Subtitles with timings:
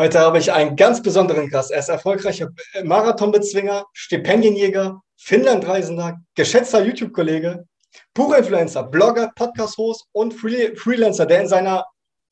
[0.00, 1.70] Heute habe ich einen ganz besonderen Gast.
[1.70, 2.48] Er ist erfolgreicher
[2.82, 7.68] Marathonbezwinger, Stipendienjäger, Finnlandreisender, geschätzter YouTube-Kollege,
[8.14, 11.84] Buchinfluencer, Blogger, Podcast-Host und Freelancer, der in seiner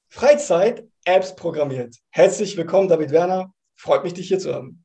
[0.09, 1.95] Freizeit Apps programmiert.
[2.09, 3.53] Herzlich willkommen, David Werner.
[3.77, 4.83] Freut mich, dich hier zu haben.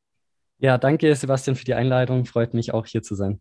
[0.58, 2.26] Ja, danke, Sebastian, für die Einladung.
[2.26, 3.40] Freut mich auch hier zu sein.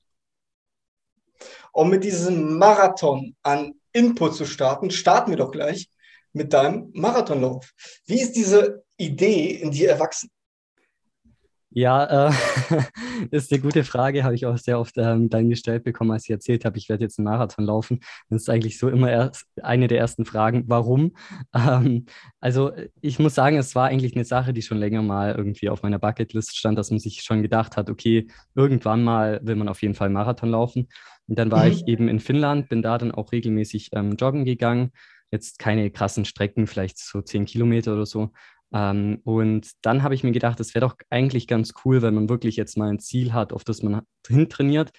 [1.73, 5.89] Um mit diesem Marathon an Input zu starten, starten wir doch gleich
[6.33, 7.73] mit deinem Marathonlauf.
[8.07, 10.30] Wie ist diese Idee in dir erwachsen?
[11.75, 12.32] Ja, äh,
[13.31, 16.31] ist eine gute Frage, habe ich auch sehr oft ähm, dann gestellt bekommen, als ich
[16.31, 18.00] erzählt habe, ich werde jetzt einen Marathon laufen.
[18.29, 21.17] Das ist eigentlich so immer erst eine der ersten Fragen, warum?
[21.54, 22.04] Ähm,
[22.41, 25.82] also ich muss sagen, es war eigentlich eine Sache, die schon länger mal irgendwie auf
[25.82, 29.80] meiner Bucketlist stand, dass man sich schon gedacht hat, okay, irgendwann mal will man auf
[29.80, 30.89] jeden Fall Marathon laufen.
[31.27, 31.72] Und dann war mhm.
[31.72, 34.92] ich eben in Finnland, bin da dann auch regelmäßig ähm, joggen gegangen.
[35.30, 38.33] Jetzt keine krassen Strecken, vielleicht so zehn Kilometer oder so.
[38.72, 42.28] Ähm, und dann habe ich mir gedacht, es wäre doch eigentlich ganz cool, wenn man
[42.28, 44.91] wirklich jetzt mal ein Ziel hat, auf das man hintrainiert.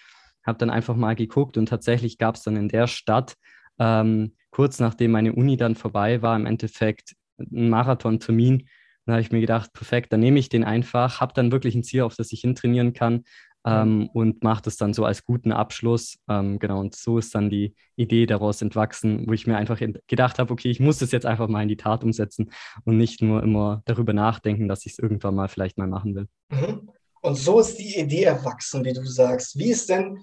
[0.46, 3.36] Habe dann einfach mal geguckt und tatsächlich gab es dann in der Stadt,
[3.80, 8.68] ähm, kurz nachdem meine Uni dann vorbei war, im Endeffekt einen Marathontermin.
[9.06, 11.84] Da habe ich mir gedacht, perfekt, dann nehme ich den einfach, habe dann wirklich ein
[11.84, 13.24] Ziel, auf das ich hintrainieren kann
[13.66, 16.18] ähm, und mache das dann so als guten Abschluss.
[16.30, 20.40] Ähm, genau, und so ist dann die Idee daraus entwachsen, wo ich mir einfach gedacht
[20.40, 22.52] habe, okay, ich muss das jetzt einfach mal in die Tat umsetzen
[22.86, 26.28] und nicht nur immer darüber nachdenken, dass ich es irgendwann mal vielleicht mal machen will.
[26.50, 26.90] Mhm.
[27.22, 29.58] Und so ist die Idee erwachsen, wie du sagst.
[29.58, 30.22] Wie ist denn,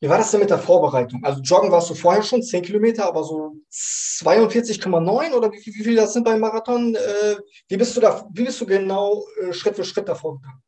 [0.00, 1.22] wie war das denn mit der Vorbereitung?
[1.22, 5.96] Also Joggen warst du vorher schon 10 Kilometer, aber so 42,9 oder wie, wie viel
[5.96, 6.94] das sind beim Marathon?
[6.94, 7.36] Äh,
[7.68, 10.62] wie bist du da, wie bist du genau äh, Schritt für Schritt davor gegangen?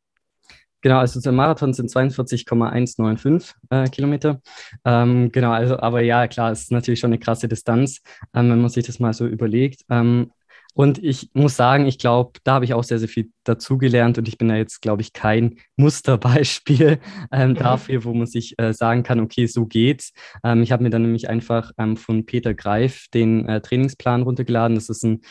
[0.81, 4.41] Genau, also der Marathon sind 42,195 äh, Kilometer.
[4.83, 8.01] Ähm, genau, also, aber ja, klar, es ist natürlich schon eine krasse Distanz,
[8.33, 9.85] ähm, wenn man sich das mal so überlegt.
[9.89, 10.31] Ähm,
[10.73, 14.27] und ich muss sagen, ich glaube, da habe ich auch sehr, sehr viel dazugelernt und
[14.27, 16.99] ich bin da jetzt, glaube ich, kein Musterbeispiel
[17.31, 17.55] ähm, mhm.
[17.55, 20.13] dafür, wo man sich äh, sagen kann, okay, so geht's.
[20.43, 24.75] Ähm, ich habe mir dann nämlich einfach ähm, von Peter Greif den äh, Trainingsplan runtergeladen.
[24.75, 25.21] Das ist ein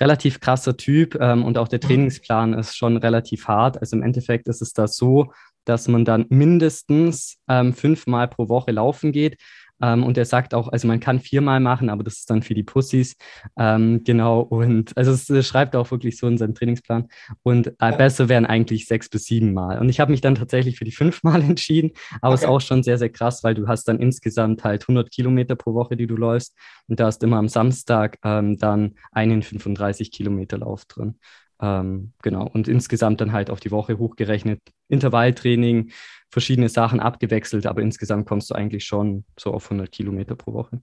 [0.00, 1.88] relativ krasser Typ ähm, und auch der mhm.
[1.88, 3.78] Trainingsplan ist schon relativ hart.
[3.80, 5.32] Also im Endeffekt ist es da so,
[5.64, 9.38] dass man dann mindestens ähm, fünfmal pro Woche laufen geht.
[9.82, 12.54] Ähm, und er sagt auch, also man kann viermal machen, aber das ist dann für
[12.54, 13.16] die Pussys.
[13.58, 14.40] Ähm, genau.
[14.40, 17.08] Und also es schreibt auch wirklich so in seinem Trainingsplan.
[17.42, 19.78] Und äh, besser wären eigentlich sechs bis sieben Mal.
[19.78, 21.92] Und ich habe mich dann tatsächlich für die fünfmal entschieden.
[22.20, 22.50] Aber es okay.
[22.50, 25.74] ist auch schon sehr, sehr krass, weil du hast dann insgesamt halt 100 Kilometer pro
[25.74, 26.56] Woche, die du läufst.
[26.88, 31.18] Und da hast immer am Samstag ähm, dann einen 35 Kilometer Lauf drin.
[31.60, 32.46] Ähm, genau.
[32.46, 34.60] Und insgesamt dann halt auf die Woche hochgerechnet.
[34.88, 35.90] Intervalltraining,
[36.30, 40.80] verschiedene Sachen abgewechselt, aber insgesamt kommst du eigentlich schon so auf 100 Kilometer pro Woche.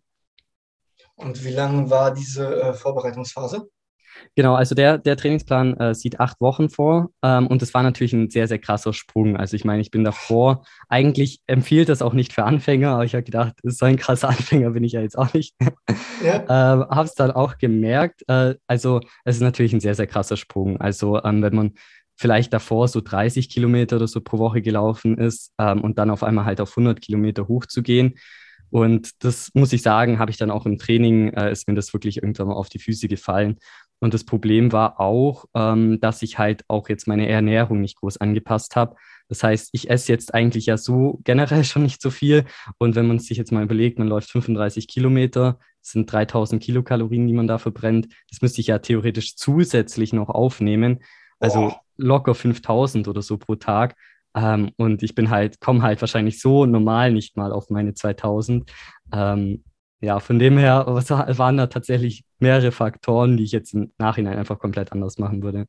[1.15, 3.69] Und wie lange war diese äh, Vorbereitungsphase?
[4.35, 8.13] Genau, also der, der Trainingsplan äh, sieht acht Wochen vor ähm, und das war natürlich
[8.13, 9.37] ein sehr, sehr krasser Sprung.
[9.37, 13.13] Also ich meine, ich bin davor, eigentlich empfiehlt das auch nicht für Anfänger, aber ich
[13.13, 15.55] habe gedacht, so ein krasser Anfänger bin ich ja jetzt auch nicht.
[16.23, 16.41] Ja.
[16.41, 18.23] ähm, habe es dann auch gemerkt.
[18.27, 20.79] Äh, also es ist natürlich ein sehr, sehr krasser Sprung.
[20.79, 21.73] Also ähm, wenn man
[22.17, 26.23] vielleicht davor so 30 Kilometer oder so pro Woche gelaufen ist ähm, und dann auf
[26.23, 28.15] einmal halt auf 100 Kilometer hochzugehen.
[28.71, 31.93] Und das muss ich sagen, habe ich dann auch im Training, äh, ist mir das
[31.93, 33.57] wirklich irgendwann mal auf die Füße gefallen.
[34.05, 38.17] Und das Problem war auch, ähm, dass ich halt auch jetzt meine Ernährung nicht groß
[38.17, 38.97] angepasst habe.
[39.29, 42.45] Das heißt, ich esse jetzt eigentlich ja so generell schon nicht so viel.
[42.77, 47.25] Und wenn man sich jetzt mal überlegt, man läuft 35 Kilometer, das sind 3000 Kilokalorien,
[47.25, 48.07] die man da verbrennt.
[48.29, 50.99] Das müsste ich ja theoretisch zusätzlich noch aufnehmen.
[51.39, 51.73] Also oh.
[51.97, 53.95] locker 5000 oder so pro Tag.
[54.35, 58.71] Ähm, und ich bin halt, komme halt wahrscheinlich so normal nicht mal auf meine 2000.
[59.11, 59.63] Ähm,
[60.01, 64.59] ja, von dem her waren da tatsächlich mehrere Faktoren, die ich jetzt im Nachhinein einfach
[64.59, 65.65] komplett anders machen würde.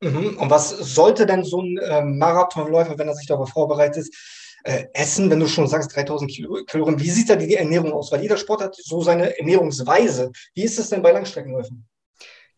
[0.00, 0.36] Mhm.
[0.38, 4.08] Und was sollte denn so ein äh, Marathonläufer, wenn er sich darauf vorbereitet,
[4.64, 7.00] äh, essen, wenn du schon sagst 3000 Kalorien?
[7.00, 8.12] Wie sieht da die Ernährung aus?
[8.12, 10.30] Weil jeder Sport hat so seine Ernährungsweise.
[10.54, 11.86] Wie ist es denn bei Langstreckenläufen?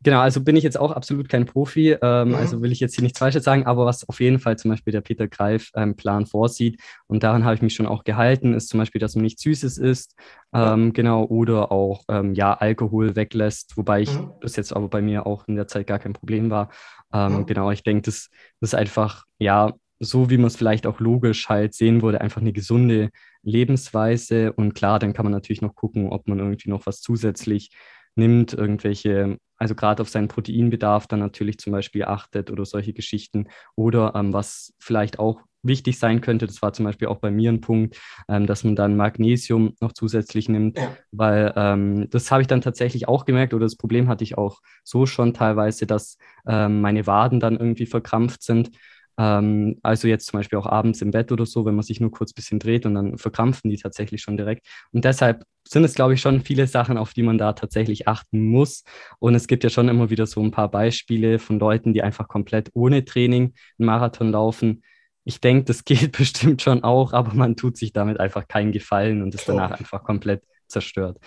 [0.02, 2.34] Genau, also bin ich jetzt auch absolut kein Profi, ähm, mhm.
[2.36, 4.92] also will ich jetzt hier nichts Falsches sagen, aber was auf jeden Fall zum Beispiel
[4.92, 8.68] der Peter Greif ähm, Plan vorsieht und daran habe ich mich schon auch gehalten, ist
[8.68, 10.14] zum Beispiel, dass man nicht Süßes isst,
[10.52, 10.92] ähm, ja.
[10.92, 14.30] genau, oder auch ähm, ja Alkohol weglässt, wobei ich mhm.
[14.40, 16.70] das jetzt aber bei mir auch in der Zeit gar kein Problem war.
[17.12, 17.46] Ähm, mhm.
[17.46, 18.30] Genau, ich denke, das,
[18.60, 22.40] das ist einfach ja so, wie man es vielleicht auch logisch halt sehen würde, einfach
[22.40, 23.10] eine gesunde
[23.42, 27.70] Lebensweise und klar, dann kann man natürlich noch gucken, ob man irgendwie noch was zusätzlich
[28.18, 33.48] nimmt, irgendwelche, also gerade auf seinen Proteinbedarf dann natürlich zum Beispiel achtet oder solche Geschichten.
[33.76, 36.46] Oder ähm, was vielleicht auch wichtig sein könnte.
[36.46, 39.92] Das war zum Beispiel auch bei mir ein Punkt, ähm, dass man dann Magnesium noch
[39.92, 40.96] zusätzlich nimmt, ja.
[41.10, 44.60] weil ähm, das habe ich dann tatsächlich auch gemerkt oder das Problem hatte ich auch
[44.84, 48.70] so schon teilweise, dass ähm, meine Waden dann irgendwie verkrampft sind.
[49.18, 52.12] Ähm, also jetzt zum Beispiel auch abends im Bett oder so, wenn man sich nur
[52.12, 54.66] kurz ein bisschen dreht und dann verkrampfen die tatsächlich schon direkt.
[54.92, 58.48] Und deshalb sind es, glaube ich, schon viele Sachen, auf die man da tatsächlich achten
[58.48, 58.84] muss.
[59.18, 62.28] Und es gibt ja schon immer wieder so ein paar Beispiele von Leuten, die einfach
[62.28, 64.82] komplett ohne Training einen Marathon laufen.
[65.24, 69.22] Ich denke, das geht bestimmt schon auch, aber man tut sich damit einfach keinen Gefallen
[69.22, 69.56] und ist Klar.
[69.56, 71.18] danach einfach komplett zerstört.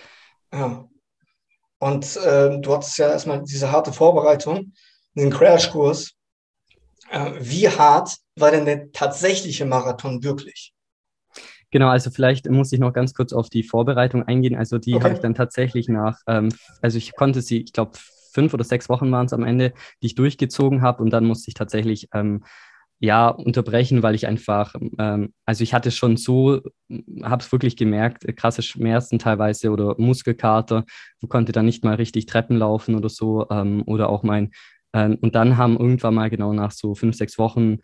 [0.52, 0.88] Ja.
[1.78, 4.72] Und äh, du hattest ja erstmal diese harte Vorbereitung,
[5.14, 6.14] diesen Crashkurs.
[7.12, 10.72] Äh, wie hart war denn der tatsächliche Marathon wirklich?
[11.70, 14.56] Genau, also vielleicht muss ich noch ganz kurz auf die Vorbereitung eingehen.
[14.56, 15.04] Also die okay.
[15.04, 16.48] habe ich dann tatsächlich nach, ähm,
[16.80, 17.92] also ich konnte sie, ich glaube,
[18.32, 21.48] fünf oder sechs Wochen waren es am Ende, die ich durchgezogen habe und dann musste
[21.48, 22.44] ich tatsächlich ähm,
[22.98, 26.62] ja unterbrechen, weil ich einfach, ähm, also ich hatte schon so,
[27.22, 30.84] habe es wirklich gemerkt, krasse Schmerzen teilweise oder Muskelkater,
[31.28, 34.50] konnte dann nicht mal richtig Treppen laufen oder so ähm, oder auch mein
[34.92, 37.78] ähm, und dann haben irgendwann mal genau nach so fünf, sechs Wochen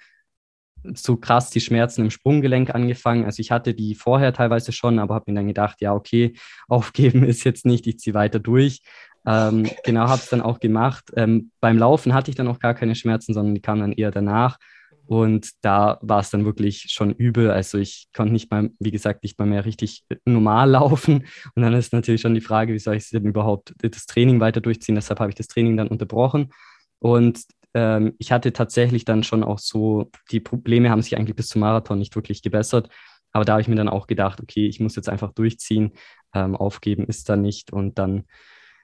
[0.94, 3.24] so krass die Schmerzen im Sprunggelenk angefangen.
[3.24, 6.34] Also ich hatte die vorher teilweise schon, aber habe mir dann gedacht, ja, okay,
[6.68, 8.82] aufgeben ist jetzt nicht, ich ziehe weiter durch.
[9.26, 11.12] Ähm, genau, habe es dann auch gemacht.
[11.16, 14.10] Ähm, beim Laufen hatte ich dann auch gar keine Schmerzen, sondern die kamen dann eher
[14.10, 14.58] danach.
[15.06, 17.50] Und da war es dann wirklich schon übel.
[17.50, 21.26] Also ich konnte nicht mal, wie gesagt, nicht mal mehr richtig normal laufen.
[21.54, 24.60] Und dann ist natürlich schon die Frage, wie soll ich denn überhaupt das Training weiter
[24.60, 24.94] durchziehen?
[24.94, 26.50] Deshalb habe ich das Training dann unterbrochen.
[27.00, 27.42] Und
[27.74, 31.60] ähm, ich hatte tatsächlich dann schon auch so, die Probleme haben sich eigentlich bis zum
[31.60, 32.88] Marathon nicht wirklich gebessert.
[33.32, 35.92] Aber da habe ich mir dann auch gedacht, okay, ich muss jetzt einfach durchziehen.
[36.34, 37.72] Ähm, aufgeben ist da nicht.
[37.72, 38.24] Und dann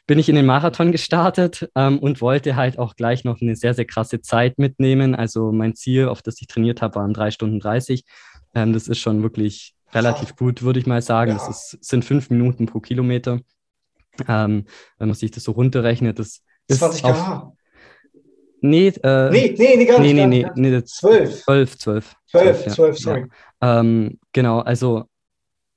[0.06, 3.74] bin ich in den Marathon gestartet ähm, und wollte halt auch gleich noch eine sehr,
[3.74, 5.14] sehr krasse Zeit mitnehmen.
[5.14, 8.04] Also mein Ziel, auf das ich trainiert habe, waren drei Stunden 30.
[8.54, 11.32] Ähm, das ist schon wirklich relativ gut, würde ich mal sagen.
[11.32, 11.38] Ja.
[11.38, 13.40] Das ist, sind fünf Minuten pro Kilometer.
[14.28, 14.66] Ähm,
[14.98, 17.53] wenn man sich das so runterrechnet, das 20 km
[18.66, 20.14] Nee, äh, nee, nee, nee, gar nicht.
[20.14, 21.42] Nee, nee, nee, nee, 12.
[21.44, 22.16] 12, 12.
[22.28, 23.26] 12, 12, sorry.
[23.60, 23.80] Ja.
[23.80, 25.04] Ähm, genau, also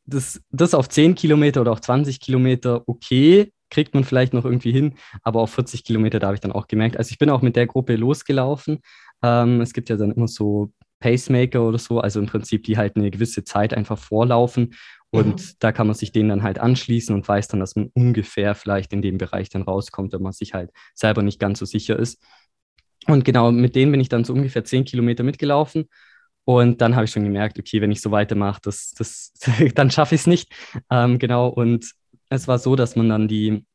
[0.05, 4.71] das, das auf 10 Kilometer oder auch 20 Kilometer, okay, kriegt man vielleicht noch irgendwie
[4.71, 6.95] hin, aber auf 40 Kilometer, da habe ich dann auch gemerkt.
[6.95, 8.79] Also ich bin auch mit der Gruppe losgelaufen.
[9.21, 12.95] Ähm, es gibt ja dann immer so Pacemaker oder so, also im Prinzip, die halt
[12.95, 14.75] eine gewisse Zeit einfach vorlaufen.
[15.09, 15.55] Und mhm.
[15.59, 18.93] da kann man sich denen dann halt anschließen und weiß dann, dass man ungefähr vielleicht
[18.93, 22.21] in dem Bereich dann rauskommt, wenn man sich halt selber nicht ganz so sicher ist.
[23.07, 25.85] Und genau mit denen bin ich dann so ungefähr zehn Kilometer mitgelaufen.
[26.45, 29.33] Und dann habe ich schon gemerkt, okay, wenn ich so weitermache, das, das,
[29.75, 30.51] dann schaffe ich es nicht.
[30.89, 31.49] Ähm, genau.
[31.49, 31.91] Und
[32.29, 33.65] es war so, dass man dann die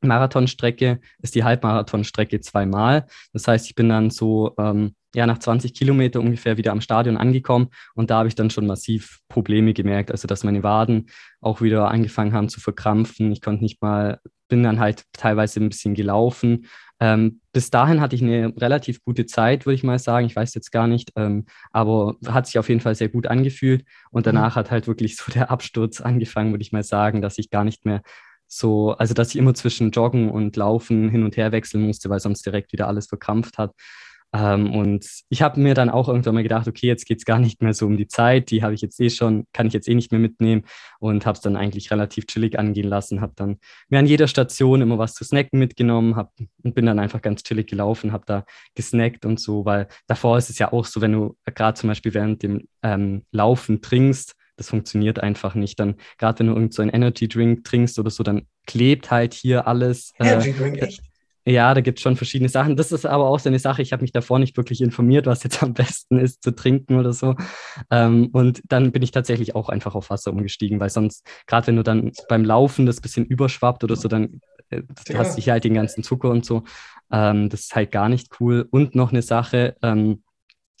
[0.00, 3.06] Marathonstrecke ist die Halbmarathonstrecke zweimal.
[3.32, 7.16] Das heißt, ich bin dann so ähm, ja nach 20 Kilometer ungefähr wieder am Stadion
[7.16, 11.08] angekommen und da habe ich dann schon massiv Probleme gemerkt, also dass meine Waden
[11.40, 13.32] auch wieder angefangen haben zu verkrampfen.
[13.32, 16.66] Ich konnte nicht mal, bin dann halt teilweise ein bisschen gelaufen
[17.00, 20.26] ähm, bis dahin hatte ich eine relativ gute Zeit, würde ich mal sagen.
[20.26, 23.84] Ich weiß jetzt gar nicht, ähm, aber hat sich auf jeden Fall sehr gut angefühlt.
[24.10, 24.34] Und mhm.
[24.34, 27.64] danach hat halt wirklich so der Absturz angefangen, würde ich mal sagen, dass ich gar
[27.64, 28.02] nicht mehr
[28.48, 32.20] so, also dass ich immer zwischen Joggen und Laufen hin und her wechseln musste, weil
[32.20, 33.72] sonst direkt wieder alles verkrampft hat.
[34.34, 37.38] Ähm, und ich habe mir dann auch irgendwann mal gedacht, okay, jetzt geht es gar
[37.38, 39.88] nicht mehr so um die Zeit, die habe ich jetzt eh schon, kann ich jetzt
[39.88, 40.64] eh nicht mehr mitnehmen
[40.98, 43.58] und habe es dann eigentlich relativ chillig angehen lassen, habe dann
[43.88, 46.32] mir an jeder Station immer was zu snacken mitgenommen hab,
[46.62, 48.44] und bin dann einfach ganz chillig gelaufen, habe da
[48.74, 52.12] gesnackt und so, weil davor ist es ja auch so, wenn du gerade zum Beispiel
[52.12, 55.80] während dem ähm, Laufen trinkst, das funktioniert einfach nicht.
[55.80, 59.66] Dann, gerade wenn du irgend so Energy Drink trinkst oder so, dann klebt halt hier
[59.66, 60.12] alles.
[60.18, 61.07] Äh, Energy Drink, echt?
[61.48, 62.76] Ja, da gibt es schon verschiedene Sachen.
[62.76, 65.42] Das ist aber auch so eine Sache, ich habe mich davor nicht wirklich informiert, was
[65.44, 67.36] jetzt am besten ist zu trinken oder so.
[67.90, 71.76] Ähm, und dann bin ich tatsächlich auch einfach auf Wasser umgestiegen, weil sonst, gerade wenn
[71.76, 75.18] du dann beim Laufen das bisschen überschwappt oder so, dann äh, ja.
[75.18, 76.64] hast du halt den ganzen Zucker und so.
[77.10, 78.68] Ähm, das ist halt gar nicht cool.
[78.70, 80.22] Und noch eine Sache, ähm,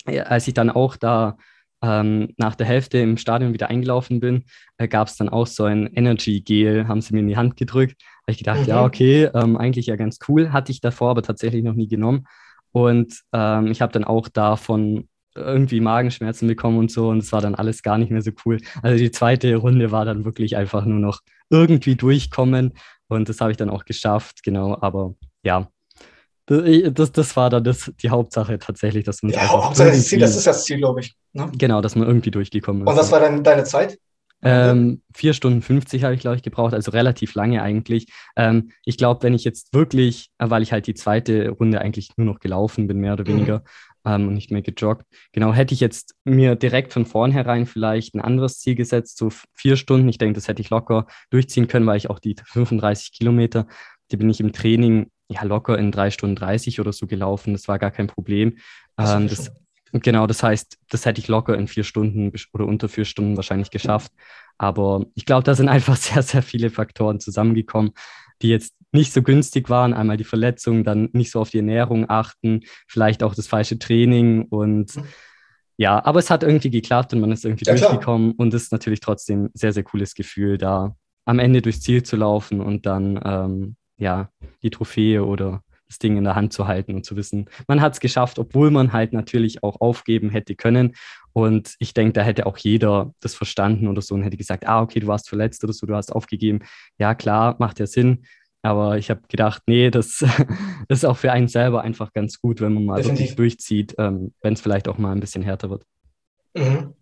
[0.04, 1.38] als ich dann auch da
[1.82, 4.44] ähm, nach der Hälfte im Stadion wieder eingelaufen bin,
[4.76, 7.56] äh, gab es dann auch so ein Energy Gel, haben sie mir in die Hand
[7.56, 8.02] gedrückt.
[8.28, 8.66] Habe ich gedacht, mhm.
[8.66, 10.52] ja, okay, ähm, eigentlich ja ganz cool.
[10.52, 12.26] Hatte ich davor aber tatsächlich noch nie genommen.
[12.72, 17.40] Und ähm, ich habe dann auch davon irgendwie Magenschmerzen bekommen und so und es war
[17.40, 18.58] dann alles gar nicht mehr so cool.
[18.82, 22.74] Also die zweite Runde war dann wirklich einfach nur noch irgendwie durchkommen
[23.06, 24.76] und das habe ich dann auch geschafft, genau.
[24.78, 25.70] Aber ja,
[26.44, 30.36] das, das war dann das, die Hauptsache tatsächlich, dass man ja, Hauptsache das Ziel, das
[30.36, 31.14] ist das Ziel, glaube ich.
[31.32, 31.50] Ne?
[31.56, 32.88] Genau, dass man irgendwie durchgekommen ist.
[32.90, 33.98] Und was war dann deine Zeit?
[34.42, 38.06] Ähm, vier Stunden 50 habe ich, glaube ich, gebraucht, also relativ lange eigentlich.
[38.36, 42.10] Ähm, ich glaube, wenn ich jetzt wirklich, äh, weil ich halt die zweite Runde eigentlich
[42.16, 43.36] nur noch gelaufen bin, mehr oder mhm.
[43.36, 43.64] weniger,
[44.04, 48.20] ähm, und nicht mehr gejoggt, genau, hätte ich jetzt mir direkt von vornherein vielleicht ein
[48.20, 50.08] anderes Ziel gesetzt, so vier Stunden.
[50.08, 53.66] Ich denke, das hätte ich locker durchziehen können, weil ich auch die 35 Kilometer,
[54.12, 57.52] die bin ich im Training ja locker in drei Stunden 30 oder so gelaufen.
[57.52, 58.56] Das war gar kein Problem.
[59.28, 59.52] Das,
[59.92, 63.70] Genau, das heißt, das hätte ich locker in vier Stunden oder unter vier Stunden wahrscheinlich
[63.70, 64.12] geschafft.
[64.58, 67.92] Aber ich glaube, da sind einfach sehr, sehr viele Faktoren zusammengekommen,
[68.42, 69.94] die jetzt nicht so günstig waren.
[69.94, 74.44] Einmal die Verletzung, dann nicht so auf die Ernährung achten, vielleicht auch das falsche Training
[74.44, 75.04] und mhm.
[75.76, 78.46] ja, aber es hat irgendwie geklappt und man ist irgendwie ja, durchgekommen klar.
[78.46, 82.16] und es ist natürlich trotzdem sehr, sehr cooles Gefühl, da am Ende durchs Ziel zu
[82.16, 84.30] laufen und dann ähm, ja
[84.62, 87.94] die Trophäe oder das Ding in der Hand zu halten und zu wissen, man hat
[87.94, 90.94] es geschafft, obwohl man halt natürlich auch aufgeben hätte können.
[91.32, 94.82] Und ich denke, da hätte auch jeder das verstanden oder so und hätte gesagt, ah,
[94.82, 96.60] okay, du warst verletzt oder so, du hast aufgegeben.
[96.98, 98.24] Ja, klar, macht ja Sinn.
[98.62, 100.28] Aber ich habe gedacht, nee, das, das,
[100.98, 103.20] ist auch für einen selber einfach ganz gut, wenn man mal Definitiv.
[103.20, 105.84] wirklich durchzieht, ähm, wenn es vielleicht auch mal ein bisschen härter wird.
[106.56, 106.94] Mhm.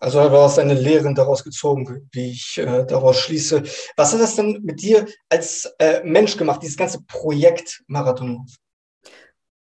[0.00, 3.62] Also du hast eine Lehren daraus gezogen, wie ich äh, daraus schließe.
[3.96, 8.46] Was hat das denn mit dir als äh, Mensch gemacht, dieses ganze Projekt Marathon?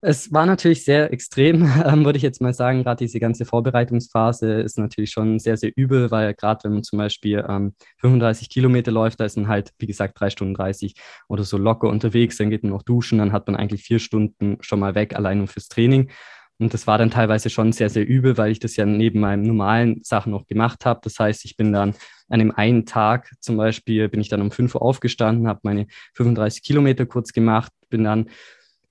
[0.06, 2.84] Es war natürlich sehr extrem, ähm, würde ich jetzt mal sagen.
[2.84, 7.00] Gerade diese ganze Vorbereitungsphase ist natürlich schon sehr, sehr übel, weil gerade wenn man zum
[7.00, 10.96] Beispiel ähm, 35 Kilometer läuft, da ist man halt, wie gesagt, drei Stunden 30
[11.30, 14.58] oder so locker unterwegs, dann geht man noch duschen, dann hat man eigentlich vier Stunden
[14.60, 16.12] schon mal weg, allein nur fürs Training.
[16.60, 19.44] Und das war dann teilweise schon sehr, sehr übel, weil ich das ja neben meinen
[19.44, 21.02] normalen Sachen noch gemacht habe.
[21.04, 21.96] Das heißt, ich bin dann
[22.30, 25.88] an dem einen Tag zum Beispiel, bin ich dann um 5 Uhr aufgestanden, habe meine
[26.14, 28.30] 35 Kilometer kurz gemacht, bin dann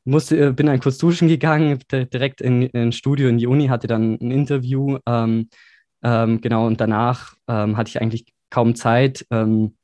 [0.04, 3.86] musste, äh, bin dann kurz duschen gegangen, direkt in, in Studio in die Uni, hatte
[3.86, 4.98] dann ein Interview.
[5.06, 5.48] Ähm,
[6.02, 9.24] ähm, genau, und danach ähm, hatte ich eigentlich kaum Zeit.
[9.30, 9.76] Ähm,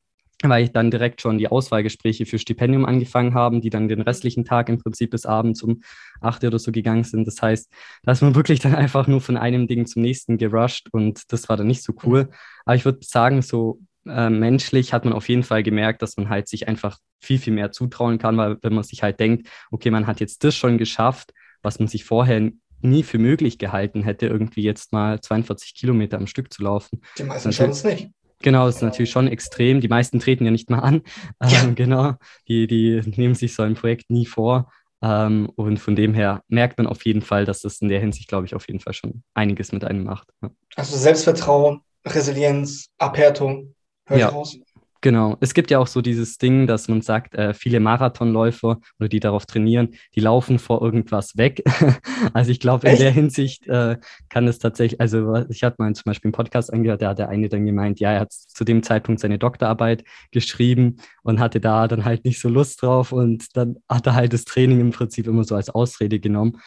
[0.43, 4.45] weil ich dann direkt schon die Auswahlgespräche für Stipendium angefangen haben, die dann den restlichen
[4.45, 5.83] Tag im Prinzip bis abends um
[6.21, 7.27] acht oder so gegangen sind.
[7.27, 7.71] Das heißt,
[8.05, 11.49] da ist man wirklich dann einfach nur von einem Ding zum nächsten gerusht und das
[11.49, 12.29] war dann nicht so cool.
[12.65, 16.29] Aber ich würde sagen, so äh, menschlich hat man auf jeden Fall gemerkt, dass man
[16.29, 19.91] halt sich einfach viel, viel mehr zutrauen kann, weil wenn man sich halt denkt, okay,
[19.91, 24.27] man hat jetzt das schon geschafft, was man sich vorher nie für möglich gehalten hätte,
[24.27, 27.01] irgendwie jetzt mal 42 Kilometer am Stück zu laufen.
[27.19, 28.11] Die meisten schaffen es nicht.
[28.41, 29.81] Genau, das ist natürlich schon extrem.
[29.81, 31.03] Die meisten treten ja nicht mal an.
[31.43, 31.63] Ja.
[31.63, 32.15] Ähm, genau,
[32.49, 34.71] die, die nehmen sich so ein Projekt nie vor.
[35.01, 38.29] Ähm, und von dem her merkt man auf jeden Fall, dass das in der Hinsicht,
[38.29, 40.29] glaube ich, auf jeden Fall schon einiges mit einem macht.
[40.43, 40.51] Ja.
[40.77, 43.75] Also Selbstvertrauen, Resilienz, Abhärtung,
[44.07, 44.29] hört ja.
[44.29, 44.59] raus.
[45.01, 45.37] Genau.
[45.41, 49.21] Es gibt ja auch so dieses Ding, dass man sagt, äh, viele Marathonläufer oder die
[49.21, 51.63] darauf trainieren, die laufen vor irgendwas weg.
[52.33, 53.97] also ich glaube, in der Hinsicht äh,
[54.29, 57.29] kann es tatsächlich, also ich hatte mal zum Beispiel einen Podcast angehört, da hat der
[57.29, 60.03] eine dann gemeint, ja, er hat zu dem Zeitpunkt seine Doktorarbeit
[60.33, 64.33] geschrieben und hatte da dann halt nicht so Lust drauf und dann hat er halt
[64.33, 66.61] das Training im Prinzip immer so als Ausrede genommen.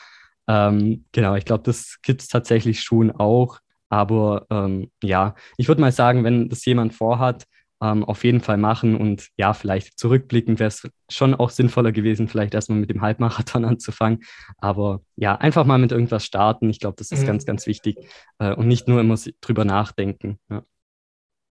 [0.47, 3.59] Ähm, genau, ich glaube, das gibt es tatsächlich schon auch.
[3.89, 7.43] Aber ähm, ja, ich würde mal sagen, wenn das jemand vorhat,
[7.81, 8.95] ähm, auf jeden Fall machen.
[8.95, 13.65] Und ja, vielleicht zurückblickend wäre es schon auch sinnvoller gewesen, vielleicht erstmal mit dem Halbmarathon
[13.65, 14.23] anzufangen.
[14.57, 16.69] Aber ja, einfach mal mit irgendwas starten.
[16.69, 17.27] Ich glaube, das ist mhm.
[17.27, 17.97] ganz, ganz wichtig.
[18.39, 20.39] Äh, und nicht nur immer drüber nachdenken.
[20.49, 20.63] Ja.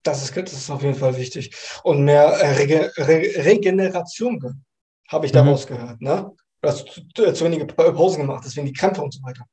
[0.04, 1.56] Das ist, das ist auf jeden Fall wichtig.
[1.84, 4.64] Und mehr äh, Rege Re Regeneration
[5.10, 5.76] habe ich daraus mhm.
[5.76, 6.02] gehört.
[6.02, 6.32] Ne?
[6.62, 9.46] Du hast zu, zu wenige Pausen gemacht, deswegen die Krämpfe und so weiter.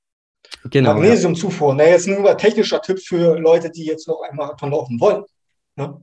[0.70, 1.70] Genau, Magnesiumzufuhr.
[1.70, 1.74] Ja.
[1.74, 5.24] Ne, jetzt nur ein technischer Tipp für Leute, die jetzt noch einen Marathon laufen wollen.
[5.76, 6.00] Ne?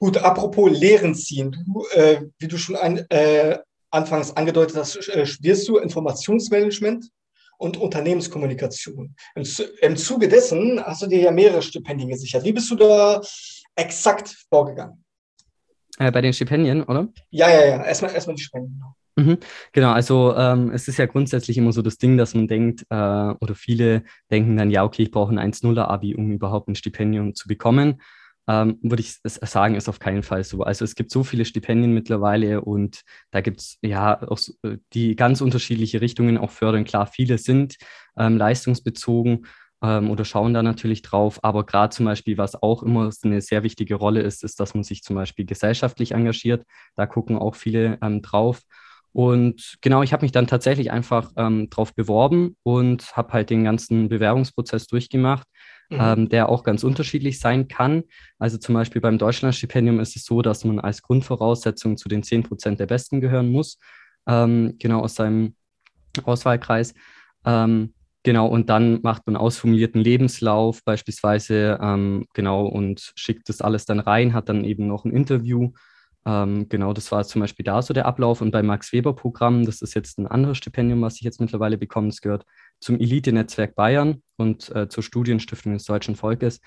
[0.00, 1.52] Gut, apropos Lehren ziehen.
[1.66, 3.58] Du, äh, wie du schon ein, äh,
[3.90, 7.10] anfangs angedeutet hast, äh, studierst du Informationsmanagement
[7.58, 9.14] und Unternehmenskommunikation.
[9.34, 9.44] Im,
[9.82, 12.44] Im Zuge dessen hast du dir ja mehrere Stipendien gesichert.
[12.44, 13.20] Wie bist du da
[13.76, 15.04] exakt vorgegangen?
[15.98, 17.08] Äh, bei den Stipendien, oder?
[17.28, 17.84] Ja, ja, ja.
[17.84, 18.82] Erstmal, erstmal die Stipendien.
[19.16, 19.36] Mhm.
[19.72, 22.94] Genau, also ähm, es ist ja grundsätzlich immer so das Ding, dass man denkt, äh,
[22.94, 27.48] oder viele denken dann, ja, okay, ich brauche ein 1-0er-Abi, um überhaupt ein Stipendium zu
[27.48, 28.00] bekommen
[28.48, 30.62] ähm, würde ich sagen, ist auf keinen Fall so.
[30.62, 35.16] Also es gibt so viele Stipendien mittlerweile und da gibt es ja auch äh, die
[35.16, 36.84] ganz unterschiedliche Richtungen auch fördern.
[36.84, 37.76] Klar, viele sind
[38.18, 39.46] ähm, leistungsbezogen
[39.82, 43.62] ähm, oder schauen da natürlich drauf, aber gerade zum Beispiel, was auch immer eine sehr
[43.62, 46.64] wichtige Rolle ist, ist, dass man sich zum Beispiel gesellschaftlich engagiert.
[46.96, 48.62] Da gucken auch viele ähm, drauf.
[49.12, 53.64] Und genau, ich habe mich dann tatsächlich einfach ähm, drauf beworben und habe halt den
[53.64, 55.46] ganzen Bewerbungsprozess durchgemacht
[55.90, 55.98] mhm.
[56.00, 58.04] ähm, der auch ganz unterschiedlich sein kann.
[58.38, 62.44] Also zum Beispiel beim Deutschlandstipendium ist es so, dass man als Grundvoraussetzung zu den 10
[62.44, 63.78] Prozent der Besten gehören muss,
[64.26, 65.54] ähm, genau aus seinem
[66.24, 66.94] Auswahlkreis.
[67.44, 67.92] Ähm,
[68.22, 73.98] Genau, und dann macht man ausformulierten Lebenslauf beispielsweise, ähm, genau, und schickt das alles dann
[73.98, 75.70] rein, hat dann eben noch ein Interview.
[76.30, 78.40] Ähm, genau, das war zum Beispiel da so der Ablauf.
[78.40, 82.20] Und beim Max-Weber-Programm, das ist jetzt ein anderes Stipendium, was ich jetzt mittlerweile bekomme, das
[82.20, 82.44] gehört
[82.78, 86.60] zum Elite-Netzwerk Bayern und äh, zur Studienstiftung des deutschen Volkes.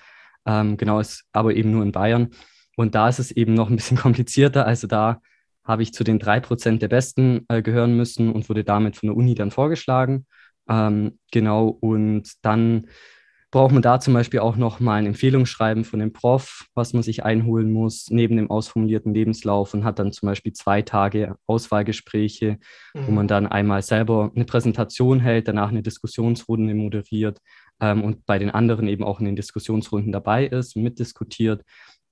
[0.44, 2.30] Ähm, genau, ist aber eben nur in Bayern.
[2.76, 4.66] Und da ist es eben noch ein bisschen komplizierter.
[4.66, 5.22] Also da
[5.64, 9.08] habe ich zu den drei Prozent der Besten äh, gehören müssen und wurde damit von
[9.08, 10.26] der Uni dann vorgeschlagen.
[10.68, 12.86] Ähm, genau, und dann
[13.54, 17.04] braucht man da zum Beispiel auch noch mal ein Empfehlungsschreiben von dem Prof, was man
[17.04, 22.58] sich einholen muss, neben dem ausformulierten Lebenslauf und hat dann zum Beispiel zwei Tage Auswahlgespräche,
[22.94, 23.06] mhm.
[23.06, 27.38] wo man dann einmal selber eine Präsentation hält, danach eine Diskussionsrunde moderiert
[27.78, 31.62] ähm, und bei den anderen eben auch in den Diskussionsrunden dabei ist, mitdiskutiert.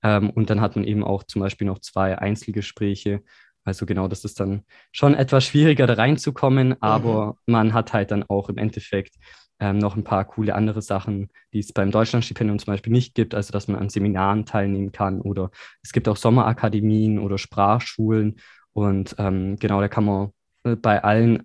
[0.01, 3.21] Ähm, und dann hat man eben auch zum Beispiel noch zwei Einzelgespräche,
[3.65, 6.77] also genau, das ist dann schon etwas schwieriger, da reinzukommen, mhm.
[6.79, 7.53] aber mhm.
[7.53, 9.15] man hat halt dann auch im Endeffekt
[9.59, 13.35] ähm, noch ein paar coole andere Sachen, die es beim Deutschlandstipendium zum Beispiel nicht gibt,
[13.35, 18.37] also dass man an Seminaren teilnehmen kann oder es gibt auch Sommerakademien oder Sprachschulen
[18.73, 20.31] und ähm, genau, da kann man
[20.63, 21.43] äh, bei allen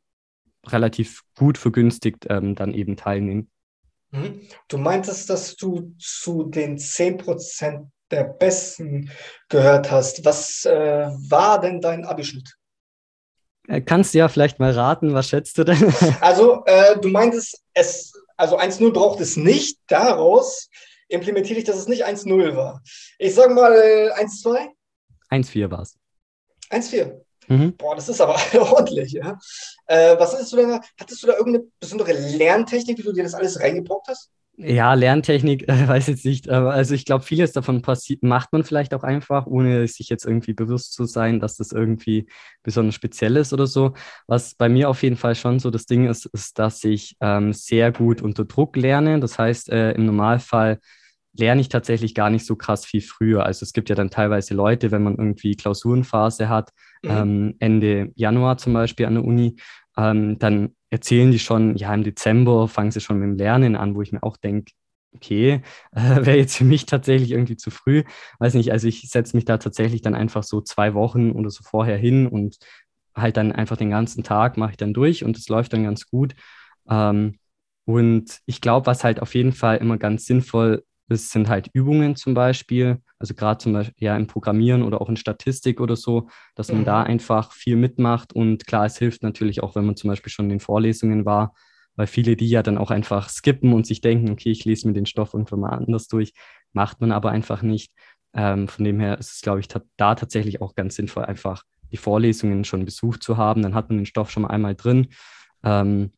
[0.66, 3.50] relativ gut vergünstigt ähm, dann eben teilnehmen.
[4.10, 4.40] Mhm.
[4.68, 9.10] Du meintest, dass du zu den 10% der Besten
[9.48, 10.24] gehört hast.
[10.24, 12.56] Was äh, war denn dein Abischnitt?
[13.68, 15.78] Äh, kannst du ja vielleicht mal raten, was schätzt du denn?
[16.20, 19.78] Also, äh, du meintest, es, also 1-0 braucht es nicht.
[19.87, 20.68] Daraus
[21.08, 22.82] implementiere ich, dass es nicht 1-0 war.
[23.18, 24.68] Ich sage mal 1-2.
[25.30, 25.96] 1-4 war es.
[26.70, 27.20] 1-4.
[27.48, 27.76] Mhm.
[27.76, 28.38] Boah, das ist aber
[28.72, 29.38] ordentlich, ja.
[29.87, 30.80] Äh, was hattest du denn da?
[30.98, 34.30] Hattest du da irgendeine besondere Lerntechnik, wie du dir das alles reingebrockt hast?
[34.60, 36.50] Ja, Lerntechnik, äh, weiß jetzt nicht.
[36.50, 40.24] Aber also ich glaube, vieles davon passiert, macht man vielleicht auch einfach, ohne sich jetzt
[40.24, 42.28] irgendwie bewusst zu sein, dass das irgendwie
[42.64, 43.94] besonders speziell ist oder so.
[44.26, 47.52] Was bei mir auf jeden Fall schon so das Ding ist, ist, dass ich ähm,
[47.52, 49.20] sehr gut unter Druck lerne.
[49.20, 50.80] Das heißt, äh, im Normalfall
[51.34, 53.46] lerne ich tatsächlich gar nicht so krass viel früher.
[53.46, 56.70] Also es gibt ja dann teilweise Leute, wenn man irgendwie Klausurenphase hat,
[57.04, 57.10] mhm.
[57.10, 59.54] ähm, Ende Januar zum Beispiel an der Uni,
[59.98, 63.94] ähm, dann erzählen die schon, ja, im Dezember fangen sie schon mit dem Lernen an,
[63.94, 64.72] wo ich mir auch denke,
[65.14, 65.62] okay,
[65.92, 68.04] äh, wäre jetzt für mich tatsächlich irgendwie zu früh.
[68.38, 71.62] Weiß nicht, also ich setze mich da tatsächlich dann einfach so zwei Wochen oder so
[71.64, 72.58] vorher hin und
[73.14, 76.06] halt dann einfach den ganzen Tag mache ich dann durch und es läuft dann ganz
[76.08, 76.34] gut.
[76.88, 77.38] Ähm,
[77.84, 82.16] und ich glaube, was halt auf jeden Fall immer ganz sinnvoll es sind halt Übungen
[82.16, 86.28] zum Beispiel, also gerade zum Beispiel ja im Programmieren oder auch in Statistik oder so,
[86.54, 86.87] dass man mhm.
[86.87, 88.33] da einfach viel mitmacht.
[88.33, 91.54] Und klar, es hilft natürlich auch, wenn man zum Beispiel schon in den Vorlesungen war,
[91.96, 94.94] weil viele die ja dann auch einfach skippen und sich denken, okay, ich lese mir
[94.94, 96.33] den Stoff irgendwann mal anders durch,
[96.72, 97.92] macht man aber einfach nicht.
[98.35, 101.96] Ähm, von dem her ist es, glaube ich, da tatsächlich auch ganz sinnvoll, einfach die
[101.96, 103.62] Vorlesungen schon besucht zu haben.
[103.62, 105.09] Dann hat man den Stoff schon mal einmal drin.
[105.64, 106.12] Ähm,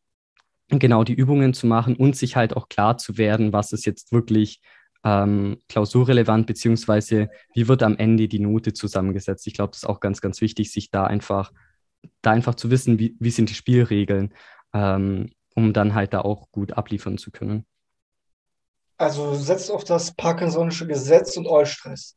[0.79, 4.11] genau die Übungen zu machen und sich halt auch klar zu werden, was ist jetzt
[4.11, 4.61] wirklich
[5.03, 9.47] ähm, klausurrelevant, beziehungsweise wie wird am Ende die Note zusammengesetzt.
[9.47, 11.51] Ich glaube, das ist auch ganz, ganz wichtig, sich da einfach,
[12.21, 14.33] da einfach zu wissen, wie, wie sind die Spielregeln,
[14.73, 17.65] ähm, um dann halt da auch gut abliefern zu können.
[18.97, 22.15] Also setzt auf das Parkinsonische Gesetz und Eustress.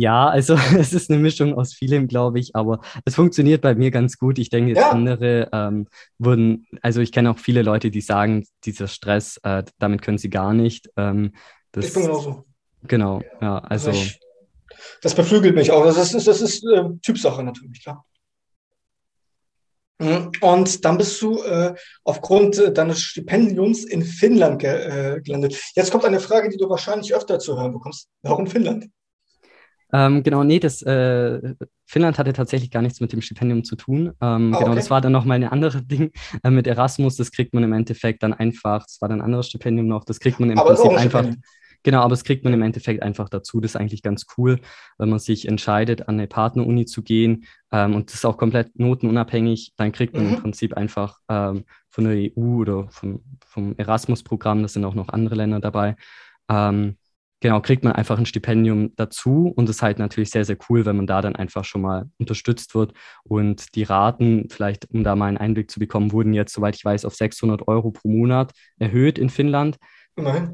[0.00, 3.90] Ja, also es ist eine Mischung aus vielem, glaube ich, aber es funktioniert bei mir
[3.90, 4.38] ganz gut.
[4.38, 4.90] Ich denke, jetzt ja.
[4.90, 10.00] andere ähm, wurden, also ich kenne auch viele Leute, die sagen, dieser Stress, äh, damit
[10.00, 10.88] können sie gar nicht.
[10.96, 11.32] Ähm,
[11.72, 12.44] das, ich bin genauso.
[12.82, 13.90] Genau, ja, also.
[13.90, 14.20] also ich,
[15.02, 15.84] das beflügelt mich auch.
[15.84, 18.04] Das ist, das ist äh, Typsache natürlich, klar.
[19.98, 20.30] Mhm.
[20.40, 25.60] Und dann bist du äh, aufgrund äh, deines Stipendiums in Finnland ge äh, gelandet.
[25.74, 28.08] Jetzt kommt eine Frage, die du wahrscheinlich öfter zu hören bekommst.
[28.22, 28.88] Warum Finnland?
[29.92, 31.54] Ähm, genau, nee, das äh,
[31.86, 34.12] Finnland hatte tatsächlich gar nichts mit dem Stipendium zu tun.
[34.20, 36.10] Ähm, ah, genau, das war dann nochmal eine andere Ding
[36.42, 37.16] äh, mit Erasmus.
[37.16, 40.20] Das kriegt man im Endeffekt dann einfach, das war dann ein anderes Stipendium noch, das
[40.20, 41.24] kriegt man im aber Prinzip einfach.
[41.84, 43.60] Genau, aber es kriegt man im Endeffekt einfach dazu.
[43.60, 44.58] Das ist eigentlich ganz cool,
[44.98, 48.78] wenn man sich entscheidet, an eine Partneruni zu gehen ähm, und das ist auch komplett
[48.78, 50.34] notenunabhängig, dann kriegt man mhm.
[50.34, 55.08] im Prinzip einfach ähm, von der EU oder vom, vom Erasmus-Programm, das sind auch noch
[55.08, 55.94] andere Länder dabei,
[56.48, 56.96] ähm,
[57.40, 60.84] genau, kriegt man einfach ein Stipendium dazu und es ist halt natürlich sehr, sehr cool,
[60.86, 62.92] wenn man da dann einfach schon mal unterstützt wird.
[63.24, 66.84] Und die Raten, vielleicht um da mal einen Einblick zu bekommen, wurden jetzt, soweit ich
[66.84, 69.78] weiß, auf 600 Euro pro Monat erhöht in Finnland.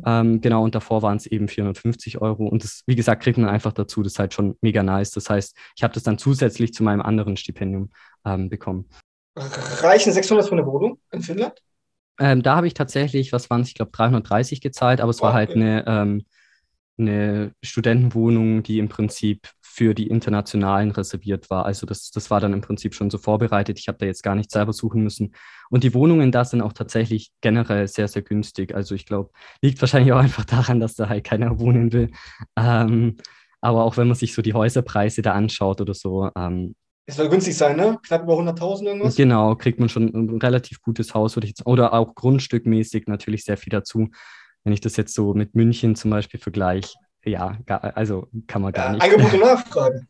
[0.05, 2.47] Ähm, genau, und davor waren es eben 450 Euro.
[2.47, 4.03] Und das, wie gesagt, kriegt man einfach dazu.
[4.03, 5.11] Das ist halt schon mega nice.
[5.13, 7.91] Das heißt, ich habe das dann zusätzlich zu meinem anderen Stipendium
[8.27, 8.89] ähm, bekommen.
[9.37, 11.55] Reichen 600 für eine Wohnung in Finnland?
[12.21, 15.33] Ähm, da habe ich tatsächlich, was waren es, ich glaube 330 gezahlt, aber es war
[15.33, 15.61] halt okay.
[15.61, 16.25] eine, ähm,
[16.99, 21.67] eine Studentenwohnung, die im Prinzip für die Internationalen reserviert war.
[21.67, 23.79] Also das, das war dann im Prinzip schon so vorbereitet.
[23.81, 25.35] Ich habe da jetzt gar nicht selber suchen müssen.
[25.69, 28.75] Und die Wohnungen da sind auch tatsächlich generell sehr, sehr günstig.
[28.75, 29.31] Also ich glaube,
[29.63, 32.11] liegt wahrscheinlich auch einfach daran, dass da halt keiner wohnen will.
[32.57, 33.17] Ähm,
[33.61, 36.31] aber auch wenn man sich so die Häuserpreise da anschaut oder so.
[36.37, 36.77] Ähm,
[37.07, 37.99] es soll günstig sein, ne?
[38.07, 39.17] Knapp über 100.000 irgendwas?
[39.17, 43.45] Genau, kriegt man schon ein relativ gutes Haus, würde ich jetzt, oder auch grundstückmäßig natürlich
[43.45, 44.09] sehr viel dazu.
[44.65, 48.73] Wenn ich das jetzt so mit München zum Beispiel vergleiche, ja, gar, also kann man
[48.73, 49.03] gar ja, nicht.
[49.03, 50.07] Angebot und Nachfrage.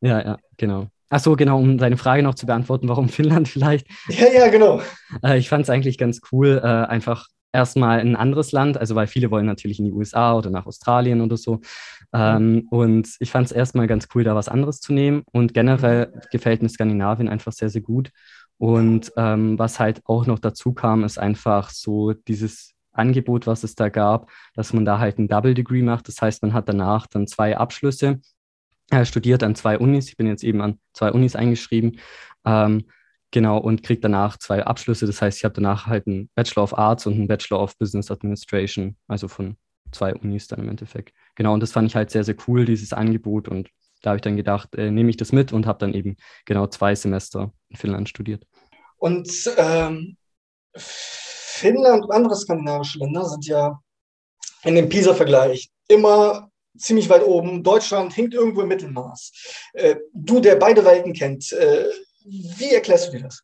[0.00, 0.88] ja, ja, genau.
[1.14, 3.86] Ach so, genau, um deine Frage noch zu beantworten, warum Finnland vielleicht?
[4.08, 4.80] Ja, ja, genau.
[5.22, 9.06] Äh, ich fand es eigentlich ganz cool, äh, einfach erstmal ein anderes Land, also weil
[9.06, 11.60] viele wollen natürlich in die USA oder nach Australien oder so.
[12.14, 15.22] Ähm, und ich fand es erstmal ganz cool, da was anderes zu nehmen.
[15.32, 18.10] Und generell gefällt mir Skandinavien einfach sehr, sehr gut.
[18.58, 23.74] Und ähm, was halt auch noch dazu kam, ist einfach so dieses Angebot, was es
[23.74, 26.08] da gab, dass man da halt ein Double Degree macht.
[26.08, 28.20] Das heißt, man hat danach dann zwei Abschlüsse,
[28.92, 30.08] er studiert an zwei Unis.
[30.08, 31.98] Ich bin jetzt eben an zwei Unis eingeschrieben.
[32.44, 32.84] Ähm,
[33.30, 35.06] genau, und kriegt danach zwei Abschlüsse.
[35.06, 38.10] Das heißt, ich habe danach halt einen Bachelor of Arts und einen Bachelor of Business
[38.10, 39.56] Administration, also von
[39.92, 41.14] zwei Unis dann im Endeffekt.
[41.36, 43.48] Genau, und das fand ich halt sehr, sehr cool, dieses Angebot.
[43.48, 43.70] Und
[44.02, 46.66] da habe ich dann gedacht, äh, nehme ich das mit und habe dann eben genau
[46.66, 48.46] zwei Semester in Finnland studiert.
[48.98, 50.18] Und ähm,
[51.62, 53.80] Finnland und andere skandinavische Länder sind ja
[54.64, 57.62] in dem PISA-Vergleich immer ziemlich weit oben.
[57.62, 59.32] Deutschland hinkt irgendwo im Mittelmaß.
[59.74, 61.86] Äh, du, der beide Welten kennt, äh,
[62.24, 63.42] wie erklärst du dir das?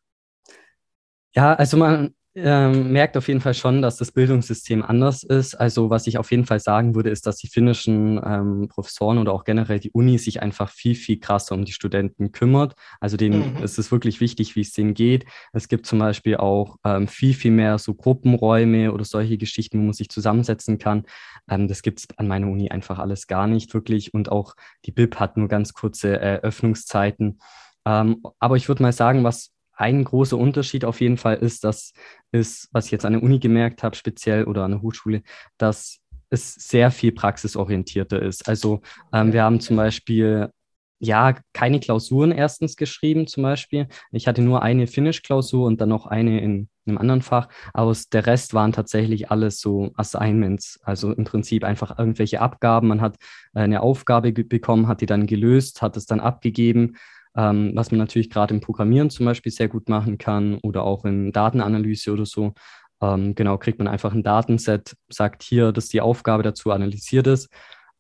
[1.34, 5.54] Ja, also man, ähm, merkt auf jeden Fall schon, dass das Bildungssystem anders ist.
[5.54, 9.32] Also was ich auf jeden Fall sagen würde, ist, dass die finnischen ähm, Professoren oder
[9.32, 12.74] auch generell die Uni sich einfach viel, viel krasser um die Studenten kümmert.
[13.00, 13.62] Also denen mhm.
[13.62, 15.26] ist es wirklich wichtig, wie es denen geht.
[15.52, 19.84] Es gibt zum Beispiel auch ähm, viel, viel mehr so Gruppenräume oder solche Geschichten, wo
[19.84, 21.04] man sich zusammensetzen kann.
[21.50, 24.14] Ähm, das gibt es an meiner Uni einfach alles gar nicht wirklich.
[24.14, 27.40] Und auch die BIP hat nur ganz kurze äh, Öffnungszeiten.
[27.84, 31.92] Ähm, aber ich würde mal sagen, was ein großer Unterschied auf jeden Fall ist, dass
[32.32, 35.22] ist, was ich jetzt an der Uni gemerkt habe, speziell oder an der Hochschule,
[35.56, 38.48] dass es sehr viel praxisorientierter ist.
[38.48, 40.50] Also ähm, wir haben zum Beispiel
[40.98, 43.86] ja keine Klausuren erstens geschrieben, zum Beispiel.
[44.10, 48.26] Ich hatte nur eine Finnisch-Klausur und dann noch eine in einem anderen Fach, aber der
[48.26, 52.88] Rest waren tatsächlich alles so Assignments, also im Prinzip einfach irgendwelche Abgaben.
[52.88, 53.16] Man hat
[53.54, 56.96] eine Aufgabe bekommen, hat die dann gelöst, hat es dann abgegeben
[57.38, 61.04] ähm, was man natürlich gerade im Programmieren zum Beispiel sehr gut machen kann oder auch
[61.04, 62.52] in Datenanalyse oder so.
[63.00, 67.48] Ähm, genau, kriegt man einfach ein Datenset, sagt hier, dass die Aufgabe dazu analysiert ist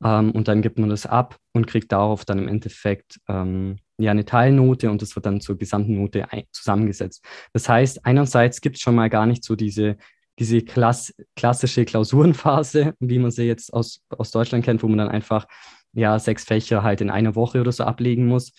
[0.02, 4.10] ähm, und dann gibt man das ab und kriegt darauf dann im Endeffekt ähm, ja
[4.10, 7.24] eine Teilnote und das wird dann zur gesamten Note zusammengesetzt.
[7.52, 9.96] Das heißt, einerseits gibt es schon mal gar nicht so diese
[10.40, 15.08] diese Klass klassische Klausurenphase, wie man sie jetzt aus, aus Deutschland kennt, wo man dann
[15.08, 15.46] einfach
[15.92, 18.52] ja sechs Fächer halt in einer Woche oder so ablegen muss,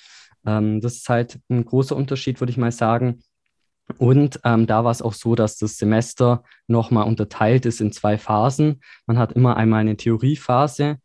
[0.46, 3.22] ähm, das ist halt ein großer Unterschied, würde ich mal sagen.
[3.98, 8.18] Und ähm, da war es auch so, dass das Semester nochmal unterteilt ist in zwei
[8.18, 8.82] Phasen.
[9.08, 10.98] Man hat immer einmal eine Theoriephase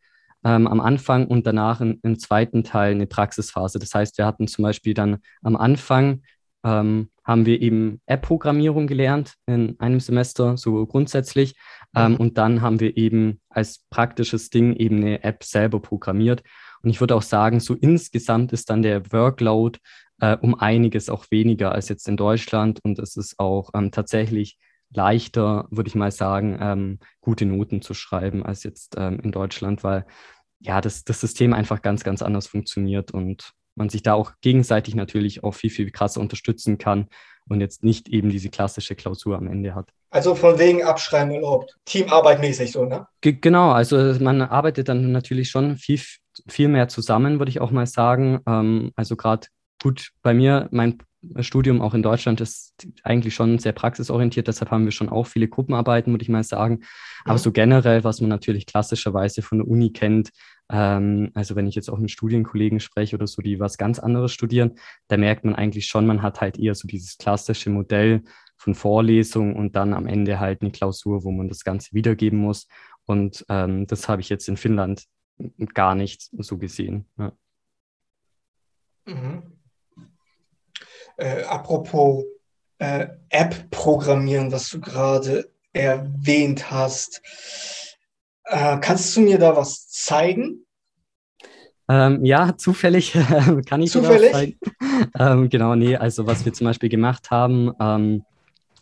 [0.43, 3.79] ähm, am Anfang und danach in, im zweiten Teil eine Praxisphase.
[3.79, 6.21] Das heißt, wir hatten zum Beispiel dann am Anfang
[6.63, 11.55] ähm, haben wir eben App-Programmierung gelernt in einem Semester, so grundsätzlich.
[11.95, 12.17] Ähm, mhm.
[12.17, 16.43] und dann haben wir eben als praktisches Ding eben eine App selber programmiert.
[16.85, 19.79] Und ich würde auch sagen, so insgesamt ist dann der Workload
[20.21, 22.79] äh, um einiges auch weniger als jetzt in Deutschland.
[22.83, 24.59] Und es ist auch ähm, tatsächlich
[24.93, 29.83] leichter, würde ich mal sagen, ähm, gute Noten zu schreiben als jetzt ähm, in Deutschland,
[29.83, 30.05] weil
[30.59, 34.95] ja, das, das System einfach ganz, ganz anders funktioniert und man sich da auch gegenseitig
[34.95, 37.07] natürlich auch viel, viel krasser unterstützen kann
[37.49, 39.89] und jetzt nicht eben diese klassische Klausur am Ende hat.
[40.11, 41.75] Also von wegen Abschreiben erlaubt.
[41.83, 43.07] Teamarbeit mäßig so, ne?
[43.21, 45.99] G genau, also man arbeitet dann natürlich schon viel,
[46.47, 48.39] viel mehr zusammen, würde ich auch mal sagen.
[48.47, 49.47] Ähm, also gerade
[49.81, 50.97] gut bei mir, mein
[51.39, 55.47] Studium auch in Deutschland ist eigentlich schon sehr praxisorientiert, deshalb haben wir schon auch viele
[55.47, 56.81] Gruppenarbeiten, würde ich mal sagen.
[57.23, 57.39] Aber mhm.
[57.39, 60.29] so generell, was man natürlich klassischerweise von der Uni kennt,
[60.69, 64.31] ähm, also wenn ich jetzt auch mit Studienkollegen spreche oder so, die was ganz anderes
[64.31, 64.73] studieren,
[65.07, 68.23] da merkt man eigentlich schon, man hat halt eher so dieses klassische Modell
[68.57, 72.67] von Vorlesung und dann am Ende halt eine Klausur, wo man das Ganze wiedergeben muss.
[73.05, 75.05] Und ähm, das habe ich jetzt in Finnland
[75.73, 77.05] gar nicht so gesehen.
[77.17, 77.31] Ja.
[79.05, 79.43] Mhm.
[81.17, 82.25] Äh, apropos
[82.79, 87.21] äh, App-Programmieren, was du gerade erwähnt hast.
[88.45, 90.65] Äh, kannst du mir da was zeigen?
[91.87, 93.13] Ähm, ja, zufällig
[93.65, 94.21] kann ich zufällig?
[94.21, 94.59] dir was zeigen.
[95.19, 98.25] ähm, genau, nee, also was wir zum Beispiel gemacht haben, ähm,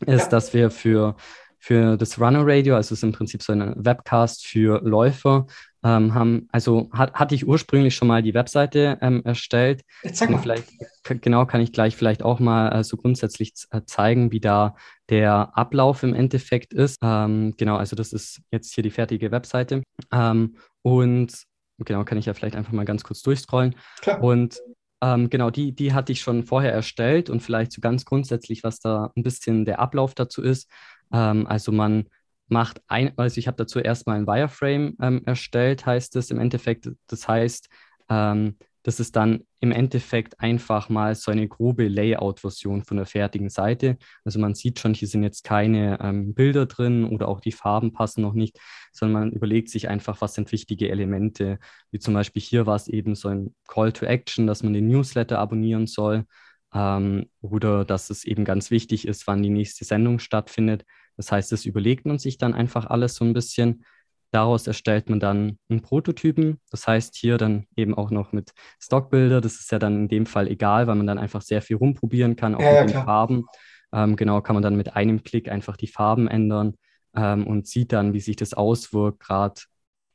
[0.05, 0.29] ist, ja.
[0.29, 1.15] dass wir für,
[1.59, 5.47] für das Runner Radio, also es ist im Prinzip so ein Webcast für Läufer,
[5.83, 9.81] ähm, haben, also hat, hatte ich ursprünglich schon mal die Webseite ähm, erstellt.
[10.11, 10.39] Zeig mal.
[10.39, 10.67] Vielleicht,
[11.03, 14.75] genau, kann ich gleich vielleicht auch mal äh, so grundsätzlich äh, zeigen, wie da
[15.09, 16.97] der Ablauf im Endeffekt ist.
[17.01, 19.83] Ähm, genau, also das ist jetzt hier die fertige Webseite.
[20.11, 21.43] Ähm, und
[21.79, 23.75] genau, kann ich ja vielleicht einfach mal ganz kurz durchscrollen.
[24.01, 24.23] Klar.
[24.23, 24.59] Und
[25.01, 28.79] ähm, genau, die, die hatte ich schon vorher erstellt und vielleicht so ganz grundsätzlich, was
[28.79, 30.69] da ein bisschen der Ablauf dazu ist.
[31.11, 32.05] Ähm, also man
[32.53, 36.89] macht ein, also ich habe dazu erstmal ein Wireframe ähm, erstellt, heißt es im Endeffekt.
[37.07, 37.67] Das heißt,
[38.09, 43.49] ähm, das ist dann im Endeffekt einfach mal so eine grobe Layout-Version von der fertigen
[43.49, 43.97] Seite.
[44.25, 47.93] Also man sieht schon, hier sind jetzt keine ähm, Bilder drin oder auch die Farben
[47.93, 48.59] passen noch nicht,
[48.91, 51.59] sondern man überlegt sich einfach, was sind wichtige Elemente.
[51.91, 54.87] Wie zum Beispiel hier war es eben so ein Call to Action, dass man den
[54.89, 56.25] Newsletter abonnieren soll
[56.73, 60.85] ähm, oder dass es eben ganz wichtig ist, wann die nächste Sendung stattfindet.
[61.17, 63.85] Das heißt, das überlegt man sich dann einfach alles so ein bisschen.
[64.31, 66.59] Daraus erstellt man dann einen Prototypen.
[66.71, 69.41] Das heißt, hier dann eben auch noch mit Stockbilder.
[69.41, 72.35] Das ist ja dann in dem Fall egal, weil man dann einfach sehr viel rumprobieren
[72.35, 73.45] kann, auch ja, mit ja, den Farben.
[73.91, 76.73] Ähm, genau, kann man dann mit einem Klick einfach die Farben ändern
[77.15, 79.19] ähm, und sieht dann, wie sich das auswirkt.
[79.19, 79.61] Gerade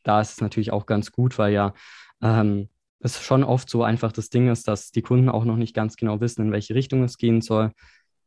[0.02, 1.74] da ist es natürlich auch ganz gut, weil ja
[2.20, 2.68] ähm,
[3.00, 5.96] es schon oft so einfach das Ding ist, dass die Kunden auch noch nicht ganz
[5.96, 7.72] genau wissen, in welche Richtung es gehen soll.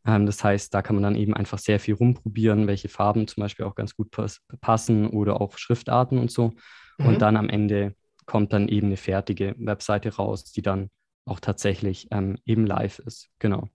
[0.06, 3.42] Ähm, das heißt, da kann man dann eben einfach sehr viel rumprobieren, welche Farben zum
[3.42, 6.54] Beispiel auch ganz gut pass passen oder auch Schriftarten und so.
[6.98, 7.06] Mhm.
[7.06, 10.90] Und dann am Ende kommt dann eben eine fertige Webseite raus, die dann
[11.26, 13.30] auch tatsächlich ähm, eben live ist.
[13.40, 13.68] Genau.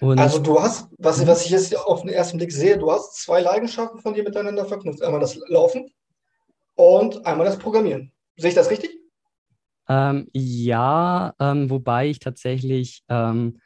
[0.00, 1.26] Und also du hast, was, mhm.
[1.26, 4.64] was ich jetzt auf den ersten Blick sehe, du hast zwei Leidenschaften von dir miteinander
[4.64, 5.02] verknüpft.
[5.02, 5.90] Einmal das Laufen
[6.74, 8.12] und einmal das Programmieren.
[8.36, 8.90] Sehe ich das richtig?
[9.88, 13.60] Ähm, ja, ähm, wobei ich tatsächlich ähm,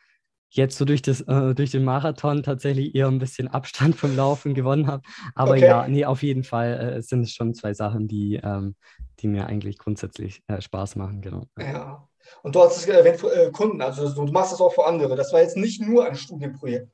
[0.57, 4.55] jetzt so durch, das, äh, durch den Marathon tatsächlich eher ein bisschen Abstand vom Laufen
[4.55, 5.03] gewonnen habe.
[5.35, 5.67] Aber okay.
[5.67, 8.77] ja, nee, auf jeden Fall äh, sind es schon zwei Sachen, die, ähm,
[9.21, 11.47] die mir eigentlich grundsätzlich äh, Spaß machen, genau.
[11.59, 12.09] Ja.
[12.43, 15.17] Und du hast es erwähnt, äh, Kunden, also du machst das auch für andere.
[15.17, 16.89] Das war jetzt nicht nur ein Studienprojekt.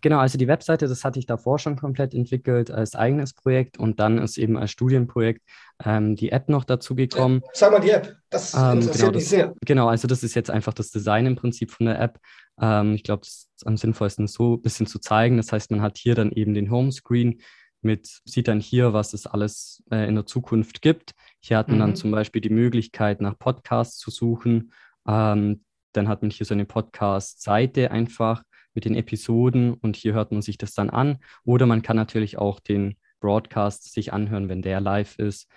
[0.00, 4.00] Genau, also die Webseite, das hatte ich davor schon komplett entwickelt als eigenes Projekt und
[4.00, 5.42] dann ist eben als Studienprojekt
[5.84, 7.42] ähm, die App noch dazu gekommen.
[7.52, 9.54] Sag mal die App, das ähm, interessiert genau, mich sehr.
[9.64, 12.18] Genau, also das ist jetzt einfach das Design im Prinzip von der App.
[12.60, 15.36] Ähm, ich glaube, es ist am sinnvollsten so ein bisschen zu zeigen.
[15.36, 17.40] Das heißt, man hat hier dann eben den Homescreen
[17.80, 21.12] mit, sieht dann hier, was es alles äh, in der Zukunft gibt.
[21.40, 21.80] Hier hat man mhm.
[21.80, 24.72] dann zum Beispiel die Möglichkeit, nach Podcasts zu suchen.
[25.06, 28.42] Ähm, dann hat man hier so eine Podcast-Seite einfach
[28.74, 31.18] mit den Episoden und hier hört man sich das dann an.
[31.44, 35.48] Oder man kann natürlich auch den Broadcast sich anhören, wenn der live ist.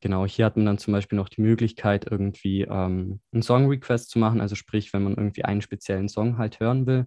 [0.00, 4.18] Genau, hier hat man dann zum Beispiel noch die Möglichkeit, irgendwie ähm, einen Song-Request zu
[4.20, 7.06] machen, also sprich, wenn man irgendwie einen speziellen Song halt hören will.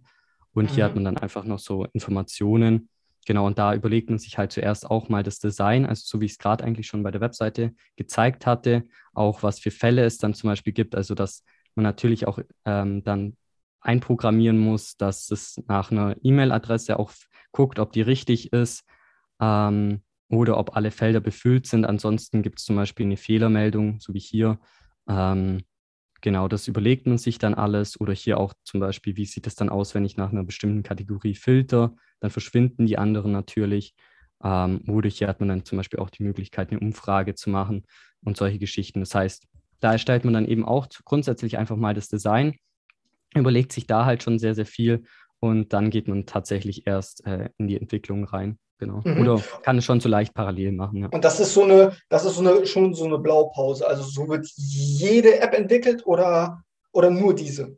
[0.54, 0.76] Und mhm.
[0.76, 1.04] hier hat mhm.
[1.04, 2.90] man dann einfach noch so Informationen.
[3.26, 6.26] Genau, und da überlegt man sich halt zuerst auch mal das Design, also so wie
[6.26, 10.18] ich es gerade eigentlich schon bei der Webseite gezeigt hatte, auch was für Fälle es
[10.18, 11.44] dann zum Beispiel gibt, also dass
[11.76, 13.38] man natürlich auch ähm, dann
[13.80, 17.12] einprogrammieren muss, dass es nach einer E-Mail-Adresse auch
[17.52, 18.84] guckt, ob die richtig ist.
[19.40, 20.02] Ähm,
[20.32, 21.86] oder ob alle Felder befüllt sind.
[21.86, 24.60] Ansonsten gibt es zum Beispiel eine Fehlermeldung, so wie hier.
[25.08, 25.62] Ähm,
[26.22, 28.00] genau, das überlegt man sich dann alles.
[28.00, 30.84] Oder hier auch zum Beispiel, wie sieht es dann aus, wenn ich nach einer bestimmten
[30.84, 31.96] Kategorie filter?
[32.22, 33.94] Dann verschwinden die anderen natürlich.
[34.42, 37.86] Ähm, oder hier hat man dann zum Beispiel auch die Möglichkeit, eine Umfrage zu machen
[38.24, 39.02] und solche Geschichten.
[39.02, 39.48] Das heißt,
[39.82, 42.56] da erstellt man dann eben auch grundsätzlich einfach mal das Design,
[43.36, 45.04] überlegt sich da halt schon sehr, sehr viel
[45.40, 49.02] und dann geht man tatsächlich erst äh, in die Entwicklung rein genau.
[49.06, 49.22] Mhm.
[49.22, 51.04] Oder kann es schon so leicht parallel machen.
[51.04, 51.08] Ja.
[51.08, 53.88] Und das ist so eine, das ist so eine, schon so eine Blaupause.
[53.88, 57.78] Also so wird jede App entwickelt oder, oder nur diese?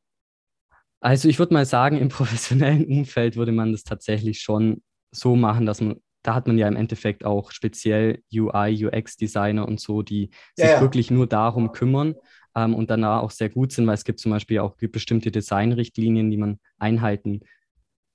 [1.00, 5.68] Also ich würde mal sagen, im professionellen Umfeld würde man das tatsächlich schon so machen,
[5.68, 10.32] dass man, da hat man ja im Endeffekt auch speziell UI, UX-Designer und so, die
[10.56, 10.82] sich ja, ja.
[10.82, 12.16] wirklich nur darum kümmern
[12.56, 16.32] ähm, und danach auch sehr gut sind, weil es gibt zum Beispiel auch bestimmte Designrichtlinien,
[16.32, 17.42] die man einhalten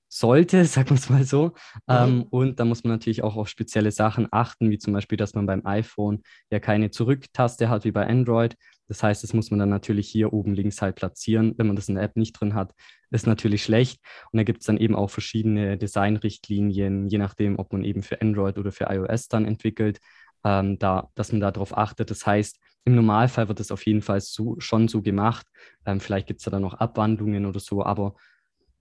[0.09, 1.53] sollte, sagen wir es mal so.
[1.87, 1.95] Mhm.
[1.95, 5.35] Ähm, und da muss man natürlich auch auf spezielle Sachen achten, wie zum Beispiel, dass
[5.35, 8.55] man beim iPhone ja keine Zurücktaste hat wie bei Android.
[8.87, 11.53] Das heißt, das muss man dann natürlich hier oben links halt platzieren.
[11.57, 12.73] Wenn man das in der App nicht drin hat,
[13.11, 14.01] ist natürlich schlecht.
[14.31, 18.19] Und da gibt es dann eben auch verschiedene Designrichtlinien, je nachdem, ob man eben für
[18.19, 19.99] Android oder für iOS dann entwickelt,
[20.43, 22.09] ähm, da, dass man darauf achtet.
[22.09, 25.45] Das heißt, im Normalfall wird es auf jeden Fall so, schon so gemacht.
[25.85, 28.15] Ähm, vielleicht gibt es da dann noch Abwandlungen oder so, aber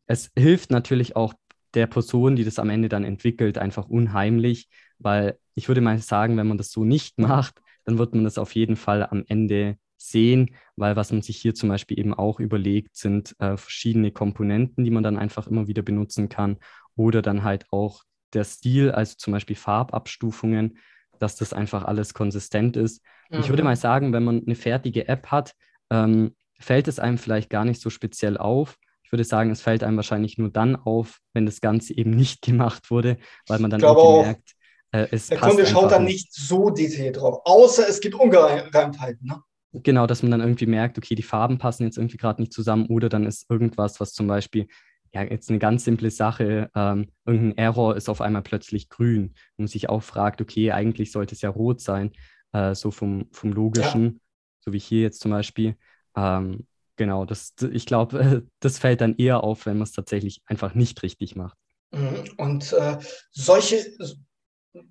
[0.09, 1.35] es hilft natürlich auch
[1.75, 4.69] der Person, die das am Ende dann entwickelt, einfach unheimlich,
[4.99, 8.39] weil ich würde mal sagen, wenn man das so nicht macht, dann wird man das
[8.39, 12.41] auf jeden Fall am Ende sehen, weil was man sich hier zum Beispiel eben auch
[12.41, 16.59] überlegt, sind äh, verschiedene Komponenten, die man dann einfach immer wieder benutzen kann
[16.97, 20.79] oder dann halt auch der Stil, also zum Beispiel Farbabstufungen.
[21.19, 23.03] dass das einfach alles konsistent ist.
[23.29, 23.41] Mhm.
[23.41, 23.71] Ich würde mhm.
[23.71, 25.53] mal sagen, wenn man eine fertige App hat,
[25.91, 28.79] ähm, fällt es einem vielleicht gar nicht so speziell auf.
[29.09, 32.43] Ich würde sagen, es fällt einem wahrscheinlich nur dann auf, wenn das Ganze eben nicht
[32.43, 33.17] gemacht wurde,
[33.47, 34.53] weil man dann irgendwie merkt,
[34.93, 39.27] äh, es Der Kunde schaut dann nicht so detailliert drauf, außer es gibt Ungereimtheiten.
[39.27, 39.41] Ne?
[39.73, 42.85] Genau, dass man dann irgendwie merkt, okay, die Farben passen jetzt irgendwie gerade nicht zusammen
[42.89, 44.69] oder dann ist irgendwas, was zum Beispiel,
[45.15, 49.35] ja, jetzt eine ganz simple Sache, ähm, irgendein Error ist auf einmal plötzlich grün und
[49.57, 52.13] man sich auch fragt, okay, eigentlich sollte es ja rot sein,
[52.53, 54.21] äh, so vom, vom Logischen, ja.
[54.61, 55.77] so wie hier jetzt zum Beispiel.
[56.15, 56.67] Ähm,
[56.99, 61.03] genau, das, ich glaube, das fällt dann eher auf, wenn man es tatsächlich einfach nicht
[61.03, 61.57] richtig macht.
[61.93, 62.25] Mhm.
[62.37, 62.99] Und äh,
[63.31, 63.87] solche,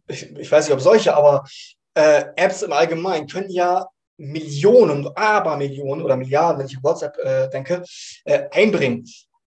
[0.08, 1.46] ich, ich, weiß nicht, ob solche, aber
[1.94, 3.86] äh, Apps im Allgemeinen können ja
[4.18, 7.84] Millionen, Abermillionen oder Milliarden, wenn ich an WhatsApp äh, denke,
[8.26, 9.06] äh, einbringen.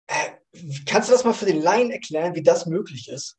[0.08, 3.36] Äh, kannst du das mal für den Laien erklären, wie das möglich ist?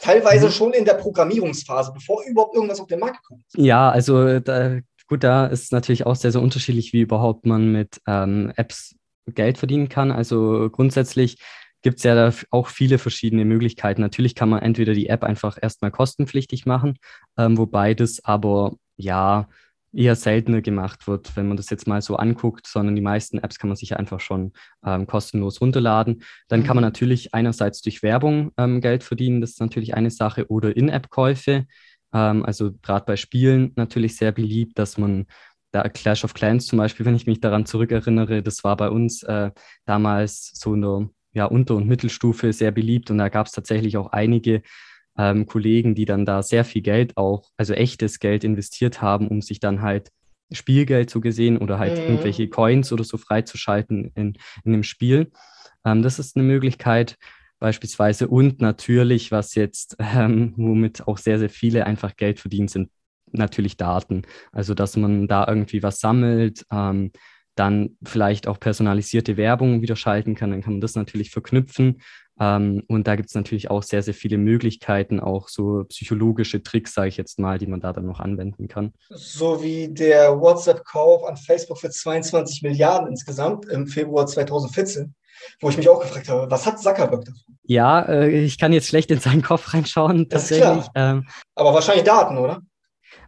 [0.00, 0.52] Teilweise mhm.
[0.52, 3.42] schon in der Programmierungsphase, bevor überhaupt irgendwas auf den Markt kommt.
[3.54, 8.00] Ja, also da Gut, da ist natürlich auch sehr, sehr unterschiedlich, wie überhaupt man mit
[8.06, 10.10] ähm, Apps Geld verdienen kann.
[10.10, 11.38] Also grundsätzlich
[11.82, 14.00] gibt es ja da auch viele verschiedene Möglichkeiten.
[14.00, 16.98] Natürlich kann man entweder die App einfach erstmal kostenpflichtig machen,
[17.36, 19.48] ähm, wobei das aber ja
[19.92, 23.58] eher seltener gemacht wird, wenn man das jetzt mal so anguckt, sondern die meisten Apps
[23.58, 24.52] kann man sich einfach schon
[24.84, 26.22] ähm, kostenlos runterladen.
[26.48, 26.88] Dann kann man mhm.
[26.88, 31.66] natürlich einerseits durch Werbung ähm, Geld verdienen, das ist natürlich eine Sache, oder In-App-Käufe.
[32.12, 35.26] Ähm, also gerade bei Spielen natürlich sehr beliebt, dass man
[35.72, 39.22] da Clash of Clans zum Beispiel, wenn ich mich daran zurückerinnere, das war bei uns
[39.24, 39.50] äh,
[39.84, 43.96] damals so in der ja, Unter- und Mittelstufe sehr beliebt und da gab es tatsächlich
[43.98, 44.62] auch einige
[45.18, 49.42] ähm, Kollegen, die dann da sehr viel Geld auch, also echtes Geld investiert haben, um
[49.42, 50.10] sich dann halt
[50.52, 52.04] Spielgeld zu gesehen oder halt mhm.
[52.04, 55.30] irgendwelche Coins oder so freizuschalten in, in dem Spiel.
[55.84, 57.16] Ähm, das ist eine Möglichkeit
[57.58, 58.28] beispielsweise.
[58.28, 62.90] Und natürlich, was jetzt, ähm, womit auch sehr, sehr viele einfach Geld verdienen, sind
[63.32, 64.22] natürlich Daten.
[64.52, 67.12] Also, dass man da irgendwie was sammelt, ähm,
[67.54, 72.02] dann vielleicht auch personalisierte Werbung wieder schalten kann, dann kann man das natürlich verknüpfen.
[72.38, 76.94] Ähm, und da gibt es natürlich auch sehr, sehr viele Möglichkeiten, auch so psychologische Tricks,
[76.94, 78.92] sage ich jetzt mal, die man da dann noch anwenden kann.
[79.08, 85.14] So wie der WhatsApp-Kauf an Facebook für 22 Milliarden insgesamt im Februar 2014
[85.60, 87.58] wo ich mich auch gefragt habe, was hat Zuckerberg davon?
[87.64, 90.86] Ja, äh, ich kann jetzt schlecht in seinen Kopf reinschauen, tatsächlich.
[90.94, 92.62] Ähm, Aber wahrscheinlich Daten, oder?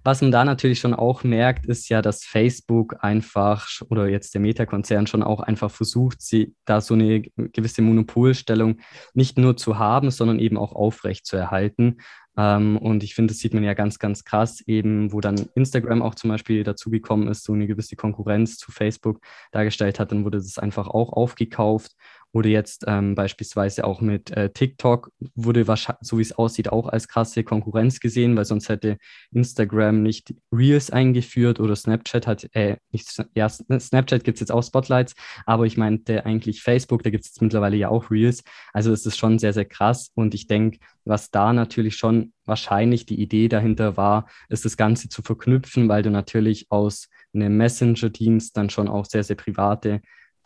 [0.04, 4.40] Was man da natürlich schon auch merkt, ist ja, dass Facebook einfach oder jetzt der
[4.40, 8.78] Meta-Konzern schon auch einfach versucht, sie da so eine gewisse Monopolstellung
[9.14, 11.98] nicht nur zu haben, sondern eben auch aufrecht zu erhalten.
[12.38, 16.02] Ähm, und ich finde, das sieht man ja ganz, ganz krass, eben, wo dann Instagram
[16.02, 19.20] auch zum Beispiel dazugekommen ist, so eine gewisse Konkurrenz zu Facebook
[19.50, 21.96] dargestellt hat, dann wurde das einfach auch aufgekauft
[22.32, 26.88] Wurde jetzt ähm, beispielsweise auch mit äh, TikTok, wurde wahrscheinlich, so wie es aussieht, auch
[26.88, 28.98] als krasse Konkurrenz gesehen, weil sonst hätte
[29.32, 34.62] Instagram nicht Reels eingeführt oder Snapchat hat, äh, nicht, ja, Snapchat gibt es jetzt auch
[34.62, 35.14] Spotlights,
[35.46, 38.42] aber ich meinte eigentlich Facebook, da gibt es jetzt mittlerweile ja auch Reels.
[38.72, 43.06] Also es ist schon sehr, sehr krass und ich denke, was da natürlich schon wahrscheinlich
[43.06, 48.56] die Idee dahinter war, ist das Ganze zu verknüpfen, weil du natürlich aus einem Messenger-Dienst
[48.56, 50.00] dann schon auch sehr, sehr private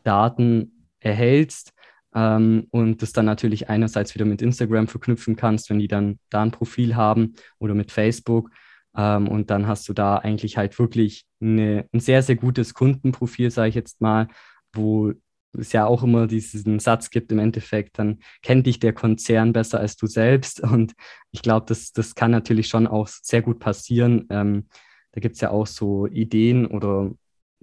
[0.05, 1.73] Daten erhältst
[2.15, 6.43] ähm, und das dann natürlich einerseits wieder mit Instagram verknüpfen kannst, wenn die dann da
[6.43, 8.51] ein Profil haben oder mit Facebook.
[8.97, 13.51] Ähm, und dann hast du da eigentlich halt wirklich eine, ein sehr, sehr gutes Kundenprofil,
[13.51, 14.29] sage ich jetzt mal,
[14.73, 15.13] wo
[15.59, 19.81] es ja auch immer diesen Satz gibt im Endeffekt, dann kennt dich der Konzern besser
[19.81, 20.61] als du selbst.
[20.63, 20.95] Und
[21.31, 24.27] ich glaube, das, das kann natürlich schon auch sehr gut passieren.
[24.31, 24.69] Ähm,
[25.13, 27.11] da gibt es ja auch so Ideen oder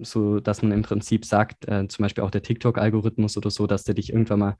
[0.02, 3.84] so dass man im Prinzip sagt, äh, zum Beispiel auch der TikTok-Algorithmus oder so, dass
[3.84, 4.56] der dich irgendwann mal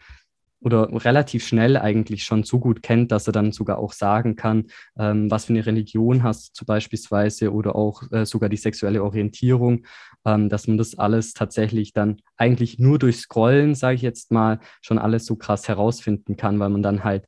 [0.61, 4.66] oder relativ schnell eigentlich schon so gut kennt, dass er dann sogar auch sagen kann,
[4.98, 9.87] ähm, was für eine Religion hast du beispielsweise oder auch äh, sogar die sexuelle Orientierung,
[10.26, 14.61] ähm, dass man das alles tatsächlich dann eigentlich nur durch Scrollen, sage ich jetzt mal,
[14.83, 17.26] schon alles so krass herausfinden kann, weil man dann halt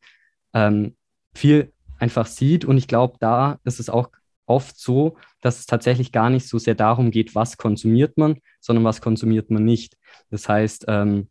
[0.53, 0.95] ähm,
[1.35, 2.65] viel einfach sieht.
[2.67, 4.11] Und ich glaube, da ist es auch
[4.47, 8.85] oft so, dass es tatsächlich gar nicht so sehr darum geht, was konsumiert man, sondern
[8.85, 9.97] was konsumiert man nicht.
[10.31, 11.29] Das heißt, ähm,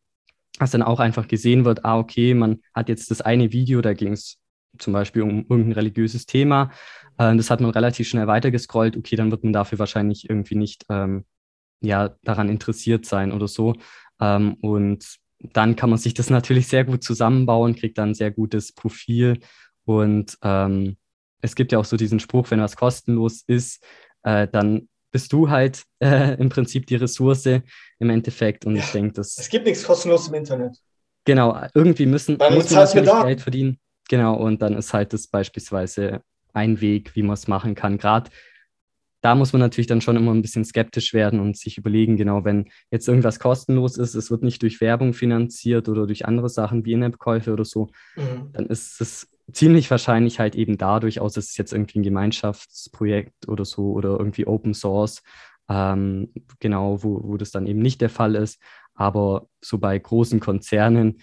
[0.60, 3.94] dass dann auch einfach gesehen wird, ah, okay, man hat jetzt das eine Video, da
[3.94, 4.38] ging es
[4.78, 6.72] zum Beispiel um irgendein religiöses Thema,
[7.18, 10.86] äh, das hat man relativ schnell weitergescrollt, okay, dann wird man dafür wahrscheinlich irgendwie nicht
[10.90, 11.26] ähm,
[11.82, 13.76] ja, daran interessiert sein oder so.
[14.20, 18.32] Ähm, und dann kann man sich das natürlich sehr gut zusammenbauen, kriegt dann ein sehr
[18.32, 19.40] gutes Profil
[19.86, 20.98] und ähm,
[21.42, 23.84] es gibt ja auch so diesen Spruch, wenn was kostenlos ist,
[24.24, 28.66] äh, dann bist du halt äh, im Prinzip die Ressource im Endeffekt.
[28.66, 29.38] Und ja, ich denke, dass.
[29.38, 30.78] Es gibt nichts kostenlos im Internet.
[31.26, 33.80] Genau, irgendwie müssen Weil muss man natürlich Geld verdienen.
[34.10, 36.22] Genau, und dann ist halt das beispielsweise
[36.54, 37.98] ein Weg, wie man es machen kann.
[37.98, 38.32] Gerade
[39.22, 42.44] da muss man natürlich dann schon immer ein bisschen skeptisch werden und sich überlegen, genau,
[42.44, 46.86] wenn jetzt irgendwas kostenlos ist, es wird nicht durch Werbung finanziert oder durch andere Sachen
[46.86, 48.50] wie In-App-Käufe oder so, mhm.
[48.52, 53.48] dann ist es ziemlich wahrscheinlich halt eben dadurch, außer es ist jetzt irgendwie ein Gemeinschaftsprojekt
[53.48, 55.24] oder so oder irgendwie Open Source,
[55.70, 58.62] ähm, genau, wo, wo das dann eben nicht der Fall ist.
[58.94, 61.22] Aber so bei großen Konzernen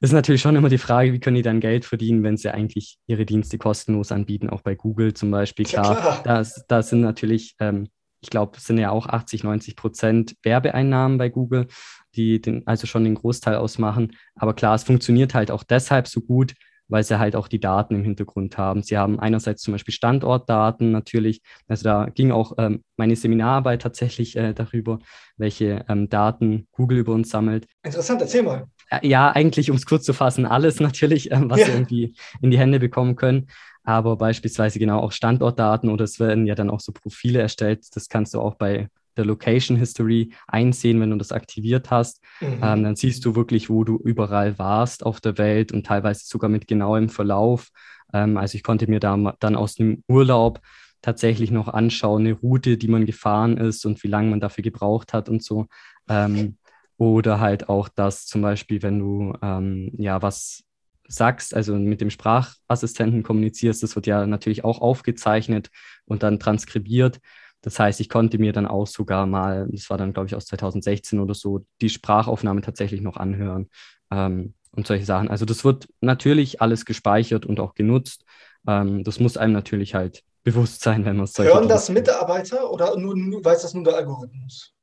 [0.00, 2.98] ist natürlich schon immer die Frage, wie können die dann Geld verdienen, wenn sie eigentlich
[3.06, 5.64] ihre Dienste kostenlos anbieten, auch bei Google zum Beispiel.
[5.64, 6.44] Klar, ja, klar.
[6.66, 7.88] Da, sind natürlich, ähm,
[8.20, 11.68] ich glaube, es sind ja auch 80, 90 Prozent Werbeeinnahmen bei Google,
[12.16, 14.16] die den, also schon den Großteil ausmachen.
[14.34, 16.54] Aber klar, es funktioniert halt auch deshalb so gut,
[16.88, 18.82] weil sie halt auch die Daten im Hintergrund haben.
[18.82, 21.40] Sie haben einerseits zum Beispiel Standortdaten natürlich.
[21.68, 24.98] Also da ging auch ähm, meine Seminararbeit tatsächlich äh, darüber,
[25.36, 27.66] welche ähm, Daten Google über uns sammelt.
[27.82, 28.66] Interessant, erzähl mal.
[29.02, 31.66] Ja, eigentlich, um es kurz zu fassen, alles natürlich, ähm, was ja.
[31.66, 33.48] sie irgendwie in die Hände bekommen können.
[33.84, 37.84] Aber beispielsweise genau auch Standortdaten oder es werden ja dann auch so Profile erstellt.
[37.94, 42.22] Das kannst du auch bei der Location History einsehen, wenn du das aktiviert hast.
[42.40, 42.60] Mhm.
[42.62, 46.50] Ähm, dann siehst du wirklich, wo du überall warst auf der Welt und teilweise sogar
[46.50, 47.68] mit genauem Verlauf.
[48.12, 50.60] Ähm, also ich konnte mir da dann aus dem Urlaub
[51.02, 55.12] tatsächlich noch anschauen, eine Route, die man gefahren ist und wie lange man dafür gebraucht
[55.12, 55.66] hat und so.
[56.08, 56.56] Ähm,
[56.96, 60.62] oder halt auch das zum Beispiel, wenn du ähm, ja was
[61.08, 65.70] sagst, also mit dem Sprachassistenten kommunizierst, das wird ja natürlich auch aufgezeichnet
[66.04, 67.18] und dann transkribiert.
[67.62, 70.46] Das heißt, ich konnte mir dann auch sogar mal, das war dann, glaube ich, aus
[70.46, 73.70] 2016 oder so, die Sprachaufnahme tatsächlich noch anhören
[74.10, 75.28] ähm, und solche Sachen.
[75.28, 78.24] Also das wird natürlich alles gespeichert und auch genutzt.
[78.66, 82.96] Ähm, das muss einem natürlich halt bewusst sein, wenn man es Hören das Mitarbeiter oder
[82.96, 84.74] nur, weiß das nur der Algorithmus?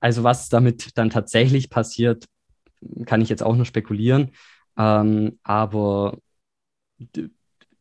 [0.00, 2.26] Also was damit dann tatsächlich passiert,
[3.06, 4.32] kann ich jetzt auch nur spekulieren.
[4.76, 6.18] Ähm, aber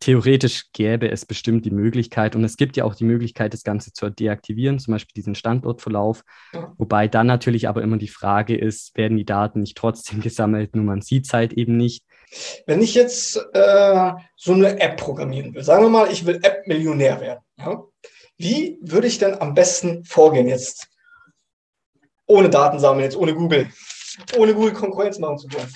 [0.05, 3.91] theoretisch gäbe es bestimmt die Möglichkeit und es gibt ja auch die Möglichkeit, das Ganze
[3.91, 6.21] zu deaktivieren, zum Beispiel diesen Standortverlauf.
[6.53, 6.71] Ja.
[6.77, 10.85] Wobei dann natürlich aber immer die Frage ist, werden die Daten nicht trotzdem gesammelt, nur
[10.85, 12.03] man sieht es halt eben nicht.
[12.67, 17.19] Wenn ich jetzt äh, so eine App programmieren will, sagen wir mal, ich will App-Millionär
[17.19, 17.83] werden, ja?
[18.37, 20.87] wie würde ich denn am besten vorgehen jetzt?
[22.27, 23.69] Ohne Daten sammeln, jetzt ohne Google,
[24.37, 25.73] ohne Google Konkurrenz machen zu wollen.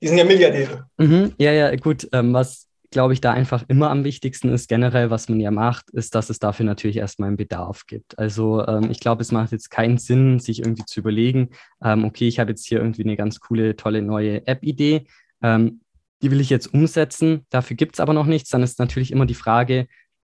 [0.00, 0.86] Die sind ja Milliardäre.
[0.98, 2.08] Mhm, ja, ja, gut.
[2.12, 5.90] Ähm, was glaube ich, da einfach immer am wichtigsten ist, generell, was man ja macht,
[5.90, 8.18] ist, dass es dafür natürlich erstmal einen Bedarf gibt.
[8.18, 11.50] Also ähm, ich glaube, es macht jetzt keinen Sinn, sich irgendwie zu überlegen,
[11.82, 15.06] ähm, okay, ich habe jetzt hier irgendwie eine ganz coole, tolle neue App-Idee,
[15.42, 15.80] ähm,
[16.22, 18.50] die will ich jetzt umsetzen, dafür gibt es aber noch nichts.
[18.50, 19.86] Dann ist natürlich immer die Frage,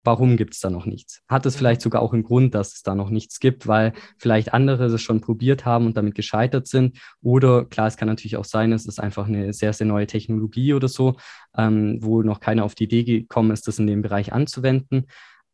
[0.07, 1.23] warum gibt es da noch nichts?
[1.29, 4.55] Hat es vielleicht sogar auch einen Grund, dass es da noch nichts gibt, weil vielleicht
[4.55, 6.99] andere es schon probiert haben und damit gescheitert sind?
[7.21, 10.73] Oder klar, es kann natürlich auch sein, es ist einfach eine sehr, sehr neue Technologie
[10.73, 11.17] oder so,
[11.57, 15.07] ähm, wo noch keiner auf die Idee gekommen ist, das in dem Bereich anzuwenden.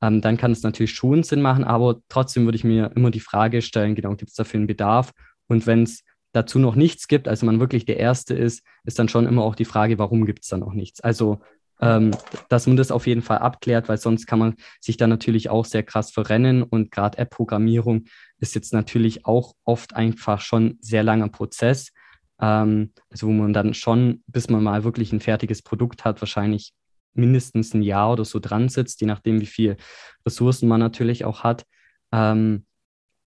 [0.03, 3.21] Ähm, dann kann es natürlich schon Sinn machen, aber trotzdem würde ich mir immer die
[3.21, 5.13] Frage stellen, genau, gibt es dafür einen Bedarf?
[5.47, 9.09] Und wenn es dazu noch nichts gibt, also man wirklich der Erste ist, ist dann
[9.09, 11.01] schon immer auch die Frage, warum gibt es da noch nichts?
[11.01, 11.41] Also
[11.83, 12.13] ähm,
[12.49, 15.65] dass man das auf jeden Fall abklärt, weil sonst kann man sich da natürlich auch
[15.65, 18.05] sehr krass verrennen und gerade App-Programmierung
[18.39, 21.93] ist jetzt natürlich auch oft einfach schon sehr langer Prozess,
[22.41, 26.73] ähm, also wo man dann schon, bis man mal wirklich ein fertiges Produkt hat, wahrscheinlich
[27.15, 29.77] mindestens ein Jahr oder so dran sitzt, je nachdem, wie viel
[30.25, 31.67] Ressourcen man natürlich auch hat.
[32.13, 32.65] Ähm,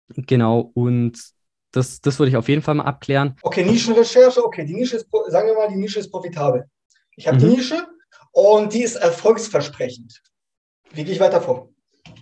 [0.10, 1.18] genau, und
[1.72, 3.38] das, das würde ich auf jeden Fall mal abklären.
[3.43, 6.66] Okay, Nischenrecherche, okay, die Nische ist, sagen wir mal, die Nische ist profitabel.
[7.16, 7.41] Ich habe mhm.
[7.41, 7.88] die Nische,
[8.32, 10.21] und die ist erfolgsversprechend.
[10.91, 11.69] Wie gehe ich weiter vor?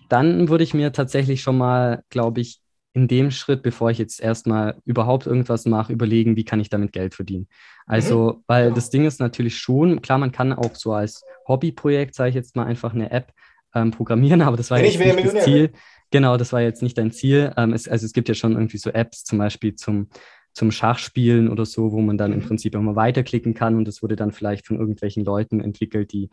[0.09, 2.59] Dann würde ich mir tatsächlich schon mal, glaube ich,
[2.93, 6.91] in dem Schritt, bevor ich jetzt erstmal überhaupt irgendwas mache, überlegen, wie kann ich damit
[6.91, 7.47] Geld verdienen.
[7.85, 8.43] Also, mhm.
[8.47, 8.75] weil genau.
[8.75, 12.55] das Ding ist natürlich schon, klar, man kann auch so als Hobbyprojekt, sage ich jetzt
[12.55, 13.31] mal, einfach eine App
[13.75, 15.71] ähm, programmieren, aber das war Wenn jetzt nicht das Ziel.
[16.11, 17.53] Genau, das war jetzt nicht dein Ziel.
[17.55, 20.09] Ähm, es, also es gibt ja schon irgendwie so Apps, zum Beispiel zum
[20.53, 22.45] zum Schachspielen oder so, wo man dann im mhm.
[22.45, 26.29] Prinzip immer weiterklicken kann und das wurde dann vielleicht von irgendwelchen Leuten entwickelt, die,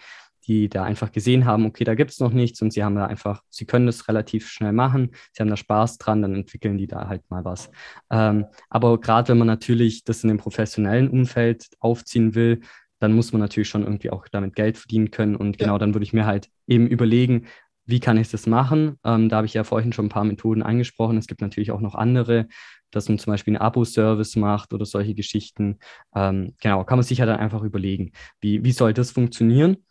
[0.47, 3.07] die da einfach gesehen haben, okay, da gibt es noch nichts und sie haben da
[3.07, 6.87] einfach, sie können das relativ schnell machen, sie haben da Spaß dran, dann entwickeln die
[6.87, 7.71] da halt mal was.
[8.11, 12.61] Ähm, aber gerade wenn man natürlich das in dem professionellen Umfeld aufziehen will,
[12.99, 15.37] dann muss man natürlich schon irgendwie auch damit Geld verdienen können.
[15.37, 17.47] Und genau dann würde ich mir halt eben überlegen,
[17.87, 18.99] wie kann ich das machen?
[19.05, 21.17] Ähm, da habe ich ja vorhin schon ein paar Methoden angesprochen.
[21.17, 22.49] Es gibt natürlich auch noch andere
[22.91, 25.79] dass man zum Beispiel einen Abo-Service macht oder solche Geschichten.
[26.15, 29.85] Ähm, genau, kann man sich ja dann einfach überlegen, wie, wie soll das funktionieren.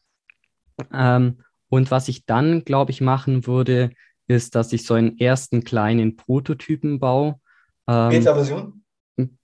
[0.92, 1.40] Ähm,
[1.70, 3.92] und was ich dann, glaube ich, machen würde,
[4.28, 7.40] ist, dass ich so einen ersten kleinen Prototypen baue.
[7.88, 8.82] Ähm, Beta-Version?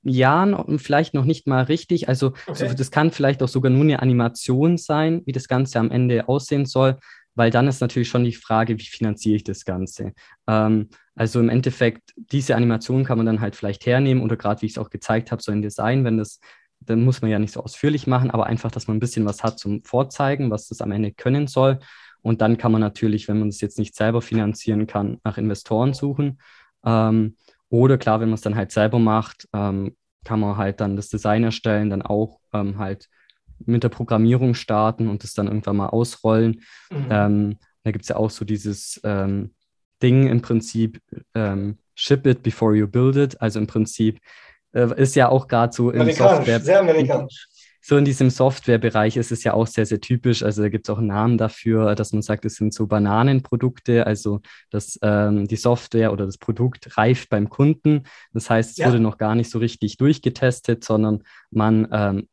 [0.03, 2.09] ja, vielleicht noch nicht mal richtig.
[2.09, 2.67] Also okay.
[2.67, 6.27] so, das kann vielleicht auch sogar nur eine Animation sein, wie das Ganze am Ende
[6.27, 6.97] aussehen soll,
[7.35, 10.13] weil dann ist natürlich schon die Frage, wie finanziere ich das Ganze.
[10.47, 14.65] Ähm, also im Endeffekt, diese Animation kann man dann halt vielleicht hernehmen oder gerade wie
[14.65, 16.39] ich es auch gezeigt habe, so ein Design, wenn das,
[16.79, 19.43] dann muss man ja nicht so ausführlich machen, aber einfach, dass man ein bisschen was
[19.43, 21.79] hat zum Vorzeigen, was das am Ende können soll.
[22.21, 25.93] Und dann kann man natürlich, wenn man das jetzt nicht selber finanzieren kann, nach Investoren
[25.93, 26.39] suchen.
[26.85, 27.35] Ähm,
[27.69, 31.09] oder klar, wenn man es dann halt selber macht, ähm, kann man halt dann das
[31.09, 33.09] Design erstellen, dann auch ähm, halt
[33.65, 36.61] mit der Programmierung starten und das dann irgendwann mal ausrollen.
[36.89, 37.07] Mhm.
[37.09, 39.53] Ähm, da gibt es ja auch so dieses ähm,
[40.01, 40.99] Ding im Prinzip,
[41.35, 43.41] ähm, ship it before you build it.
[43.41, 44.19] Also im Prinzip
[44.73, 46.59] äh, ist ja auch gerade so im Software.
[46.59, 47.47] Sehr amerikanisch
[47.83, 50.43] so in diesem Softwarebereich ist es ja auch sehr, sehr typisch.
[50.43, 54.05] Also da gibt es auch einen Namen dafür, dass man sagt, es sind so Bananenprodukte,
[54.05, 58.03] also dass ähm, die Software oder das Produkt reift beim Kunden.
[58.33, 58.87] Das heißt, es ja.
[58.87, 62.27] wurde noch gar nicht so richtig durchgetestet, sondern man ähm,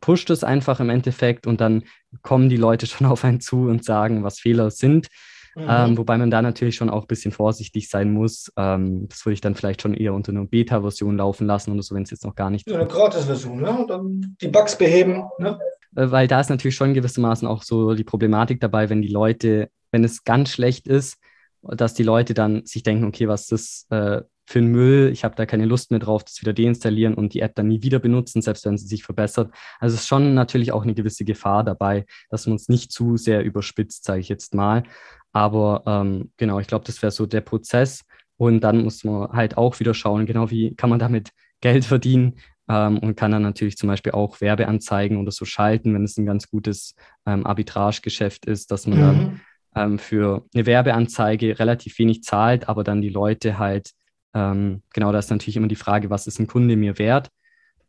[0.00, 1.84] pusht es einfach im Endeffekt und dann
[2.22, 5.08] kommen die Leute schon auf einen zu und sagen, was Fehler sind.
[5.56, 5.66] Mhm.
[5.68, 8.52] Ähm, wobei man da natürlich schon auch ein bisschen vorsichtig sein muss.
[8.56, 11.94] Ähm, das würde ich dann vielleicht schon eher unter einer Beta-Version laufen lassen oder so,
[11.94, 12.68] wenn es jetzt noch gar nicht.
[12.68, 13.84] Ja, eine Gratis-Version, ne?
[13.88, 15.58] Dann die Bugs beheben, ne?
[15.96, 19.70] Äh, weil da ist natürlich schon gewissermaßen auch so die Problematik dabei, wenn die Leute,
[19.90, 21.18] wenn es ganz schlecht ist,
[21.62, 25.24] dass die Leute dann sich denken, okay, was ist das äh, für einen Müll, ich
[25.24, 27.98] habe da keine Lust mehr drauf, das wieder deinstallieren und die App dann nie wieder
[27.98, 29.52] benutzen, selbst wenn sie sich verbessert.
[29.78, 33.18] Also es ist schon natürlich auch eine gewisse Gefahr dabei, dass man es nicht zu
[33.18, 34.84] sehr überspitzt, sage ich jetzt mal.
[35.32, 38.06] Aber ähm, genau, ich glaube, das wäre so der Prozess.
[38.38, 41.28] Und dann muss man halt auch wieder schauen, genau wie kann man damit
[41.60, 42.36] Geld verdienen
[42.70, 46.24] ähm, und kann dann natürlich zum Beispiel auch Werbeanzeigen oder so schalten, wenn es ein
[46.24, 46.94] ganz gutes
[47.26, 49.02] ähm, Arbitragegeschäft ist, dass man mhm.
[49.02, 49.40] dann
[49.74, 53.90] ähm, für eine Werbeanzeige relativ wenig zahlt, aber dann die Leute halt,
[54.34, 57.28] ähm, genau, da ist natürlich immer die Frage, was ist ein Kunde mir wert?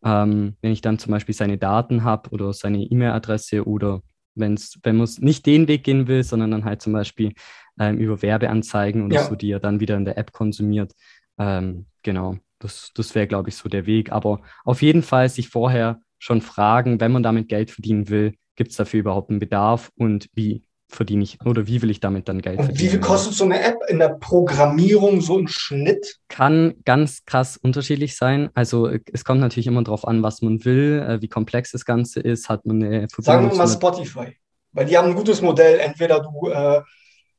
[0.03, 4.01] Ähm, wenn ich dann zum Beispiel seine Daten habe oder seine E-Mail-Adresse oder
[4.35, 7.33] wenn's, wenn man nicht den Weg gehen will, sondern dann halt zum Beispiel
[7.79, 9.23] ähm, über Werbeanzeigen oder ja.
[9.23, 10.93] so, die er dann wieder in der App konsumiert.
[11.37, 14.11] Ähm, genau, das, das wäre, glaube ich, so der Weg.
[14.11, 18.71] Aber auf jeden Fall sich vorher schon fragen, wenn man damit Geld verdienen will, gibt
[18.71, 22.41] es dafür überhaupt einen Bedarf und wie verdiene ich oder wie will ich damit dann
[22.41, 22.79] Geld verdienen?
[22.79, 26.17] Wie viel kostet so eine App in der Programmierung so im Schnitt?
[26.27, 28.49] Kann ganz krass unterschiedlich sein.
[28.55, 32.19] Also es kommt natürlich immer darauf an, was man will, äh, wie komplex das Ganze
[32.19, 32.49] ist.
[32.49, 34.35] Hat man eine Sagen wir mal Spotify,
[34.71, 35.79] weil die haben ein gutes Modell.
[35.79, 36.81] Entweder du äh,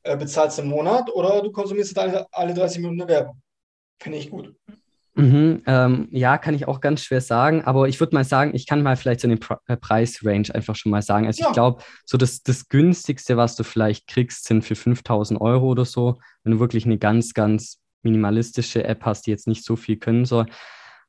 [0.03, 3.41] äh bezahlst im Monat oder du konsumierst alle, alle 30 Minuten eine Werbung.
[3.99, 4.55] Finde ich gut.
[5.13, 8.65] Mhm, ähm, ja, kann ich auch ganz schwer sagen, aber ich würde mal sagen, ich
[8.65, 11.27] kann mal vielleicht so eine Pre äh, Preisrange einfach schon mal sagen.
[11.27, 11.49] Also ja.
[11.49, 15.83] ich glaube, so das, das günstigste, was du vielleicht kriegst, sind für 5000 Euro oder
[15.83, 19.97] so, wenn du wirklich eine ganz, ganz minimalistische App hast, die jetzt nicht so viel
[19.97, 20.45] können soll.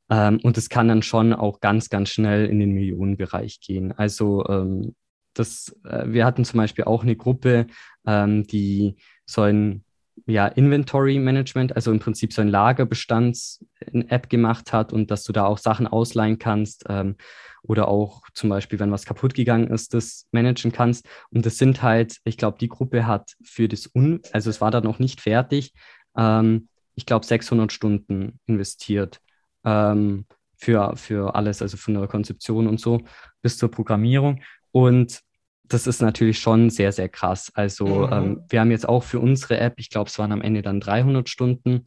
[0.09, 3.93] Ähm, und es kann dann schon auch ganz, ganz schnell in den Millionenbereich gehen.
[3.93, 4.95] Also ähm,
[5.33, 7.67] das, äh, wir hatten zum Beispiel auch eine Gruppe,
[8.05, 9.85] ähm, die so ein
[10.25, 15.45] ja, Inventory Management, also im Prinzip so ein Lagerbestands-App gemacht hat und dass du da
[15.45, 17.15] auch Sachen ausleihen kannst ähm,
[17.63, 21.07] oder auch zum Beispiel, wenn was kaputt gegangen ist, das managen kannst.
[21.29, 24.71] Und das sind halt, ich glaube, die Gruppe hat für das, Un also es war
[24.71, 25.73] da noch nicht fertig,
[26.17, 29.19] ähm, ich glaube, 600 Stunden investiert
[29.63, 33.01] ähm, für, für alles, also von der Konzeption und so
[33.41, 34.41] bis zur Programmierung.
[34.71, 35.21] Und
[35.63, 37.51] das ist natürlich schon sehr, sehr krass.
[37.55, 38.13] Also mhm.
[38.13, 40.79] ähm, wir haben jetzt auch für unsere App, ich glaube, es waren am Ende dann
[40.79, 41.85] 300 Stunden,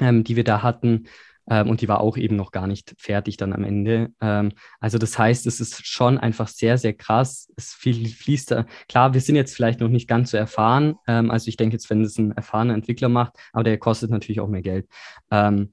[0.00, 1.06] ähm, die wir da hatten.
[1.48, 4.10] Ähm, und die war auch eben noch gar nicht fertig dann am Ende.
[4.20, 7.52] Ähm, also das heißt, es ist schon einfach sehr, sehr krass.
[7.56, 8.66] Es fließt da.
[8.88, 10.94] Klar, wir sind jetzt vielleicht noch nicht ganz so erfahren.
[11.08, 14.40] Ähm, also ich denke jetzt, wenn es ein erfahrener Entwickler macht, aber der kostet natürlich
[14.40, 14.86] auch mehr Geld.
[15.30, 15.72] Ähm,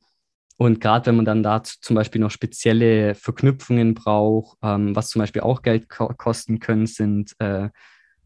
[0.58, 5.20] und gerade wenn man dann da zum Beispiel noch spezielle Verknüpfungen braucht, ähm, was zum
[5.20, 7.70] Beispiel auch Geld ko kosten können, sind äh,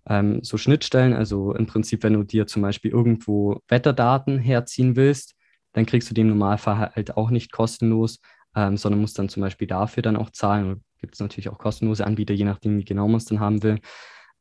[0.08, 1.14] ähm, so Schnittstellen.
[1.14, 5.36] Also im Prinzip, wenn du dir zum Beispiel irgendwo Wetterdaten herziehen willst,
[5.74, 8.20] dann kriegst du den Normalfall halt auch nicht kostenlos,
[8.56, 10.84] ähm, sondern musst dann zum Beispiel dafür dann auch zahlen.
[11.00, 13.80] Gibt es natürlich auch kostenlose Anbieter, je nachdem, wie genau man es dann haben will.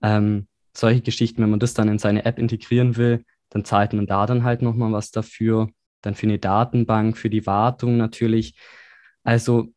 [0.00, 4.06] Ähm, solche Geschichten, wenn man das dann in seine App integrieren will, dann zahlt man
[4.06, 5.70] da dann halt nochmal was dafür
[6.02, 8.54] dann für eine Datenbank, für die Wartung natürlich.
[9.22, 9.68] Also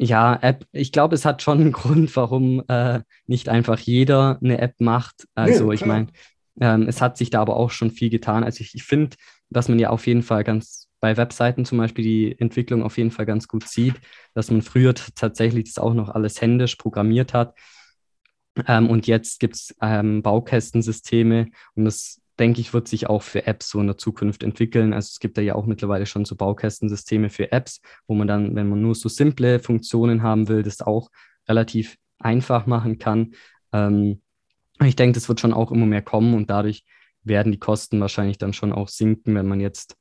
[0.00, 4.58] ja, App, ich glaube, es hat schon einen Grund, warum äh, nicht einfach jeder eine
[4.58, 5.26] App macht.
[5.34, 6.08] Also nee, ich meine,
[6.60, 8.44] ähm, es hat sich da aber auch schon viel getan.
[8.44, 9.16] Also ich, ich finde,
[9.50, 13.10] dass man ja auf jeden Fall ganz bei Webseiten zum Beispiel die Entwicklung auf jeden
[13.10, 13.94] Fall ganz gut sieht,
[14.34, 17.54] dass man früher tatsächlich das auch noch alles händisch programmiert hat.
[18.66, 23.46] Ähm, und jetzt gibt es ähm, Baukästensysteme und das denke ich, wird sich auch für
[23.46, 24.92] Apps so in der Zukunft entwickeln.
[24.92, 28.68] Also es gibt ja auch mittlerweile schon so Baukästensysteme für Apps, wo man dann, wenn
[28.68, 31.10] man nur so simple Funktionen haben will, das auch
[31.48, 33.32] relativ einfach machen kann.
[33.72, 34.22] Ähm,
[34.84, 36.84] ich denke, das wird schon auch immer mehr kommen und dadurch
[37.24, 39.96] werden die Kosten wahrscheinlich dann schon auch sinken, wenn man jetzt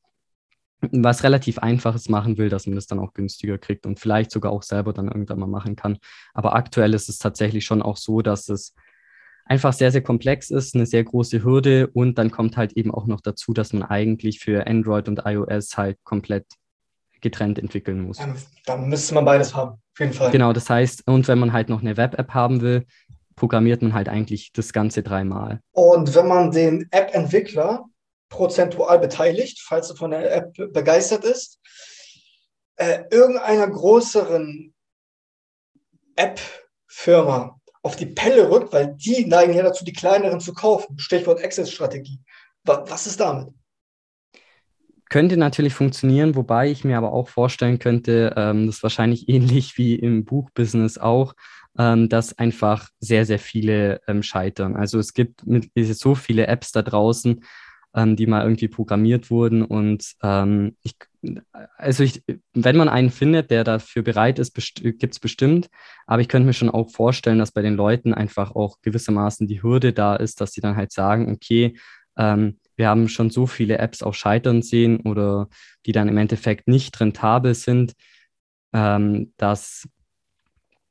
[0.80, 4.52] was relativ Einfaches machen will, dass man das dann auch günstiger kriegt und vielleicht sogar
[4.52, 5.98] auch selber dann irgendwann mal machen kann.
[6.36, 8.76] Aber aktuell ist es tatsächlich schon auch so, dass es
[9.50, 13.06] einfach sehr, sehr komplex ist, eine sehr große Hürde und dann kommt halt eben auch
[13.08, 16.46] noch dazu, dass man eigentlich für Android und iOS halt komplett
[17.22, 18.18] getrennt entwickeln muss.
[18.18, 18.36] Dann,
[18.66, 20.32] dann müsste man beides haben, auf jeden Fall.
[20.32, 22.86] Genau, das heißt, und wenn man halt noch eine Web-App haben will,
[23.36, 25.62] programmiert man halt eigentlich das Ganze dreimal.
[25.72, 27.86] Und wenn man den App-Entwickler
[28.30, 31.60] prozentual beteiligt, falls er von der App begeistert ist,
[32.76, 34.74] äh, irgendeiner größeren
[36.16, 37.57] App-Firma
[37.88, 41.00] auf die Pelle rückt, weil die neigen ja dazu, die kleineren zu kaufen.
[41.00, 42.20] Stichwort Access-Strategie.
[42.66, 43.48] Was ist damit?
[45.10, 49.78] Könnte natürlich funktionieren, wobei ich mir aber auch vorstellen könnte, ähm, das ist wahrscheinlich ähnlich
[49.78, 51.34] wie im Buchbusiness auch,
[51.80, 54.76] ähm, dass einfach sehr, sehr viele ähm, scheitern.
[54.76, 57.42] Also es gibt mit, so viele Apps da draußen,
[57.96, 59.64] ähm, die mal irgendwie programmiert wurden.
[59.64, 60.96] Und ähm, ich,
[61.78, 62.24] also ich,
[62.54, 65.70] wenn man einen findet, der dafür bereit ist, best gibt es bestimmt.
[66.06, 69.64] Aber ich könnte mir schon auch vorstellen, dass bei den Leuten einfach auch gewissermaßen die
[69.64, 71.78] Hürde da ist, dass sie dann halt sagen, okay,
[72.18, 75.50] ähm, wir haben schon so viele Apps auch scheitern sehen oder
[75.86, 77.94] die dann im Endeffekt nicht rentabel sind,
[78.74, 79.88] ähm, dass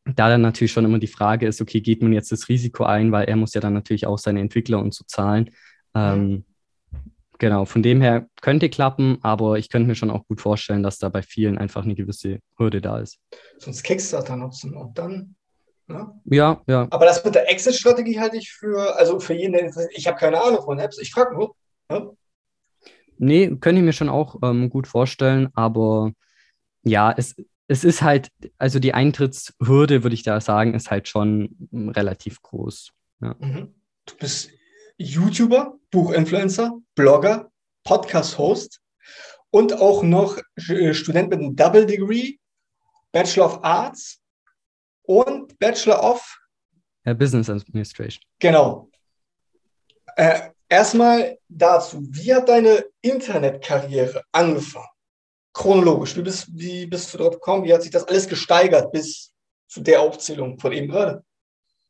[0.05, 3.11] da dann natürlich schon immer die Frage ist, okay, geht man jetzt das Risiko ein,
[3.13, 5.51] weil er muss ja dann natürlich auch seine Entwickler und so zahlen.
[5.95, 6.45] Ähm,
[7.39, 10.99] genau, von dem her könnte klappen, aber ich könnte mir schon auch gut vorstellen, dass
[10.99, 13.19] da bei vielen einfach eine gewisse Hürde da ist.
[13.59, 15.37] Sonst Kickstarter nutzen und dann.
[15.89, 16.11] Ne?
[16.25, 16.89] Ja, ja.
[16.91, 20.63] Aber das mit der Exit-Strategie halte ich für, also für jeden, ich habe keine Ahnung
[20.63, 21.55] von Apps, ich frage nur.
[21.91, 22.11] Ja?
[23.19, 26.13] Nee, könnte ich mir schon auch ähm, gut vorstellen, aber
[26.83, 27.37] ja, es,
[27.69, 32.93] es ist halt, also die Eintrittshürde, würde ich da sagen, ist halt schon relativ groß.
[33.21, 33.35] Ja.
[33.39, 33.75] Mhm.
[34.07, 34.51] Du bist
[34.99, 37.51] YouTuber, Buchinfluencer, Blogger,
[37.85, 38.83] Podcast-Host
[39.49, 40.39] und auch noch
[40.69, 42.37] äh, Student mit einem Double Degree,
[43.13, 44.21] Bachelor of Arts
[45.05, 46.39] und Bachelor of
[47.07, 48.23] ja, Business Administration.
[48.41, 48.91] Genau.
[50.17, 54.89] Äh, erstmal dazu, wie hat deine Internetkarriere angefangen?
[55.55, 56.15] chronologisch?
[56.15, 57.65] Wie bist, wie bist du drauf gekommen?
[57.65, 59.33] Wie hat sich das alles gesteigert bis
[59.67, 61.25] zu der Aufzählung von eben gerade?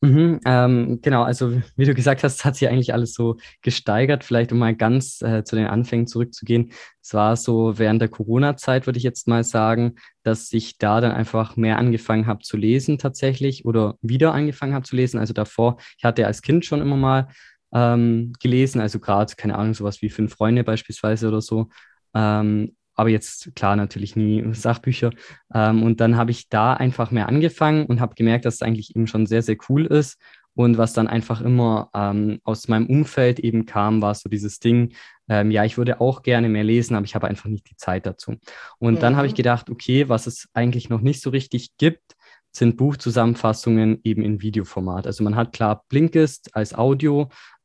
[0.02, 4.24] Mhm, ähm, genau, also wie du gesagt hast, hat sich eigentlich alles so gesteigert.
[4.24, 6.72] Vielleicht um mal ganz äh, zu den Anfängen zurückzugehen.
[7.02, 11.12] Es war so während der Corona-Zeit, würde ich jetzt mal sagen, dass ich da dann
[11.12, 15.18] einfach mehr angefangen habe zu lesen tatsächlich oder wieder angefangen habe zu lesen.
[15.18, 17.28] Also davor, ich hatte als Kind schon immer mal
[17.72, 21.68] ähm, gelesen, also gerade, keine Ahnung, sowas wie Fünf Freunde beispielsweise oder so.
[22.14, 25.10] Ähm, aber jetzt klar natürlich nie Sachbücher.
[25.54, 28.96] Ähm, und dann habe ich da einfach mehr angefangen und habe gemerkt, dass es eigentlich
[28.96, 30.18] eben schon sehr, sehr cool ist.
[30.54, 34.94] Und was dann einfach immer ähm, aus meinem Umfeld eben kam, war so dieses Ding,
[35.28, 38.06] ähm, ja, ich würde auch gerne mehr lesen, aber ich habe einfach nicht die Zeit
[38.06, 38.36] dazu.
[38.78, 38.98] Und mhm.
[39.00, 39.36] dann habe ich mhm.
[39.36, 42.16] gedacht, okay, was es eigentlich noch nicht so richtig gibt,
[42.52, 45.06] sind Buchzusammenfassungen eben in Videoformat.
[45.06, 46.72] Also man hat klar Blinkist als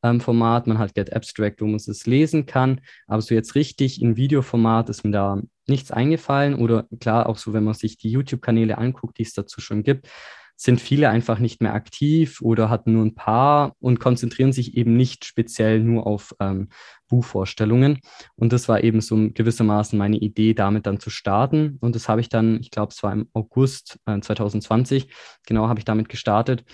[0.02, 4.16] Audioformat, man hat Get Abstract, wo man es lesen kann, aber so jetzt richtig in
[4.16, 8.78] Videoformat ist mir da nichts eingefallen oder klar auch so, wenn man sich die YouTube-Kanäle
[8.78, 10.08] anguckt, die es dazu schon gibt,
[10.56, 14.96] sind viele einfach nicht mehr aktiv oder hatten nur ein paar und konzentrieren sich eben
[14.96, 16.68] nicht speziell nur auf ähm,
[17.08, 17.98] Buchvorstellungen.
[18.36, 21.78] Und das war eben so gewissermaßen meine Idee, damit dann zu starten.
[21.80, 25.08] Und das habe ich dann, ich glaube, es war im August äh, 2020,
[25.46, 26.64] genau habe ich damit gestartet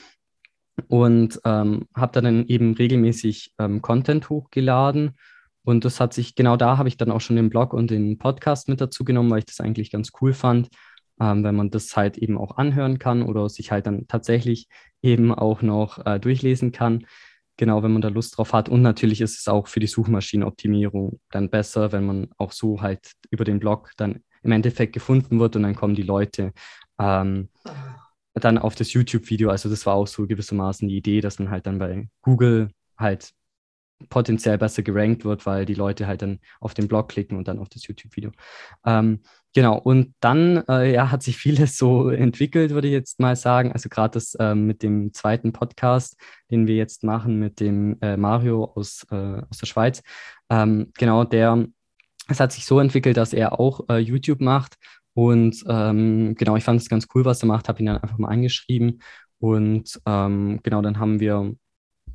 [0.88, 5.16] und ähm, habe dann eben regelmäßig ähm, Content hochgeladen.
[5.64, 8.18] Und das hat sich, genau da habe ich dann auch schon den Blog und den
[8.18, 10.70] Podcast mit dazu genommen, weil ich das eigentlich ganz cool fand
[11.20, 14.68] ähm, wenn man das halt eben auch anhören kann oder sich halt dann tatsächlich
[15.02, 17.06] eben auch noch äh, durchlesen kann.
[17.56, 18.68] Genau, wenn man da Lust drauf hat.
[18.68, 23.12] Und natürlich ist es auch für die Suchmaschinenoptimierung dann besser, wenn man auch so halt
[23.30, 26.52] über den Blog dann im Endeffekt gefunden wird und dann kommen die Leute
[27.00, 27.48] ähm,
[28.44, 29.50] dann auf das YouTube-Video.
[29.50, 33.32] Also das war auch so gewissermaßen die Idee, dass man halt dann bei Google halt
[34.08, 37.58] potenziell besser gerankt wird, weil die Leute halt dann auf den Blog klicken und dann
[37.58, 38.30] auf das YouTube-Video.
[38.86, 39.22] Ähm,
[39.54, 43.72] genau, und dann äh, ja, hat sich vieles so entwickelt, würde ich jetzt mal sagen.
[43.72, 46.16] Also gerade das äh, mit dem zweiten Podcast,
[46.50, 50.02] den wir jetzt machen mit dem äh, Mario aus, äh, aus der Schweiz.
[50.48, 51.66] Ähm, genau, der,
[52.28, 54.76] es hat sich so entwickelt, dass er auch äh, YouTube macht.
[55.18, 58.18] Und ähm, genau, ich fand es ganz cool, was er macht, habe ihn dann einfach
[58.18, 59.02] mal angeschrieben.
[59.40, 61.56] Und ähm, genau, dann haben wir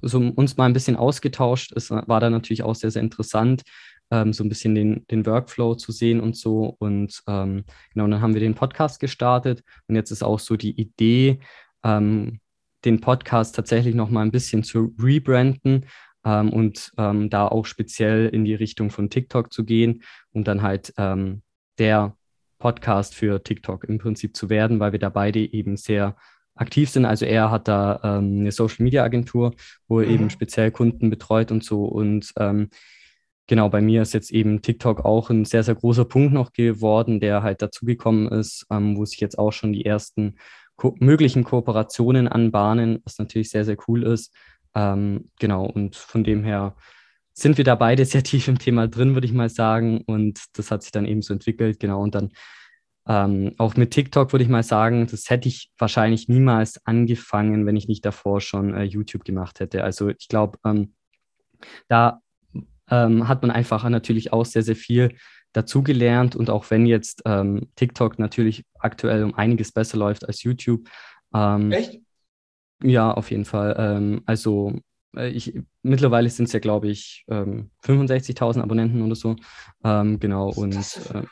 [0.01, 1.73] so uns mal ein bisschen ausgetauscht.
[1.75, 3.63] Es war dann natürlich auch sehr, sehr interessant,
[4.09, 6.77] ähm, so ein bisschen den, den Workflow zu sehen und so.
[6.79, 10.79] Und ähm, genau, dann haben wir den Podcast gestartet und jetzt ist auch so die
[10.79, 11.41] Idee,
[11.83, 12.39] ähm,
[12.85, 15.87] den Podcast tatsächlich noch mal ein bisschen zu rebranden
[16.23, 20.61] ähm, und ähm, da auch speziell in die Richtung von TikTok zu gehen und dann
[20.61, 21.41] halt ähm,
[21.77, 22.15] der
[22.63, 26.15] Podcast für TikTok im Prinzip zu werden, weil wir da beide eben sehr
[26.55, 27.03] aktiv sind.
[27.03, 29.53] Also er hat da ähm, eine Social Media Agentur,
[29.89, 30.13] wo er mhm.
[30.13, 31.83] eben speziell Kunden betreut und so.
[31.83, 32.69] Und ähm,
[33.47, 37.19] genau, bei mir ist jetzt eben TikTok auch ein sehr, sehr großer Punkt noch geworden,
[37.19, 40.37] der halt dazugekommen ist, ähm, wo sich jetzt auch schon die ersten
[40.77, 44.33] ko möglichen Kooperationen anbahnen, was natürlich sehr, sehr cool ist.
[44.73, 46.77] Ähm, genau, und von dem her
[47.33, 50.01] sind wir da beide sehr tief im Thema drin, würde ich mal sagen.
[50.05, 52.01] Und das hat sich dann eben so entwickelt, genau.
[52.01, 52.31] Und dann
[53.05, 57.75] ähm, auch mit TikTok würde ich mal sagen, das hätte ich wahrscheinlich niemals angefangen, wenn
[57.75, 59.83] ich nicht davor schon äh, YouTube gemacht hätte.
[59.83, 60.93] Also ich glaube, ähm,
[61.89, 62.21] da
[62.89, 65.15] ähm, hat man einfach natürlich auch sehr, sehr viel
[65.51, 66.35] dazugelernt.
[66.35, 70.89] Und auch wenn jetzt ähm, TikTok natürlich aktuell um einiges besser läuft als YouTube.
[71.33, 72.01] Ähm, Echt?
[72.81, 73.75] Ja, auf jeden Fall.
[73.77, 74.79] Ähm, also
[75.17, 79.35] ich, mittlerweile sind es ja, glaube ich, 65.000 Abonnenten oder so.
[79.83, 80.75] genau, und
[81.13, 81.23] äh,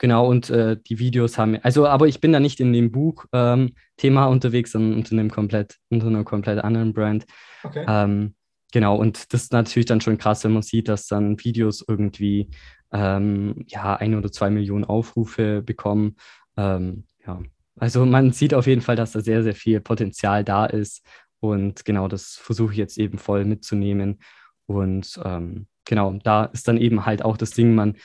[0.00, 4.26] Genau, und äh, die Videos haben, also, aber ich bin da nicht in dem Buch-Thema
[4.26, 7.26] ähm, unterwegs, sondern unter einem komplett, unter einer komplett anderen Brand.
[7.62, 7.84] Okay.
[7.86, 8.34] Ähm,
[8.72, 12.48] genau, und das ist natürlich dann schon krass, wenn man sieht, dass dann Videos irgendwie
[12.92, 16.16] ähm, ja ein oder zwei Millionen Aufrufe bekommen.
[16.56, 17.42] Ähm, ja,
[17.76, 21.04] also man sieht auf jeden Fall, dass da sehr, sehr viel Potenzial da ist.
[21.40, 24.20] Und genau, das versuche ich jetzt eben voll mitzunehmen.
[24.66, 27.96] Und ähm, genau, da ist dann eben halt auch das Ding, man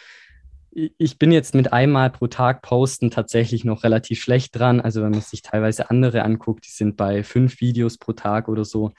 [0.76, 4.82] ich bin jetzt mit einmal pro Tag posten tatsächlich noch relativ schlecht dran.
[4.82, 8.66] Also wenn man sich teilweise andere anguckt, die sind bei fünf Videos pro Tag oder
[8.66, 8.92] so.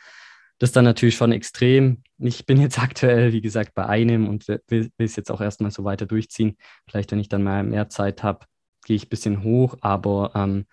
[0.59, 2.03] Das ist dann natürlich schon extrem.
[2.19, 5.85] Ich bin jetzt aktuell, wie gesagt, bei einem und will, es jetzt auch erstmal so
[5.85, 6.57] weiter durchziehen.
[6.89, 8.47] Vielleicht, wenn ich dann mal mehr Zeit habe,
[8.87, 9.77] gehe ich ein bisschen hoch.
[9.83, 10.65] Aber ähm,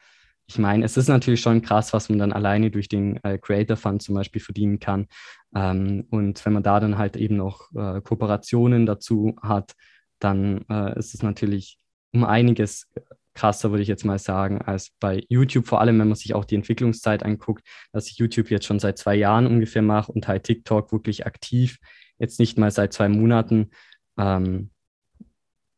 [0.47, 3.77] ich meine, es ist natürlich schon krass, was man dann alleine durch den äh, Creator
[3.77, 5.07] Fund zum Beispiel verdienen kann.
[5.55, 9.73] Ähm, und wenn man da dann halt eben noch äh, Kooperationen dazu hat,
[10.19, 11.77] dann äh, ist es natürlich
[12.11, 12.87] um einiges
[13.33, 15.67] krasser, würde ich jetzt mal sagen, als bei YouTube.
[15.67, 18.97] Vor allem, wenn man sich auch die Entwicklungszeit anguckt, dass ich YouTube jetzt schon seit
[18.97, 21.79] zwei Jahren ungefähr mache und halt TikTok wirklich aktiv,
[22.19, 23.71] jetzt nicht mal seit zwei Monaten.
[24.17, 24.69] Ähm,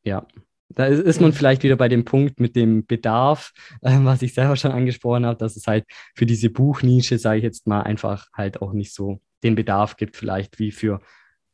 [0.03, 0.27] ja,
[0.75, 3.51] da ist man vielleicht wieder bei dem Punkt mit dem Bedarf,
[3.81, 7.43] äh, was ich selber schon angesprochen habe, dass es halt für diese Buchnische, sage ich
[7.43, 10.99] jetzt mal, einfach halt auch nicht so den Bedarf gibt, vielleicht wie für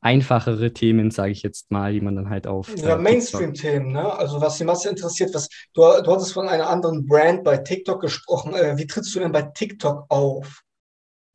[0.02, 2.76] einfachere Themen, sage ich jetzt mal, die man dann halt auf.
[2.76, 4.12] Ja, äh, Mainstream-Themen, ne?
[4.14, 8.02] Also was die Masse interessiert, was du, du hattest von einer anderen Brand bei TikTok
[8.02, 8.54] gesprochen.
[8.56, 10.64] Äh, wie trittst du denn bei TikTok auf?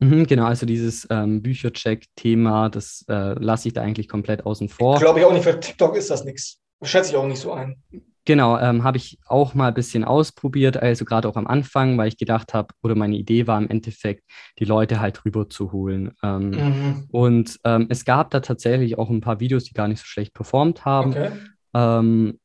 [0.01, 4.99] Mhm, genau, also dieses ähm, Büchercheck-Thema, das äh, lasse ich da eigentlich komplett außen vor.
[4.99, 6.59] Glaube ich auch nicht, für TikTok ist das nichts.
[6.83, 7.83] Schätze ich auch nicht so ein.
[8.27, 12.09] Genau, ähm, habe ich auch mal ein bisschen ausprobiert, also gerade auch am Anfang, weil
[12.09, 14.25] ich gedacht habe, oder meine Idee war im Endeffekt,
[14.59, 16.13] die Leute halt rüber zu holen.
[16.25, 17.09] Ähm, mhm.
[17.13, 20.35] Und ähm, es gab da tatsächlich auch ein paar Videos, die gar nicht so schlecht
[20.35, 21.11] performt haben.
[21.11, 21.31] Okay.
[21.73, 22.41] Ähm,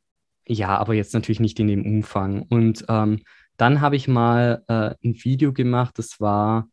[0.48, 2.44] ja, aber jetzt natürlich nicht in dem Umfang.
[2.44, 3.22] Und ähm,
[3.58, 6.68] dann habe ich mal äh, ein Video gemacht, das war,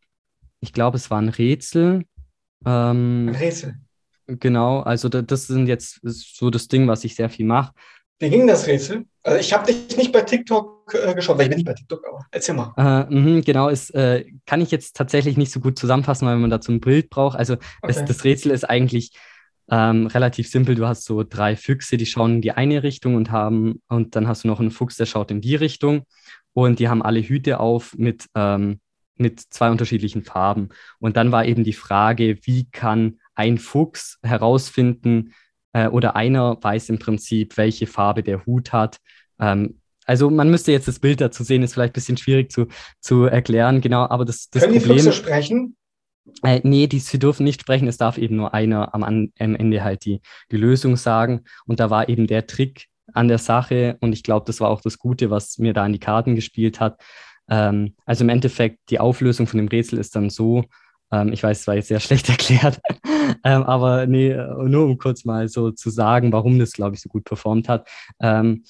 [0.61, 2.05] ich glaube, es war ein Rätsel.
[2.67, 3.77] Ähm, ein Rätsel.
[4.29, 7.72] Genau, also das sind jetzt so das Ding, was ich sehr viel mache.
[8.18, 9.07] Wie ging das Rätsel?
[9.22, 12.07] Also ich habe dich nicht bei TikTok äh, geschaut, weil ich bin nicht bei TikTok,
[12.07, 12.74] aber erzähl mal.
[12.76, 16.51] Äh, mh, genau, es äh, kann ich jetzt tatsächlich nicht so gut zusammenfassen, weil man
[16.51, 17.39] dazu ein Bild braucht.
[17.39, 17.64] Also okay.
[17.89, 19.12] es, das Rätsel ist eigentlich
[19.70, 20.74] ähm, relativ simpel.
[20.74, 24.26] Du hast so drei Füchse, die schauen in die eine Richtung und haben, und dann
[24.26, 26.03] hast du noch einen Fuchs, der schaut in die Richtung.
[26.53, 28.81] Und die haben alle Hüte auf mit, ähm,
[29.16, 30.70] mit zwei unterschiedlichen Farben.
[30.99, 35.32] Und dann war eben die Frage, wie kann ein Fuchs herausfinden,
[35.72, 38.99] äh, oder einer weiß im Prinzip, welche Farbe der Hut hat.
[39.39, 42.66] Ähm, also man müsste jetzt das Bild dazu sehen, ist vielleicht ein bisschen schwierig zu,
[43.01, 44.97] zu erklären, genau, aber das, das Können Problem...
[44.97, 45.76] die Füchse sprechen?
[46.43, 49.84] Äh, nee, die, sie dürfen nicht sprechen, es darf eben nur einer am, am Ende
[49.84, 50.20] halt die,
[50.51, 51.43] die Lösung sagen.
[51.66, 54.82] Und da war eben der Trick an der Sache und ich glaube, das war auch
[54.82, 57.01] das Gute, was mir da in die Karten gespielt hat.
[57.49, 60.64] Ähm, also im Endeffekt, die Auflösung von dem Rätsel ist dann so,
[61.13, 62.81] ähm, ich weiß, es war jetzt sehr schlecht erklärt,
[63.45, 67.09] ähm, aber nee, nur um kurz mal so zu sagen, warum das, glaube ich, so
[67.09, 67.89] gut performt hat.
[68.21, 68.65] Ähm,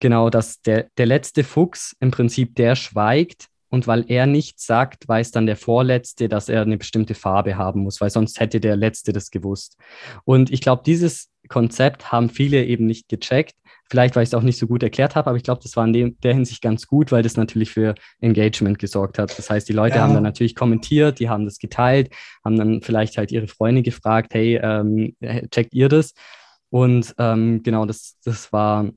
[0.00, 5.08] genau, dass der, der letzte Fuchs im Prinzip der schweigt und weil er nichts sagt,
[5.08, 8.76] weiß dann der Vorletzte, dass er eine bestimmte Farbe haben muss, weil sonst hätte der
[8.76, 9.76] Letzte das gewusst.
[10.24, 13.54] Und ich glaube, dieses Konzept haben viele eben nicht gecheckt.
[13.90, 15.84] Vielleicht, weil ich es auch nicht so gut erklärt habe, aber ich glaube, das war
[15.84, 19.38] in dem, der Hinsicht ganz gut, weil das natürlich für Engagement gesorgt hat.
[19.38, 20.02] Das heißt, die Leute ja.
[20.02, 22.10] haben dann natürlich kommentiert, die haben das geteilt,
[22.44, 25.14] haben dann vielleicht halt ihre Freunde gefragt, hey, ähm,
[25.50, 26.14] checkt ihr das?
[26.70, 28.90] Und ähm, genau, das, das war,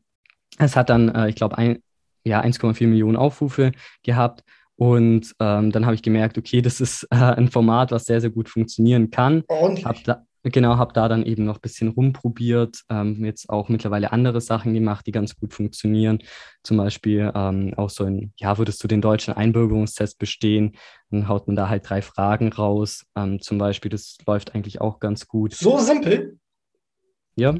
[0.57, 1.79] es hat dann, äh, ich glaube, ein,
[2.23, 3.73] ja, 1,4 Millionen Aufrufe
[4.03, 4.43] gehabt.
[4.77, 8.29] Und ähm, dann habe ich gemerkt, okay, das ist äh, ein Format, was sehr, sehr
[8.29, 9.41] gut funktionieren kann.
[9.47, 9.85] Und?
[9.85, 14.11] Hab da, genau, habe da dann eben noch ein bisschen rumprobiert, ähm, jetzt auch mittlerweile
[14.11, 16.19] andere Sachen gemacht, die ganz gut funktionieren.
[16.63, 20.75] Zum Beispiel ähm, auch so ein, ja, würdest du den deutschen Einbürgerungstest bestehen?
[21.09, 23.05] Dann haut man da halt drei Fragen raus.
[23.15, 25.53] Ähm, zum Beispiel, das läuft eigentlich auch ganz gut.
[25.53, 26.37] So simpel?
[27.35, 27.55] Ja.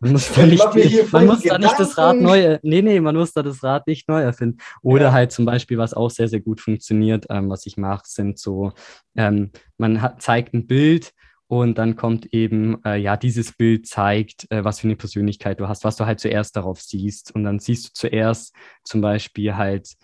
[0.00, 3.32] Man muss da nicht, man muss da nicht das Rad neu, nee, nee, man muss
[3.32, 4.58] da das Rad nicht neu erfinden.
[4.82, 5.12] Oder ja.
[5.12, 8.72] halt zum Beispiel, was auch sehr, sehr gut funktioniert, ähm, was ich mache, sind so,
[9.16, 11.12] ähm, man hat, zeigt ein Bild
[11.48, 15.66] und dann kommt eben, äh, ja, dieses Bild zeigt, äh, was für eine Persönlichkeit du
[15.66, 17.34] hast, was du halt zuerst darauf siehst.
[17.34, 19.94] Und dann siehst du zuerst zum Beispiel halt,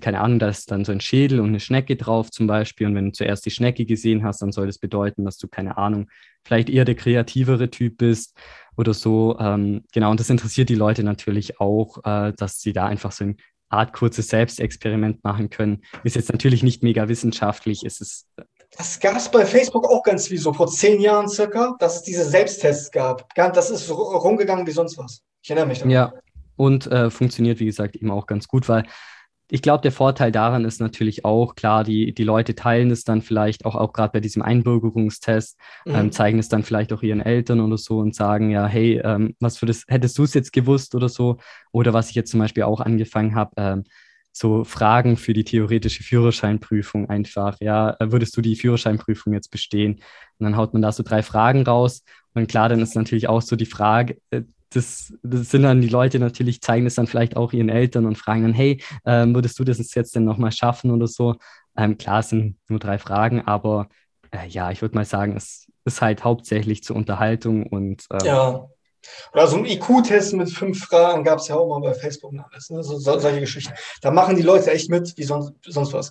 [0.00, 2.88] keine Ahnung, da ist dann so ein Schädel und eine Schnecke drauf zum Beispiel.
[2.88, 5.78] Und wenn du zuerst die Schnecke gesehen hast, dann soll das bedeuten, dass du, keine
[5.78, 6.08] Ahnung,
[6.44, 8.36] vielleicht eher der kreativere Typ bist
[8.76, 9.38] oder so.
[9.38, 13.24] Ähm, genau, und das interessiert die Leute natürlich auch, äh, dass sie da einfach so
[13.24, 13.36] eine
[13.68, 15.82] Art kurzes Selbstexperiment machen können.
[16.02, 18.26] Ist jetzt natürlich nicht mega wissenschaftlich, ist es.
[18.76, 22.02] Das gab es bei Facebook auch ganz wie so vor zehn Jahren circa, dass es
[22.02, 23.28] diese Selbsttests gab.
[23.34, 25.22] Das ist rumgegangen wie sonst was.
[25.42, 25.90] Ich erinnere mich daran.
[25.90, 26.12] Ja,
[26.56, 28.84] und äh, funktioniert, wie gesagt, eben auch ganz gut, weil
[29.50, 33.20] ich glaube, der Vorteil daran ist natürlich auch, klar, die, die Leute teilen es dann
[33.20, 35.94] vielleicht auch, auch gerade bei diesem Einbürgerungstest, mhm.
[35.94, 39.34] ähm, zeigen es dann vielleicht auch ihren Eltern oder so und sagen, ja, hey, ähm,
[39.40, 41.38] was für das, hättest du es jetzt gewusst oder so?
[41.72, 43.84] Oder was ich jetzt zum Beispiel auch angefangen habe, ähm,
[44.32, 49.94] so Fragen für die theoretische Führerscheinprüfung einfach, ja, äh, würdest du die Führerscheinprüfung jetzt bestehen?
[50.38, 52.02] Und dann haut man da so drei Fragen raus.
[52.34, 55.88] Und klar, dann ist natürlich auch so die Frage, äh, das, das, sind dann die
[55.88, 59.58] Leute natürlich, zeigen es dann vielleicht auch ihren Eltern und fragen dann, hey, ähm, würdest
[59.58, 61.36] du das jetzt denn nochmal schaffen oder so?
[61.76, 63.88] Ähm, klar, es sind nur drei Fragen, aber
[64.30, 68.68] äh, ja, ich würde mal sagen, es ist halt hauptsächlich zur Unterhaltung und ähm, ja.
[69.32, 72.40] Oder so ein IQ-Test mit fünf Fragen gab es ja auch mal bei Facebook und
[72.40, 72.70] alles.
[72.70, 72.82] Ne?
[72.82, 73.72] So, so, solche Geschichten.
[74.02, 76.10] Da machen die Leute echt mit, wie sonst, sonst was.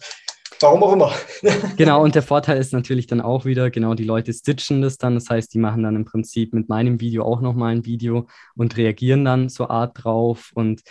[0.61, 1.11] Warum auch immer.
[1.77, 5.15] genau, und der Vorteil ist natürlich dann auch wieder, genau, die Leute stitchen das dann.
[5.15, 8.75] Das heißt, die machen dann im Prinzip mit meinem Video auch nochmal ein Video und
[8.75, 10.51] reagieren dann so Art drauf.
[10.53, 10.81] Und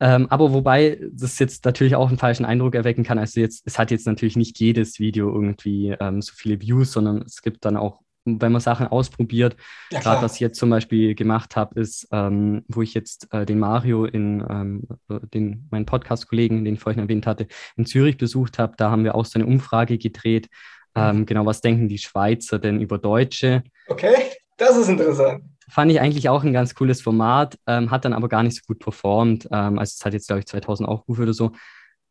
[0.00, 3.18] ähm, aber wobei das jetzt natürlich auch einen falschen Eindruck erwecken kann.
[3.18, 7.22] Also jetzt, es hat jetzt natürlich nicht jedes Video irgendwie ähm, so viele Views, sondern
[7.22, 9.56] es gibt dann auch wenn man Sachen ausprobiert.
[9.90, 13.44] Ja, Gerade was ich jetzt zum Beispiel gemacht habe, ist, ähm, wo ich jetzt äh,
[13.44, 14.88] den Mario in ähm,
[15.32, 17.46] den, meinen Podcast-Kollegen, den ich vorhin erwähnt hatte,
[17.76, 20.48] in Zürich besucht habe, da haben wir auch so eine Umfrage gedreht.
[20.94, 21.26] Ähm, mhm.
[21.26, 23.62] Genau, was denken die Schweizer denn über Deutsche?
[23.88, 24.14] Okay,
[24.56, 25.44] das ist interessant.
[25.68, 28.62] Fand ich eigentlich auch ein ganz cooles Format, ähm, hat dann aber gar nicht so
[28.66, 29.48] gut performt.
[29.50, 31.52] Ähm, also es hat jetzt, glaube ich, 2000 Aufrufe oder so.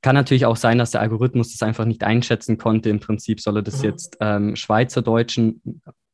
[0.01, 2.89] Kann natürlich auch sein, dass der Algorithmus das einfach nicht einschätzen konnte.
[2.89, 3.85] Im Prinzip soll er das mhm.
[3.85, 5.61] jetzt ähm, Schweizerdeutschen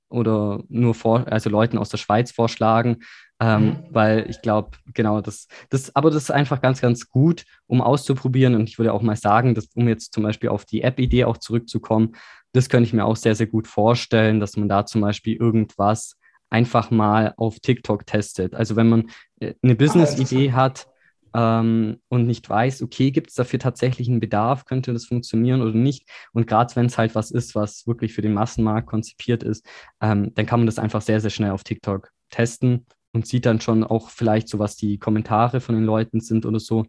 [0.10, 2.97] oder nur vor, also Leuten aus der Schweiz vorschlagen,
[3.39, 3.78] ähm, mhm.
[3.91, 8.55] weil ich glaube, genau, das, das, aber das ist einfach ganz, ganz gut, um auszuprobieren.
[8.55, 11.38] Und ich würde auch mal sagen, dass, um jetzt zum Beispiel auf die App-Idee auch
[11.38, 12.16] zurückzukommen,
[12.51, 16.16] das könnte ich mir auch sehr, sehr gut vorstellen, dass man da zum Beispiel irgendwas
[16.49, 18.55] einfach mal auf TikTok testet.
[18.55, 20.88] Also wenn man äh, eine ah, Business-Idee hat,
[21.34, 25.73] ähm, und nicht weiß, okay, gibt es dafür tatsächlich einen Bedarf, könnte das funktionieren oder
[25.73, 26.07] nicht.
[26.34, 29.65] Und gerade wenn es halt was ist, was wirklich für den Massenmarkt konzipiert ist,
[30.01, 33.61] ähm, dann kann man das einfach sehr, sehr schnell auf TikTok testen und sieht dann
[33.61, 36.86] schon auch vielleicht so, was die Kommentare von den Leuten sind oder so.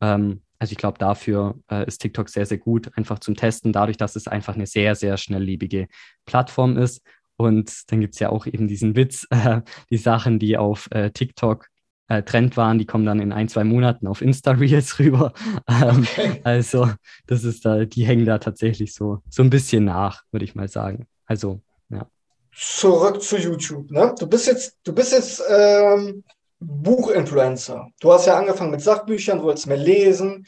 [0.00, 3.96] Ähm, also ich glaube, dafür äh, ist TikTok sehr, sehr gut, einfach zum Testen, dadurch,
[3.96, 5.88] dass es einfach eine sehr, sehr schnelllebige
[6.24, 7.02] Plattform ist.
[7.36, 11.10] Und dann gibt es ja auch eben diesen Witz, äh, die Sachen, die auf äh,
[11.10, 11.68] TikTok
[12.08, 15.32] äh, Trend waren, die kommen dann in ein, zwei Monaten auf Insta-Reels rüber.
[15.68, 16.40] Ähm, okay.
[16.44, 16.90] Also,
[17.26, 20.68] das ist da, die hängen da tatsächlich so, so ein bisschen nach, würde ich mal
[20.68, 21.06] sagen.
[21.26, 22.06] Also, ja.
[22.54, 23.90] Zurück zu YouTube.
[23.90, 24.14] Ne?
[24.18, 26.24] Du bist jetzt, du bist jetzt ähm,
[26.60, 27.88] Buchinfluencer.
[28.00, 30.46] Du hast ja angefangen mit Sachbüchern, du wolltest mehr lesen.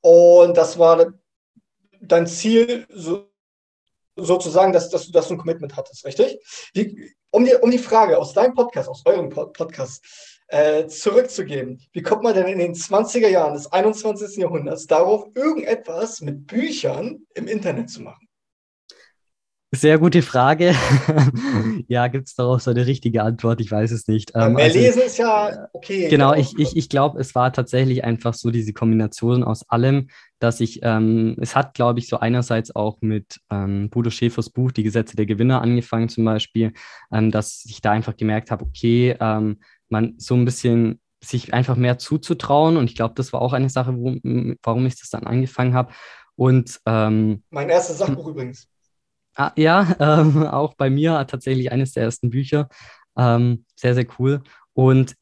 [0.00, 1.12] Und das war
[2.00, 3.28] dein Ziel, so,
[4.16, 6.38] sozusagen, dass, dass, dass du ein Commitment hattest, richtig?
[6.74, 10.04] Wie, um, die, um die Frage aus deinem Podcast, aus eurem Podcast,
[10.48, 11.80] äh, zurückzugeben.
[11.92, 14.36] Wie kommt man denn in den 20er Jahren des 21.
[14.36, 18.26] Jahrhunderts darauf, irgendetwas mit Büchern im Internet zu machen?
[19.74, 20.74] Sehr gute Frage.
[21.88, 23.60] ja, gibt es darauf so eine richtige Antwort?
[23.60, 24.30] Ich weiß es nicht.
[24.34, 26.08] Ähm, mehr also, lesen ist ja okay.
[26.08, 30.60] Genau, ich, ich, ich glaube, es war tatsächlich einfach so diese Kombination aus allem, dass
[30.60, 34.84] ich, ähm, es hat, glaube ich, so einerseits auch mit ähm, Bodo Schäfers Buch Die
[34.84, 36.72] Gesetze der Gewinner angefangen zum Beispiel,
[37.12, 39.58] ähm, dass ich da einfach gemerkt habe, okay, ähm,
[39.88, 43.70] man so ein bisschen sich einfach mehr zuzutrauen und ich glaube, das war auch eine
[43.70, 44.16] Sache, wo,
[44.62, 45.92] warum ich das dann angefangen habe.
[46.36, 48.68] Und ähm, mein erstes Sachbuch übrigens.
[49.34, 52.68] Ah, ja, ähm, auch bei mir tatsächlich eines der ersten Bücher.
[53.16, 54.42] Ähm, sehr, sehr cool.
[54.74, 55.14] Und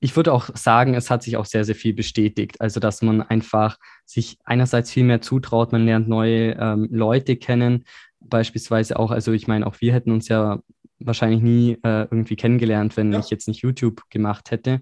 [0.00, 2.60] ich würde auch sagen, es hat sich auch sehr, sehr viel bestätigt.
[2.60, 7.84] Also, dass man einfach sich einerseits viel mehr zutraut, man lernt neue ähm, Leute kennen,
[8.20, 10.60] beispielsweise auch, also ich meine, auch wir hätten uns ja
[10.98, 13.18] wahrscheinlich nie äh, irgendwie kennengelernt, wenn ja.
[13.18, 14.80] ich jetzt nicht YouTube gemacht hätte.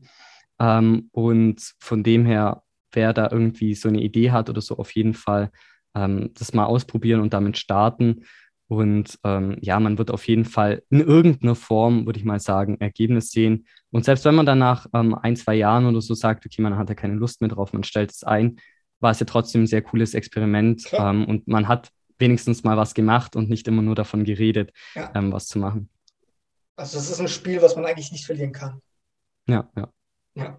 [0.59, 4.95] Ähm, und von dem her, wer da irgendwie so eine Idee hat oder so, auf
[4.95, 5.51] jeden Fall
[5.95, 8.25] ähm, das mal ausprobieren und damit starten.
[8.69, 12.81] Und ähm, ja, man wird auf jeden Fall in irgendeiner Form, würde ich mal sagen,
[12.81, 13.67] Ergebnis sehen.
[13.91, 16.79] Und selbst wenn man dann nach ähm, ein, zwei Jahren oder so sagt, okay, man
[16.79, 18.57] hat da keine Lust mehr drauf, man stellt es ein,
[19.01, 20.89] war es ja trotzdem ein sehr cooles Experiment.
[20.93, 25.11] Ähm, und man hat wenigstens mal was gemacht und nicht immer nur davon geredet, ja.
[25.15, 25.91] Ähm, was zu machen.
[26.83, 28.83] Also das ist ein Spiel, was man eigentlich nicht verlieren kann.
[29.47, 29.89] Ja, ja.
[30.35, 30.59] Ja.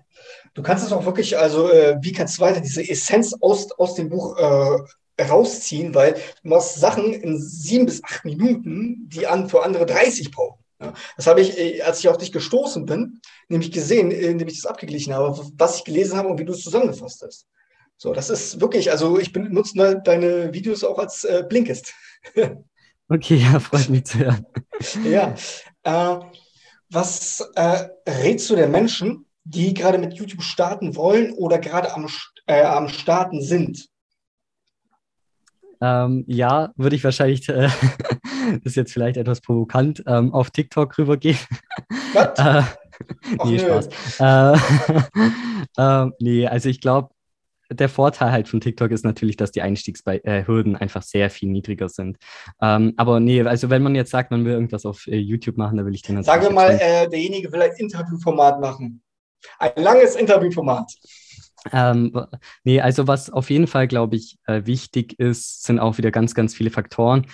[0.53, 3.95] Du kannst es auch wirklich, also äh, wie kannst du weiter diese Essenz aus, aus
[3.95, 9.49] dem Buch äh, rausziehen, weil du machst Sachen in sieben bis acht Minuten, die an,
[9.49, 10.63] für andere 30 brauchen.
[10.79, 13.19] Ja, das habe ich, äh, als ich auf dich gestoßen bin,
[13.49, 16.63] nämlich gesehen, indem ich das abgeglichen habe, was ich gelesen habe und wie du es
[16.63, 17.47] zusammengefasst hast.
[17.97, 21.93] So, das ist wirklich, also ich benutze deine Videos auch als äh, Blinkist.
[23.09, 24.45] okay, ja, freut mich zu hören.
[25.03, 25.35] ja.
[25.83, 26.19] Äh,
[26.89, 32.07] was äh, rätst du den Menschen, die gerade mit YouTube starten wollen oder gerade am,
[32.47, 33.87] äh, am Starten sind?
[35.81, 40.97] Ähm, ja, würde ich wahrscheinlich, äh, das ist jetzt vielleicht etwas provokant, ähm, auf TikTok
[40.97, 41.37] rübergehen.
[42.13, 42.39] Was?
[42.39, 42.63] äh,
[43.43, 43.89] nee, Spaß.
[44.19, 44.57] Äh,
[46.05, 47.12] äh, nee, also ich glaube,
[47.69, 52.17] der Vorteil halt von TikTok ist natürlich, dass die Einstiegshürden einfach sehr viel niedriger sind.
[52.61, 55.77] Ähm, aber nee, also wenn man jetzt sagt, man will irgendwas auf äh, YouTube machen,
[55.77, 56.27] dann will ich den natürlich.
[56.27, 59.01] Sagen wir mal, äh, derjenige will ein Interviewformat machen.
[59.59, 60.91] Ein langes Interviewformat.
[61.71, 62.13] Ähm,
[62.63, 66.35] nee, also was auf jeden Fall, glaube ich, äh, wichtig ist, sind auch wieder ganz,
[66.35, 67.27] ganz viele Faktoren.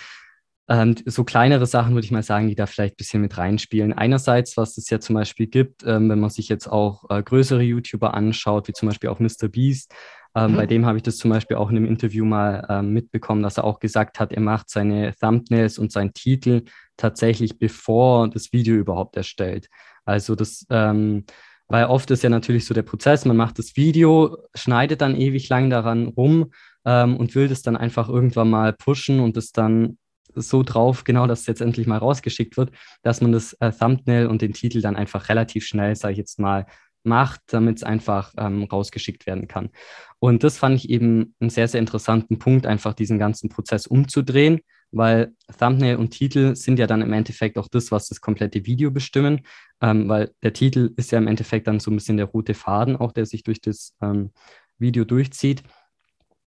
[0.68, 3.92] Ähm, so kleinere Sachen würde ich mal sagen, die da vielleicht ein bisschen mit reinspielen.
[3.92, 7.62] Einerseits, was es ja zum Beispiel gibt, ähm, wenn man sich jetzt auch äh, größere
[7.62, 9.48] YouTuber anschaut, wie zum Beispiel auch Mr.
[9.48, 9.92] Beast,
[10.34, 10.56] ähm, mhm.
[10.56, 13.58] bei dem habe ich das zum Beispiel auch in einem Interview mal ähm, mitbekommen, dass
[13.58, 16.62] er auch gesagt hat, er macht seine Thumbnails und seinen Titel
[16.96, 19.68] tatsächlich bevor das Video überhaupt erstellt.
[20.04, 21.24] Also das ähm,
[21.70, 25.48] weil oft ist ja natürlich so der Prozess, man macht das Video, schneidet dann ewig
[25.48, 26.50] lang daran rum
[26.84, 29.96] ähm, und will das dann einfach irgendwann mal pushen und es dann
[30.34, 32.72] so drauf, genau, dass es jetzt endlich mal rausgeschickt wird,
[33.02, 36.40] dass man das äh, Thumbnail und den Titel dann einfach relativ schnell, sage ich jetzt
[36.40, 36.66] mal,
[37.02, 39.70] macht, damit es einfach ähm, rausgeschickt werden kann.
[40.18, 44.60] Und das fand ich eben einen sehr, sehr interessanten Punkt, einfach diesen ganzen Prozess umzudrehen
[44.92, 48.90] weil Thumbnail und Titel sind ja dann im Endeffekt auch das, was das komplette Video
[48.90, 49.42] bestimmen,
[49.80, 52.96] ähm, weil der Titel ist ja im Endeffekt dann so ein bisschen der rote Faden,
[52.96, 54.32] auch der sich durch das ähm,
[54.78, 55.62] Video durchzieht.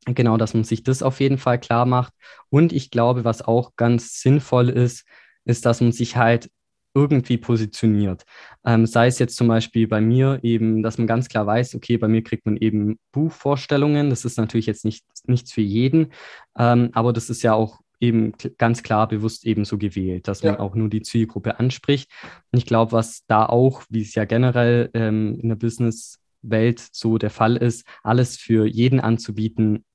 [0.05, 2.13] Genau, dass man sich das auf jeden Fall klar macht.
[2.49, 5.05] Und ich glaube, was auch ganz sinnvoll ist,
[5.45, 6.49] ist, dass man sich halt
[6.93, 8.23] irgendwie positioniert.
[8.65, 11.97] Ähm, sei es jetzt zum Beispiel bei mir eben, dass man ganz klar weiß, okay,
[11.97, 14.09] bei mir kriegt man eben Buchvorstellungen.
[14.09, 16.11] Das ist natürlich jetzt nicht, nichts für jeden,
[16.57, 20.57] ähm, aber das ist ja auch eben ganz klar bewusst eben so gewählt, dass man
[20.57, 22.11] auch nur die Zielgruppe anspricht.
[22.51, 27.19] Und ich glaube, was da auch, wie es ja generell ähm, in der Businesswelt so
[27.19, 29.85] der Fall ist, alles für jeden anzubieten,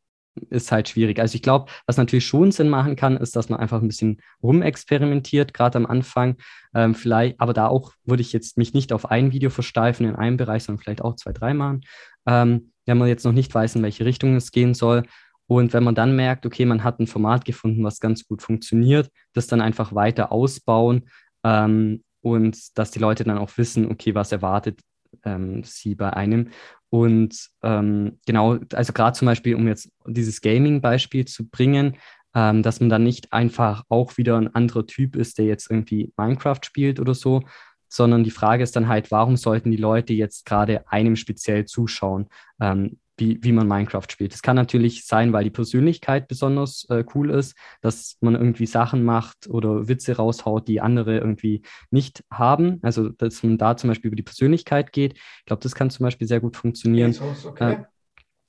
[0.50, 1.18] ist halt schwierig.
[1.18, 4.20] Also ich glaube, was natürlich schon Sinn machen kann, ist, dass man einfach ein bisschen
[4.42, 6.36] rumexperimentiert, gerade am Anfang.
[6.74, 10.16] Ähm, vielleicht, aber da auch würde ich jetzt mich nicht auf ein Video versteifen in
[10.16, 11.80] einem Bereich, sondern vielleicht auch zwei, drei Mal.
[12.26, 15.04] Ähm, wenn man jetzt noch nicht weiß, in welche Richtung es gehen soll,
[15.48, 19.10] und wenn man dann merkt, okay, man hat ein Format gefunden, was ganz gut funktioniert,
[19.32, 21.08] das dann einfach weiter ausbauen
[21.44, 24.80] ähm, und dass die Leute dann auch wissen, okay, was erwartet
[25.24, 26.50] ähm, sie bei einem.
[26.90, 31.96] Und ähm, genau, also gerade zum Beispiel, um jetzt dieses Gaming-Beispiel zu bringen,
[32.34, 36.12] ähm, dass man dann nicht einfach auch wieder ein anderer Typ ist, der jetzt irgendwie
[36.16, 37.42] Minecraft spielt oder so,
[37.88, 42.28] sondern die Frage ist dann halt, warum sollten die Leute jetzt gerade einem speziell zuschauen?
[42.60, 44.34] Ähm, wie, wie man Minecraft spielt.
[44.34, 49.04] Es kann natürlich sein, weil die Persönlichkeit besonders äh, cool ist, dass man irgendwie Sachen
[49.04, 52.78] macht oder Witze raushaut, die andere irgendwie nicht haben.
[52.82, 55.14] Also, dass man da zum Beispiel über die Persönlichkeit geht.
[55.14, 57.16] Ich glaube, das kann zum Beispiel sehr gut funktionieren.
[57.44, 57.72] Okay.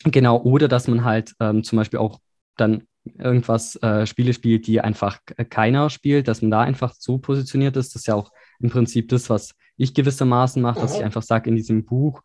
[0.03, 2.19] Äh, genau, oder dass man halt ähm, zum Beispiel auch
[2.57, 2.83] dann
[3.17, 7.95] irgendwas äh, Spiele spielt, die einfach keiner spielt, dass man da einfach so positioniert ist.
[7.95, 11.49] Das ist ja auch im Prinzip das, was ich gewissermaßen mache, dass ich einfach sage,
[11.49, 12.21] in diesem Buch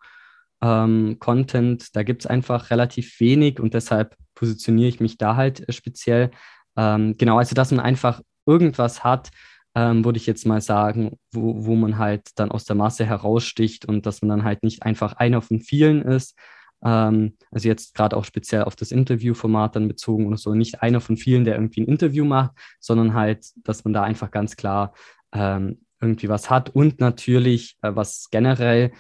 [0.63, 5.69] ähm, Content, da gibt es einfach relativ wenig und deshalb positioniere ich mich da halt
[5.69, 6.31] äh, speziell.
[6.77, 9.31] Ähm, genau, also dass man einfach irgendwas hat,
[9.75, 13.85] ähm, würde ich jetzt mal sagen, wo, wo man halt dann aus der Masse heraussticht
[13.87, 16.39] und dass man dann halt nicht einfach einer von vielen ist.
[16.85, 21.01] Ähm, also jetzt gerade auch speziell auf das Interviewformat dann bezogen oder so, nicht einer
[21.01, 24.93] von vielen, der irgendwie ein Interview macht, sondern halt, dass man da einfach ganz klar
[25.33, 28.93] ähm, irgendwie was hat und natürlich, äh, was generell,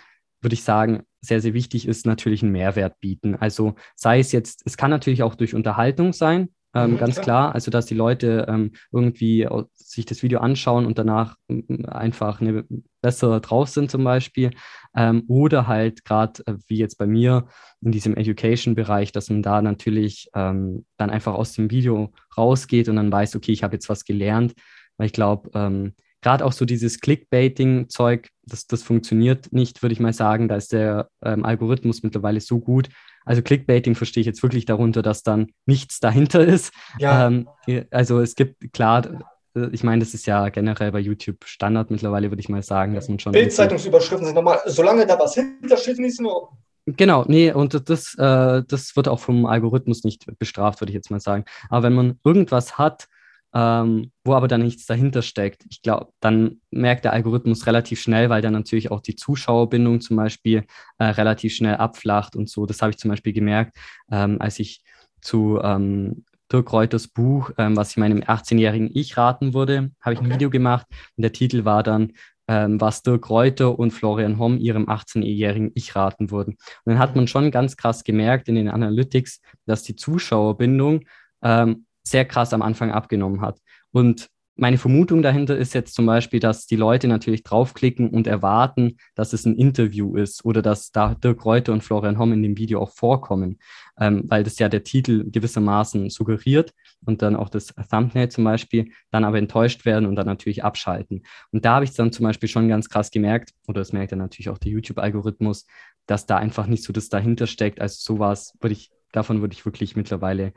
[0.43, 3.36] würde ich sagen, sehr, sehr wichtig ist, natürlich einen Mehrwert bieten.
[3.36, 7.55] Also sei es jetzt, es kann natürlich auch durch Unterhaltung sein, ähm, mhm, ganz klar.
[7.55, 12.64] Also, dass die Leute ähm, irgendwie sich das Video anschauen und danach ähm, einfach eine,
[13.03, 14.53] besser drauf sind, zum Beispiel.
[14.97, 17.47] Ähm, oder halt gerade äh, wie jetzt bei mir
[17.82, 22.97] in diesem Education-Bereich, dass man da natürlich ähm, dann einfach aus dem Video rausgeht und
[22.97, 24.55] dann weiß, okay, ich habe jetzt was gelernt.
[24.97, 30.01] Weil ich glaube, ähm, gerade auch so dieses Clickbaiting-Zeug, das, das funktioniert nicht, würde ich
[30.01, 30.49] mal sagen.
[30.49, 32.89] Da ist der Algorithmus mittlerweile so gut,
[33.25, 36.73] also Clickbaiting verstehe ich jetzt wirklich darunter, dass dann nichts dahinter ist.
[36.99, 37.27] Ja.
[37.27, 37.49] Ähm,
[37.91, 39.07] also es gibt klar,
[39.55, 42.95] äh, ich meine, das ist ja generell bei YouTube Standard mittlerweile, würde ich mal sagen,
[42.95, 43.33] dass man schon.
[43.33, 46.51] Bildzeitungsüberschriften sind nochmal, solange da was hintersteht, ist nur.
[46.85, 51.12] Genau, nee, und das, äh, das wird auch vom Algorithmus nicht bestraft, würde ich jetzt
[51.12, 51.45] mal sagen.
[51.68, 53.07] Aber wenn man irgendwas hat,
[53.55, 55.65] ähm, wo aber dann nichts dahinter steckt.
[55.71, 60.17] Ich glaube, dann merkt der Algorithmus relativ schnell, weil dann natürlich auch die Zuschauerbindung zum
[60.17, 60.65] Beispiel
[60.99, 62.67] äh, relativ schnell abflacht und so.
[62.67, 63.77] Das habe ich zum Beispiel gemerkt,
[64.11, 64.83] ähm, als ich
[65.21, 70.21] zu ähm, Dirk Reuters Buch, ähm, was ich meinem 18-jährigen Ich raten würde, habe ich
[70.21, 70.29] okay.
[70.29, 70.87] ein Video gemacht
[71.17, 72.13] und der Titel war dann
[72.49, 76.57] ähm, was Dirk Reuter und Florian Homm ihrem 18-jährigen Ich raten würden.
[76.85, 81.05] Und dann hat man schon ganz krass gemerkt in den Analytics, dass die Zuschauerbindung
[81.43, 83.61] ähm, sehr krass am Anfang abgenommen hat.
[83.91, 88.99] Und meine Vermutung dahinter ist jetzt zum Beispiel, dass die Leute natürlich draufklicken und erwarten,
[89.15, 92.59] dass es ein Interview ist oder dass da Dirk Reuter und Florian Homm in dem
[92.59, 93.59] Video auch vorkommen,
[93.99, 96.73] ähm, weil das ja der Titel gewissermaßen suggeriert
[97.05, 101.23] und dann auch das Thumbnail zum Beispiel, dann aber enttäuscht werden und dann natürlich abschalten.
[101.51, 104.19] Und da habe ich dann zum Beispiel schon ganz krass gemerkt, oder das merkt dann
[104.19, 105.67] natürlich auch der YouTube-Algorithmus,
[106.07, 107.81] dass da einfach nicht so das dahinter steckt.
[107.81, 110.53] Also sowas würde ich, davon würde ich wirklich mittlerweile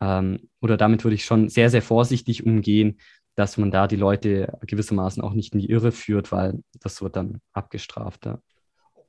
[0.00, 2.98] ähm, oder damit würde ich schon sehr, sehr vorsichtig umgehen,
[3.34, 7.16] dass man da die Leute gewissermaßen auch nicht in die Irre führt, weil das wird
[7.16, 8.26] dann abgestraft.
[8.26, 8.40] Ja.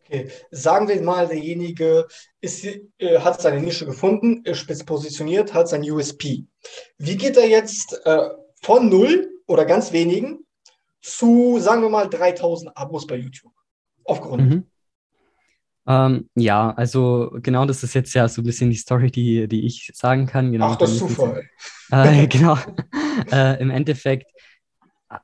[0.05, 2.07] Okay, sagen wir mal, derjenige
[2.41, 6.45] ist, äh, hat seine Nische gefunden, ist spitz positioniert, hat sein USP.
[6.97, 8.29] Wie geht er jetzt äh,
[8.61, 10.45] von null oder ganz wenigen
[11.01, 13.53] zu, sagen wir mal, 3000 Abos bei YouTube?
[14.03, 14.49] Aufgerundet.
[14.49, 14.68] Mhm.
[15.89, 19.65] Ähm, ja, also genau das ist jetzt ja so ein bisschen die Story, die, die
[19.65, 20.51] ich sagen kann.
[20.51, 21.49] Genau, Ach, das Zufall.
[21.91, 22.55] Äh, genau.
[23.31, 24.31] äh, Im Endeffekt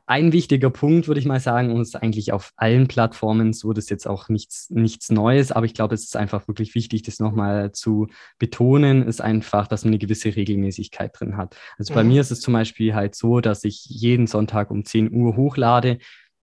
[0.07, 3.72] ein wichtiger Punkt, würde ich mal sagen, und es ist eigentlich auf allen Plattformen so,
[3.72, 7.03] das ist jetzt auch nichts, nichts Neues, aber ich glaube, es ist einfach wirklich wichtig,
[7.03, 8.07] das nochmal zu
[8.39, 11.55] betonen, ist einfach, dass man eine gewisse Regelmäßigkeit drin hat.
[11.78, 11.97] Also mhm.
[11.97, 15.36] bei mir ist es zum Beispiel halt so, dass ich jeden Sonntag um 10 Uhr
[15.36, 15.99] hochlade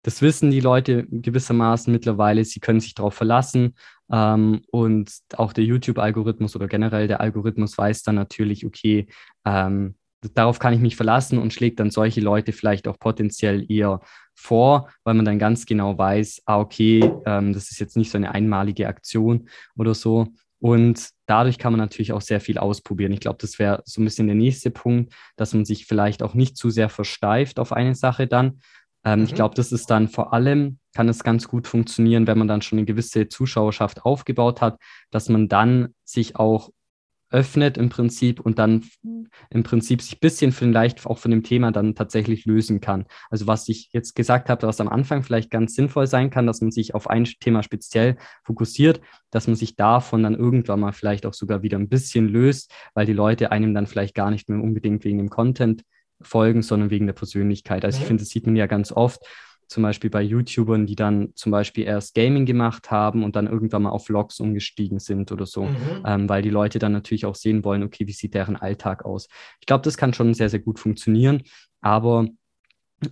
[0.03, 3.75] das wissen die Leute gewissermaßen mittlerweile, sie können sich darauf verlassen.
[4.11, 9.07] Ähm, und auch der YouTube-Algorithmus oder generell der Algorithmus weiß dann natürlich, okay,
[9.45, 9.95] ähm,
[10.33, 14.01] darauf kann ich mich verlassen und schlägt dann solche Leute vielleicht auch potenziell eher
[14.35, 18.17] vor, weil man dann ganz genau weiß, ah, okay, ähm, das ist jetzt nicht so
[18.17, 20.27] eine einmalige Aktion oder so.
[20.61, 23.13] Und dadurch kann man natürlich auch sehr viel ausprobieren.
[23.13, 26.33] Ich glaube, das wäre so ein bisschen der nächste Punkt, dass man sich vielleicht auch
[26.33, 28.59] nicht zu sehr versteift auf eine Sache dann,
[29.03, 29.25] ähm, mhm.
[29.25, 32.61] Ich glaube, das ist dann vor allem, kann es ganz gut funktionieren, wenn man dann
[32.61, 34.79] schon eine gewisse Zuschauerschaft aufgebaut hat,
[35.11, 36.71] dass man dann sich auch
[37.31, 38.85] öffnet im Prinzip und dann
[39.49, 43.05] im Prinzip sich ein bisschen vielleicht auch von dem Thema dann tatsächlich lösen kann.
[43.29, 46.61] Also was ich jetzt gesagt habe, was am Anfang vielleicht ganz sinnvoll sein kann, dass
[46.61, 51.25] man sich auf ein Thema speziell fokussiert, dass man sich davon dann irgendwann mal vielleicht
[51.25, 54.61] auch sogar wieder ein bisschen löst, weil die Leute einem dann vielleicht gar nicht mehr
[54.61, 55.83] unbedingt wegen dem Content
[56.21, 57.85] folgen, sondern wegen der Persönlichkeit.
[57.85, 58.01] Also mhm.
[58.01, 59.21] ich finde, das sieht man ja ganz oft,
[59.69, 63.83] zum Beispiel bei YouTubern, die dann zum Beispiel erst Gaming gemacht haben und dann irgendwann
[63.83, 65.77] mal auf Vlogs umgestiegen sind oder so, mhm.
[66.05, 69.27] ähm, weil die Leute dann natürlich auch sehen wollen, okay, wie sieht deren Alltag aus.
[69.59, 71.43] Ich glaube, das kann schon sehr, sehr gut funktionieren,
[71.81, 72.27] aber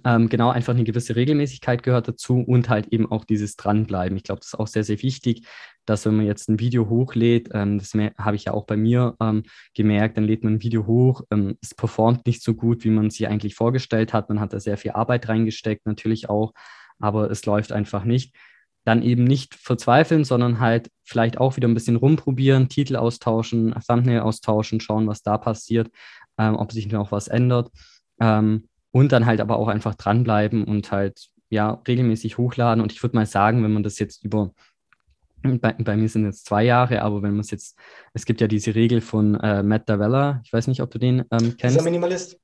[0.03, 4.17] ähm, genau, einfach eine gewisse Regelmäßigkeit gehört dazu und halt eben auch dieses Dranbleiben.
[4.17, 5.47] Ich glaube, das ist auch sehr, sehr wichtig,
[5.85, 9.15] dass wenn man jetzt ein Video hochlädt, ähm, das habe ich ja auch bei mir
[9.21, 12.89] ähm, gemerkt, dann lädt man ein Video hoch, ähm, es performt nicht so gut, wie
[12.89, 14.29] man sich eigentlich vorgestellt hat.
[14.29, 16.53] Man hat da sehr viel Arbeit reingesteckt, natürlich auch,
[16.99, 18.35] aber es läuft einfach nicht.
[18.83, 24.21] Dann eben nicht verzweifeln, sondern halt vielleicht auch wieder ein bisschen rumprobieren, Titel austauschen, Thumbnail
[24.21, 25.89] austauschen, schauen, was da passiert
[26.37, 27.71] ähm, ob sich noch was ändert.
[28.19, 32.81] Ähm, und dann halt aber auch einfach dranbleiben und halt ja regelmäßig hochladen.
[32.81, 34.51] Und ich würde mal sagen, wenn man das jetzt über
[35.43, 37.77] bei, bei, mir sind es zwei Jahre, aber wenn man es jetzt,
[38.13, 41.19] es gibt ja diese Regel von äh, Matt Davella, ich weiß nicht, ob du den
[41.31, 41.75] ähm, kennst.
[41.75, 42.39] Dieser Minimalist.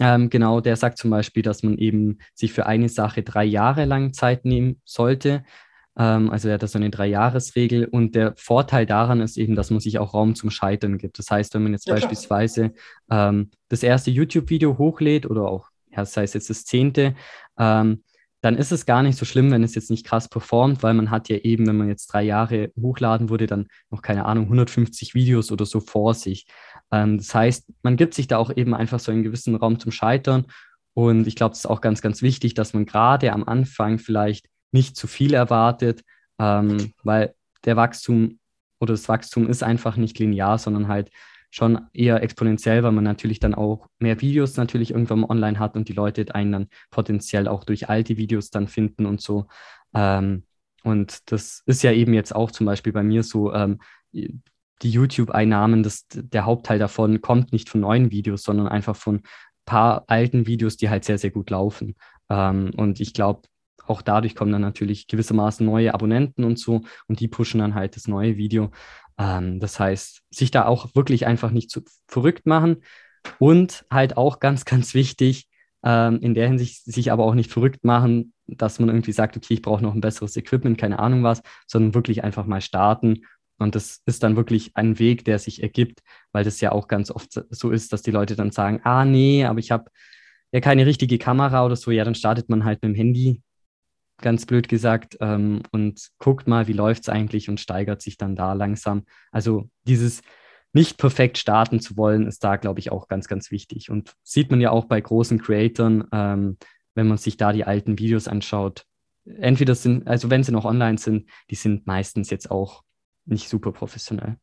[0.00, 3.84] Ähm, genau, der sagt zum Beispiel, dass man eben sich für eine Sache drei Jahre
[3.84, 5.44] lang Zeit nehmen sollte.
[5.96, 9.70] Ähm, also er hat da so eine Drei-Jahres-Regel und der Vorteil daran ist eben, dass
[9.70, 11.18] man sich auch Raum zum Scheitern gibt.
[11.18, 12.72] Das heißt, wenn man jetzt ja, beispielsweise
[13.10, 17.14] ähm, das erste YouTube-Video hochlädt oder auch, ja, das heißt jetzt das zehnte,
[17.58, 18.02] ähm,
[18.44, 21.10] dann ist es gar nicht so schlimm, wenn es jetzt nicht krass performt, weil man
[21.10, 25.14] hat ja eben, wenn man jetzt drei Jahre hochladen würde, dann noch keine Ahnung, 150
[25.14, 26.46] Videos oder so vor sich.
[26.92, 29.92] Ähm, das heißt, man gibt sich da auch eben einfach so einen gewissen Raum zum
[29.92, 30.44] Scheitern.
[30.92, 34.46] Und ich glaube, es ist auch ganz, ganz wichtig, dass man gerade am Anfang vielleicht
[34.72, 36.02] nicht zu viel erwartet,
[36.38, 37.34] ähm, weil
[37.64, 38.38] der Wachstum
[38.78, 41.10] oder das Wachstum ist einfach nicht linear, sondern halt
[41.54, 45.88] schon eher exponentiell, weil man natürlich dann auch mehr Videos natürlich irgendwann online hat und
[45.88, 49.46] die Leute einen dann potenziell auch durch alte Videos dann finden und so.
[49.94, 50.42] Ähm,
[50.82, 53.78] und das ist ja eben jetzt auch zum Beispiel bei mir so, ähm,
[54.12, 59.22] die YouTube-Einnahmen, der Hauptteil davon kommt nicht von neuen Videos, sondern einfach von
[59.64, 61.94] paar alten Videos, die halt sehr, sehr gut laufen.
[62.30, 63.42] Ähm, und ich glaube,
[63.86, 67.94] auch dadurch kommen dann natürlich gewissermaßen neue Abonnenten und so und die pushen dann halt
[67.94, 68.72] das neue Video.
[69.18, 72.82] Ähm, das heißt, sich da auch wirklich einfach nicht zu verrückt machen
[73.38, 75.48] und halt auch ganz, ganz wichtig,
[75.84, 79.54] ähm, in der Hinsicht sich aber auch nicht verrückt machen, dass man irgendwie sagt, okay,
[79.54, 83.26] ich brauche noch ein besseres Equipment, keine Ahnung was, sondern wirklich einfach mal starten.
[83.58, 86.00] Und das ist dann wirklich ein Weg, der sich ergibt,
[86.32, 89.44] weil das ja auch ganz oft so ist, dass die Leute dann sagen, ah nee,
[89.44, 89.90] aber ich habe
[90.52, 93.42] ja keine richtige Kamera oder so, ja, dann startet man halt mit dem Handy
[94.18, 98.36] ganz blöd gesagt, ähm, und guckt mal, wie läuft es eigentlich und steigert sich dann
[98.36, 99.04] da langsam.
[99.32, 100.22] Also dieses
[100.72, 103.90] nicht perfekt starten zu wollen, ist da, glaube ich, auch ganz, ganz wichtig.
[103.90, 106.58] Und sieht man ja auch bei großen Creatoren, ähm,
[106.94, 108.84] wenn man sich da die alten Videos anschaut.
[109.24, 112.82] Entweder sind, also wenn sie noch online sind, die sind meistens jetzt auch
[113.24, 114.36] nicht super professionell.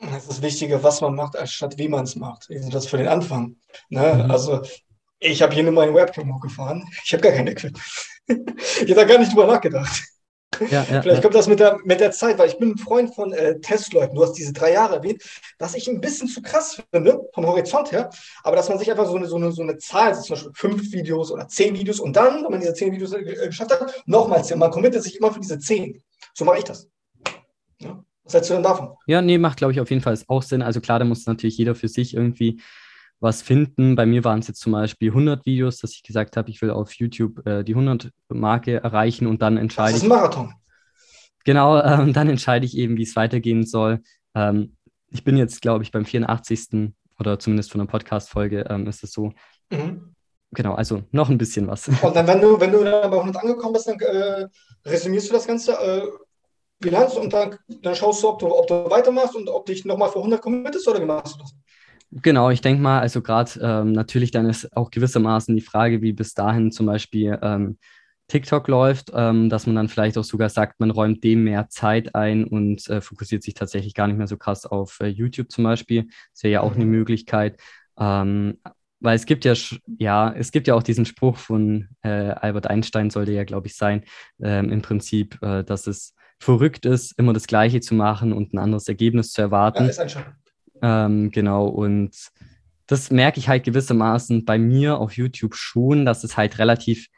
[0.00, 2.48] Das ist das Wichtige, was man macht, anstatt wie man es macht.
[2.70, 3.56] Das für den Anfang.
[3.88, 4.22] Ne?
[4.24, 4.30] Mhm.
[4.30, 4.62] Also
[5.18, 6.84] ich habe hier nur meine Webcam hochgefahren.
[7.04, 7.84] Ich habe gar kein Equipment.
[8.82, 10.04] ich habe da gar nicht drüber nachgedacht.
[10.70, 13.14] Ja, ja, Vielleicht kommt das mit der, mit der Zeit, weil ich bin ein Freund
[13.14, 14.16] von äh, Testleuten.
[14.16, 15.22] Du hast diese drei Jahre erwähnt,
[15.58, 18.10] was ich ein bisschen zu krass finde, vom Horizont her.
[18.42, 20.52] Aber dass man sich einfach so eine, so eine, so eine Zahl, also zum Beispiel
[20.54, 24.02] fünf Videos oder zehn Videos und dann, wenn man diese zehn Videos äh, geschafft hat,
[24.06, 24.58] nochmal zehn.
[24.58, 26.02] Man committet sich immer für diese zehn.
[26.34, 26.88] So mache ich das.
[27.80, 28.02] Ja?
[28.24, 28.90] Was hältst du denn davon?
[29.06, 30.62] Ja, nee, macht, glaube ich, auf jeden Fall auch Sinn.
[30.62, 32.60] Also klar, da muss natürlich jeder für sich irgendwie
[33.20, 33.96] was finden.
[33.96, 36.70] Bei mir waren es jetzt zum Beispiel 100 Videos, dass ich gesagt habe, ich will
[36.70, 39.94] auf YouTube äh, die 100-Marke erreichen und dann entscheide ich.
[39.96, 40.54] Das ist ein Marathon.
[41.44, 44.02] Genau, äh, dann entscheide ich eben, wie es weitergehen soll.
[44.34, 44.76] Ähm,
[45.10, 46.92] ich bin jetzt, glaube ich, beim 84.
[47.18, 49.32] oder zumindest von einer Podcast-Folge ähm, ist es so.
[49.70, 50.14] Mhm.
[50.52, 51.88] Genau, also noch ein bisschen was.
[52.02, 54.46] Und dann, wenn du, wenn du dann bei 100 angekommen bist, dann äh,
[54.84, 56.02] resümierst du das Ganze, äh,
[56.80, 60.10] Bilanz und dann, dann schaust du ob, du, ob du weitermachst und ob dich nochmal
[60.10, 61.54] für 100 committest oder wie machst du das?
[62.10, 66.12] Genau, ich denke mal, also gerade ähm, natürlich dann ist auch gewissermaßen die Frage, wie
[66.12, 67.78] bis dahin zum Beispiel ähm,
[68.28, 72.14] TikTok läuft, ähm, dass man dann vielleicht auch sogar sagt, man räumt dem mehr Zeit
[72.14, 75.64] ein und äh, fokussiert sich tatsächlich gar nicht mehr so krass auf äh, YouTube zum
[75.64, 76.08] Beispiel.
[76.32, 76.92] Das wäre ja auch eine mhm.
[76.92, 77.58] Möglichkeit.
[77.98, 78.58] Ähm,
[79.00, 79.54] weil es gibt ja,
[79.98, 83.76] ja, es gibt ja auch diesen Spruch von äh, Albert Einstein, sollte ja, glaube ich,
[83.76, 84.04] sein,
[84.42, 88.58] ähm, im Prinzip, äh, dass es verrückt ist, immer das Gleiche zu machen und ein
[88.58, 89.84] anderes Ergebnis zu erwarten.
[89.84, 90.08] Ja, ist ein
[90.82, 92.14] ähm, genau, und
[92.86, 97.08] das merke ich halt gewissermaßen bei mir auf YouTube schon, dass es halt relativ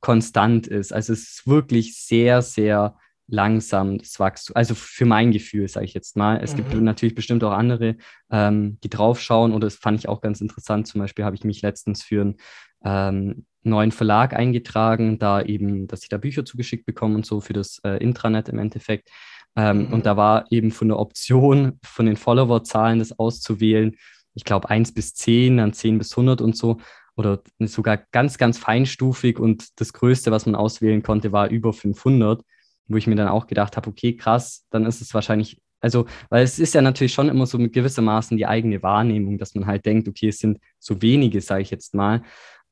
[0.00, 0.92] konstant ist.
[0.92, 2.96] Also es ist wirklich sehr, sehr
[3.28, 4.54] langsam das Wachstum.
[4.54, 6.40] Also für mein Gefühl, sage ich jetzt mal.
[6.42, 6.56] Es mhm.
[6.58, 7.96] gibt natürlich bestimmt auch andere,
[8.30, 10.86] ähm, die draufschauen oder das fand ich auch ganz interessant.
[10.86, 12.36] Zum Beispiel habe ich mich letztens für einen
[12.84, 17.52] ähm, neuen Verlag eingetragen, da eben, dass ich da Bücher zugeschickt bekomme und so für
[17.52, 19.10] das äh, Intranet im Endeffekt.
[19.56, 19.92] Ähm, mhm.
[19.92, 23.96] Und da war eben von der Option, von den Follower-Zahlen das auszuwählen,
[24.34, 26.78] ich glaube 1 bis 10, dann 10 bis 100 und so.
[27.16, 29.38] Oder sogar ganz, ganz feinstufig.
[29.38, 32.42] Und das Größte, was man auswählen konnte, war über 500,
[32.88, 36.42] wo ich mir dann auch gedacht habe, okay, krass, dann ist es wahrscheinlich also, weil
[36.42, 39.84] es ist ja natürlich schon immer so mit gewissermaßen die eigene Wahrnehmung, dass man halt
[39.84, 42.22] denkt, okay, es sind so wenige, sage ich jetzt mal.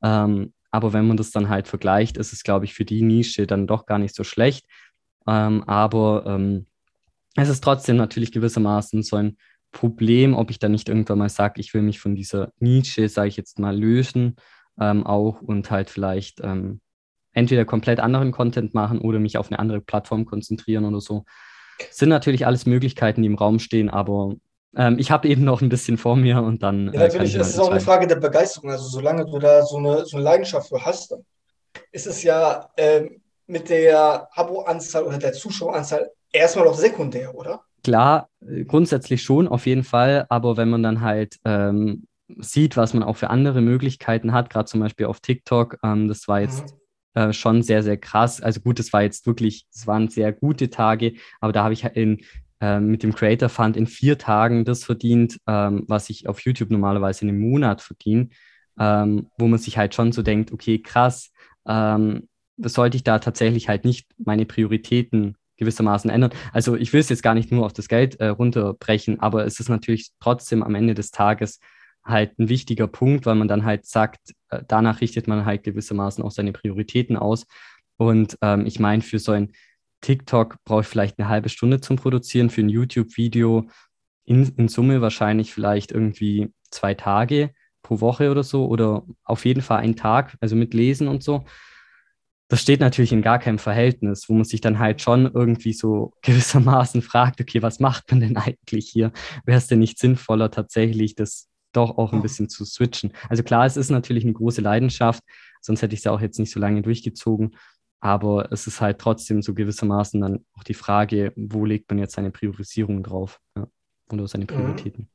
[0.03, 3.47] Ähm, aber wenn man das dann halt vergleicht, ist es, glaube ich, für die Nische
[3.47, 4.65] dann doch gar nicht so schlecht.
[5.27, 6.65] Ähm, aber ähm,
[7.35, 9.37] es ist trotzdem natürlich gewissermaßen so ein
[9.71, 13.27] Problem, ob ich da nicht irgendwann mal sage, ich will mich von dieser Nische, sage
[13.27, 14.37] ich jetzt mal, lösen
[14.79, 16.79] ähm, auch und halt vielleicht ähm,
[17.33, 21.25] entweder komplett anderen Content machen oder mich auf eine andere Plattform konzentrieren oder so.
[21.79, 24.35] Das sind natürlich alles Möglichkeiten, die im Raum stehen, aber
[24.77, 26.91] ähm, ich habe eben noch ein bisschen vor mir und dann.
[26.93, 28.71] Ja, natürlich, äh, es ist auch eine Frage der Begeisterung.
[28.71, 31.15] Also, solange du da so eine, so eine Leidenschaft für hast,
[31.91, 37.61] ist es ja ähm, mit der Abo-Anzahl oder der Zuschaueranzahl erstmal noch sekundär, oder?
[37.83, 38.29] Klar,
[38.67, 40.25] grundsätzlich schon, auf jeden Fall.
[40.29, 42.07] Aber wenn man dann halt ähm,
[42.39, 46.27] sieht, was man auch für andere Möglichkeiten hat, gerade zum Beispiel auf TikTok, ähm, das
[46.27, 46.63] war jetzt.
[46.63, 46.79] Mhm.
[47.17, 48.41] Äh, schon sehr, sehr krass.
[48.41, 51.85] Also gut, es war jetzt wirklich, es waren sehr gute Tage, aber da habe ich
[51.85, 52.19] in
[52.61, 56.71] äh, mit dem Creator Fund in vier Tagen das verdient, ähm, was ich auf YouTube
[56.71, 58.29] normalerweise in einem Monat verdiene,
[58.79, 61.31] ähm, wo man sich halt schon so denkt, okay, krass,
[61.67, 66.31] ähm, sollte ich da tatsächlich halt nicht meine Prioritäten gewissermaßen ändern.
[66.53, 69.59] Also ich will es jetzt gar nicht nur auf das Geld äh, runterbrechen, aber es
[69.59, 71.59] ist natürlich trotzdem am Ende des Tages
[72.03, 76.23] halt ein wichtiger Punkt, weil man dann halt sagt, äh, danach richtet man halt gewissermaßen
[76.23, 77.45] auch seine Prioritäten aus.
[77.97, 79.53] Und ähm, ich meine, für so ein
[80.01, 83.67] TikTok brauche ich vielleicht eine halbe Stunde zum Produzieren, für ein YouTube-Video
[84.25, 87.51] in, in Summe wahrscheinlich vielleicht irgendwie zwei Tage
[87.81, 91.45] pro Woche oder so oder auf jeden Fall einen Tag, also mit Lesen und so.
[92.47, 96.13] Das steht natürlich in gar keinem Verhältnis, wo man sich dann halt schon irgendwie so
[96.21, 99.11] gewissermaßen fragt, okay, was macht man denn eigentlich hier?
[99.45, 103.11] Wäre es denn nicht sinnvoller, tatsächlich das doch auch ein bisschen zu switchen?
[103.29, 105.23] Also klar, es ist natürlich eine große Leidenschaft,
[105.61, 107.57] sonst hätte ich es ja auch jetzt nicht so lange durchgezogen.
[107.99, 112.13] Aber es ist halt trotzdem so gewissermaßen dann auch die Frage, wo legt man jetzt
[112.13, 113.67] seine Priorisierung drauf ja,
[114.11, 114.49] oder seine mhm.
[114.49, 115.09] Prioritäten.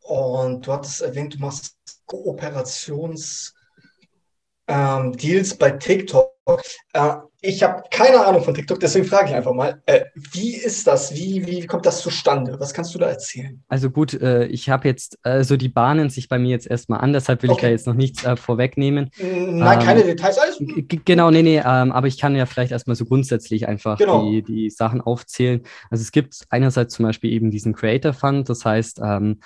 [0.00, 1.76] Und du hattest erwähnt, du machst
[2.06, 3.52] Kooperations-
[4.68, 6.34] ähm, Deals bei TikTok.
[6.92, 10.86] Äh, ich habe keine Ahnung von TikTok, deswegen frage ich einfach mal, äh, wie ist
[10.86, 11.14] das?
[11.14, 12.58] Wie, wie, kommt das zustande?
[12.58, 13.62] Was kannst du da erzählen?
[13.68, 17.12] Also gut, äh, ich habe jetzt, also die bahnen sich bei mir jetzt erstmal an,
[17.12, 17.58] deshalb will okay.
[17.58, 19.10] ich da jetzt noch nichts äh, vorwegnehmen.
[19.20, 20.60] Nein, ähm, keine Details, alles.
[21.04, 24.28] Genau, nee, nee, ähm, aber ich kann ja vielleicht erstmal so grundsätzlich einfach genau.
[24.28, 25.62] die, die Sachen aufzählen.
[25.90, 29.40] Also es gibt einerseits zum Beispiel eben diesen Creator Fund, das heißt, ähm,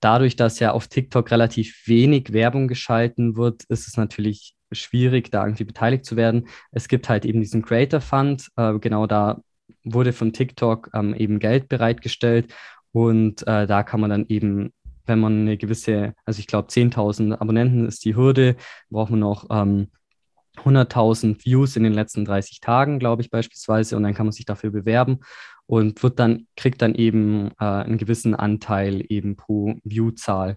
[0.00, 5.44] dadurch, dass ja auf TikTok relativ wenig Werbung geschalten wird, ist es natürlich schwierig, da
[5.44, 6.48] irgendwie beteiligt zu werden.
[6.70, 9.40] Es gibt halt eben diesen Creator Fund, äh, genau da
[9.84, 12.54] wurde von TikTok ähm, eben Geld bereitgestellt
[12.92, 14.72] und äh, da kann man dann eben,
[15.06, 18.56] wenn man eine gewisse, also ich glaube 10.000 Abonnenten ist die Hürde,
[18.90, 19.88] braucht man noch ähm,
[20.58, 24.44] 100.000 Views in den letzten 30 Tagen, glaube ich beispielsweise, und dann kann man sich
[24.44, 25.20] dafür bewerben
[25.66, 30.56] und wird dann, kriegt dann eben äh, einen gewissen Anteil eben pro Viewzahl.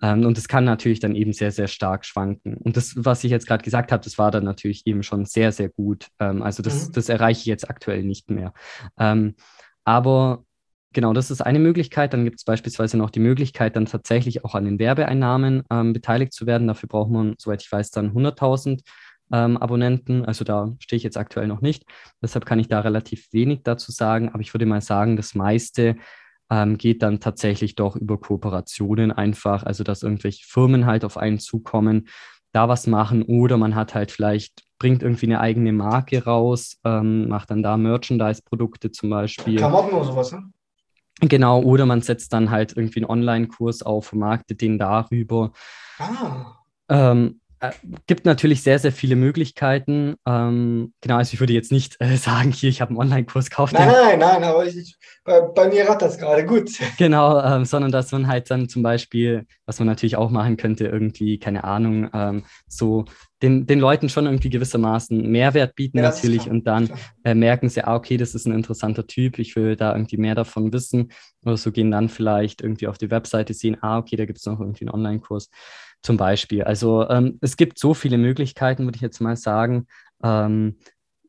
[0.00, 2.54] und das kann natürlich dann eben sehr, sehr stark schwanken.
[2.54, 5.50] Und das, was ich jetzt gerade gesagt habe, das war dann natürlich eben schon sehr,
[5.50, 6.08] sehr gut.
[6.20, 6.92] Ähm, also das, mhm.
[6.92, 8.52] das erreiche ich jetzt aktuell nicht mehr.
[8.98, 9.34] Ähm,
[9.84, 10.44] aber
[10.92, 12.12] genau, das ist eine Möglichkeit.
[12.12, 16.32] Dann gibt es beispielsweise noch die Möglichkeit, dann tatsächlich auch an den Werbeeinnahmen ähm, beteiligt
[16.32, 16.68] zu werden.
[16.68, 18.82] Dafür braucht man, soweit ich weiß, dann 100.000
[19.32, 20.24] ähm, Abonnenten.
[20.24, 21.84] Also da stehe ich jetzt aktuell noch nicht.
[22.22, 24.28] Deshalb kann ich da relativ wenig dazu sagen.
[24.28, 25.96] Aber ich würde mal sagen, das meiste
[26.50, 31.38] ähm, geht dann tatsächlich doch über Kooperationen einfach, also dass irgendwelche Firmen halt auf einen
[31.38, 32.08] zukommen,
[32.52, 37.28] da was machen oder man hat halt vielleicht, bringt irgendwie eine eigene Marke raus, ähm,
[37.28, 39.56] macht dann da Merchandise-Produkte zum Beispiel.
[39.56, 40.50] Klamotten oder sowas, ne?
[41.20, 45.50] Genau, oder man setzt dann halt irgendwie einen Online-Kurs auf, vermarktet den darüber.
[45.98, 46.58] Ah.
[46.88, 47.72] Ähm, äh,
[48.06, 50.16] gibt natürlich sehr, sehr viele Möglichkeiten.
[50.26, 53.72] Ähm, genau, also ich würde jetzt nicht äh, sagen, hier, ich habe einen Online-Kurs gekauft.
[53.72, 56.70] Nein, nein, nein, aber ich, bei, bei, mir rattert das gerade gut.
[56.98, 60.86] Genau, ähm, sondern dass man halt dann zum Beispiel, was man natürlich auch machen könnte,
[60.86, 63.04] irgendwie, keine Ahnung, ähm, so
[63.42, 66.90] den, den Leuten schon irgendwie gewissermaßen Mehrwert bieten ja, natürlich und dann
[67.24, 70.34] äh, merken sie, ah, okay, das ist ein interessanter Typ, ich will da irgendwie mehr
[70.34, 71.12] davon wissen
[71.44, 74.46] oder so gehen dann vielleicht irgendwie auf die Webseite sehen, ah, okay, da gibt es
[74.46, 75.50] noch irgendwie einen Online-Kurs
[76.02, 76.64] zum Beispiel.
[76.64, 79.86] Also ähm, es gibt so viele Möglichkeiten, würde ich jetzt mal sagen,
[80.22, 80.76] ähm,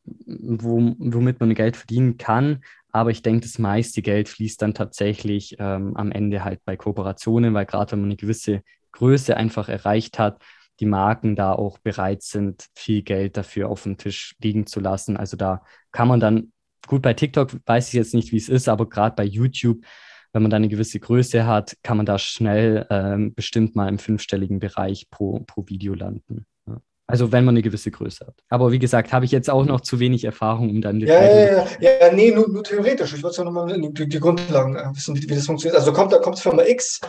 [0.04, 2.62] wo, womit man Geld verdienen kann.
[2.92, 7.54] Aber ich denke, das meiste Geld fließt dann tatsächlich ähm, am Ende halt bei Kooperationen,
[7.54, 10.42] weil gerade wenn man eine gewisse Größe einfach erreicht hat,
[10.80, 15.16] die Marken da auch bereit sind, viel Geld dafür auf dem Tisch liegen zu lassen.
[15.16, 16.52] Also da kann man dann,
[16.86, 19.84] gut, bei TikTok weiß ich jetzt nicht, wie es ist, aber gerade bei YouTube
[20.32, 23.98] wenn man da eine gewisse Größe hat, kann man da schnell ähm, bestimmt mal im
[23.98, 26.46] fünfstelligen Bereich pro, pro Video landen.
[26.68, 26.80] Ja.
[27.06, 28.34] Also wenn man eine gewisse Größe hat.
[28.48, 31.66] Aber wie gesagt, habe ich jetzt auch noch zu wenig Erfahrung, um dann ja, ja,
[31.80, 33.12] ja, ja, nee, nur, nur theoretisch.
[33.14, 35.78] Ich wollte ja nochmal die, die Grundlagen äh, wissen, wie, wie, das funktioniert.
[35.78, 37.00] Also kommt, da kommt Firma X,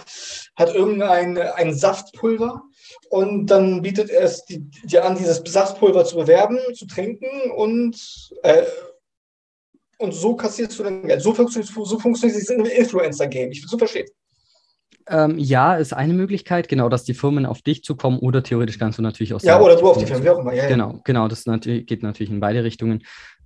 [0.56, 2.64] hat irgendein ein Saftpulver
[3.10, 7.96] und dann bietet es dir an, dieses Saftpulver zu bewerben, zu trinken und
[8.42, 8.64] äh,
[10.02, 11.22] und so kassierst du dann Geld.
[11.22, 13.52] So funktioniert, so funktioniert dieses Influencer-Game.
[13.52, 14.08] Ich will es so verstehen.
[15.08, 18.98] Ähm, ja, ist eine Möglichkeit, genau, dass die Firmen auf dich zukommen oder theoretisch kannst
[18.98, 20.54] du natürlich auch Ja, oder du auf die Firmen, wie auch immer.
[20.54, 21.00] Ja, genau, ja.
[21.04, 23.04] genau, das natürlich, geht natürlich in beide Richtungen.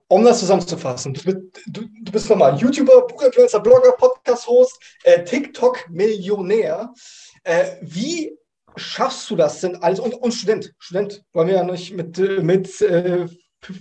[0.08, 1.34] um das zusammenzufassen, du,
[1.68, 6.94] du, du bist nochmal YouTuber, Buchinfluencer, Blogger, Podcast-Host, äh, TikTok-Millionär.
[7.44, 8.38] Äh, wie
[8.76, 10.00] schaffst du das denn alles?
[10.00, 13.28] Und, und Student, Student, wollen wir ja nicht mit, mit äh,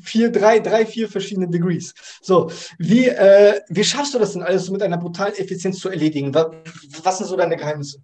[0.02, 1.94] vier, drei, drei, vier verschiedene Degrees.
[2.22, 6.34] So, wie, äh, wie schaffst du das denn alles mit einer brutalen Effizienz zu erledigen?
[6.34, 6.46] Was,
[7.02, 7.98] was sind so deine Geheimnisse?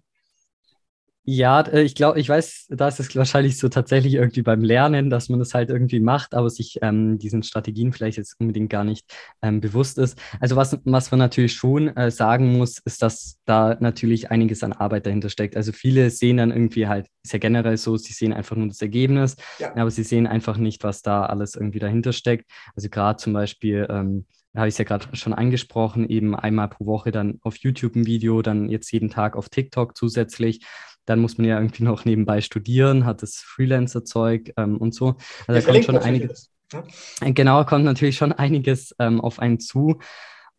[1.23, 5.11] Ja, äh, ich glaube, ich weiß, da ist es wahrscheinlich so tatsächlich irgendwie beim Lernen,
[5.11, 8.83] dass man das halt irgendwie macht, aber sich ähm, diesen Strategien vielleicht jetzt unbedingt gar
[8.83, 9.05] nicht
[9.43, 10.17] ähm, bewusst ist.
[10.39, 14.73] Also was, was man natürlich schon äh, sagen muss, ist, dass da natürlich einiges an
[14.73, 15.55] Arbeit dahinter steckt.
[15.55, 18.81] Also viele sehen dann irgendwie halt, ist ja generell so, sie sehen einfach nur das
[18.81, 19.75] Ergebnis, ja.
[19.75, 22.49] aber sie sehen einfach nicht, was da alles irgendwie dahinter steckt.
[22.75, 24.25] Also gerade zum Beispiel, ähm,
[24.55, 28.05] habe ich es ja gerade schon angesprochen, eben einmal pro Woche dann auf YouTube ein
[28.05, 30.65] Video, dann jetzt jeden Tag auf TikTok zusätzlich.
[31.11, 35.15] Dann muss man ja irgendwie noch nebenbei studieren, hat das Freelancer-Zeug ähm, und so.
[35.45, 36.49] Also da kommt schon einiges.
[36.71, 36.83] Ja?
[37.31, 39.99] Genau, kommt natürlich schon einiges ähm, auf einen zu.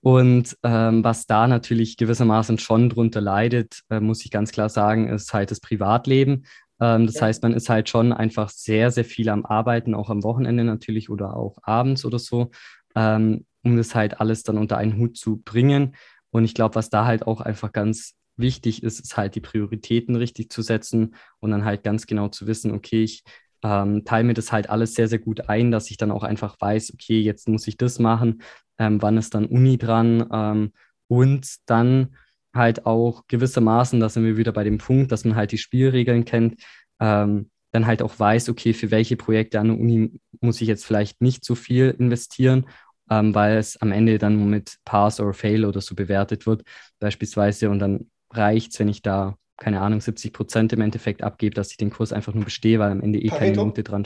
[0.03, 5.09] Und ähm, was da natürlich gewissermaßen schon drunter leidet, äh, muss ich ganz klar sagen,
[5.09, 6.45] ist halt das Privatleben.
[6.81, 7.23] Ähm, das ja.
[7.23, 11.09] heißt, man ist halt schon einfach sehr, sehr viel am Arbeiten, auch am Wochenende natürlich
[11.09, 12.51] oder auch abends oder so,
[12.95, 15.95] ähm, um das halt alles dann unter einen Hut zu bringen.
[16.31, 20.17] Und ich glaube, was da halt auch einfach ganz wichtig ist, ist halt die Prioritäten
[20.17, 23.23] richtig zu setzen und dann halt ganz genau zu wissen, okay, ich
[23.63, 26.57] ähm, teile mir das halt alles sehr, sehr gut ein, dass ich dann auch einfach
[26.61, 28.43] weiß, okay, jetzt muss ich das machen,
[28.79, 30.73] ähm, wann ist dann Uni dran ähm,
[31.09, 32.17] und dann
[32.55, 36.25] halt auch gewissermaßen, da sind wir wieder bei dem Punkt, dass man halt die Spielregeln
[36.25, 36.63] kennt,
[37.01, 40.85] ähm, dann halt auch weiß, okay, für welche Projekte an der Uni muss ich jetzt
[40.85, 42.67] vielleicht nicht so viel investieren
[43.13, 46.63] ähm, weil es am Ende dann mit Pass or Fail oder so bewertet wird,
[46.99, 47.69] beispielsweise.
[47.71, 51.71] Und dann reicht es, wenn ich da, keine Ahnung, 70 Prozent im Endeffekt abgebe, dass
[51.71, 53.45] ich den Kurs einfach nur bestehe, weil am Ende eh Pareto.
[53.45, 54.05] keine Note dran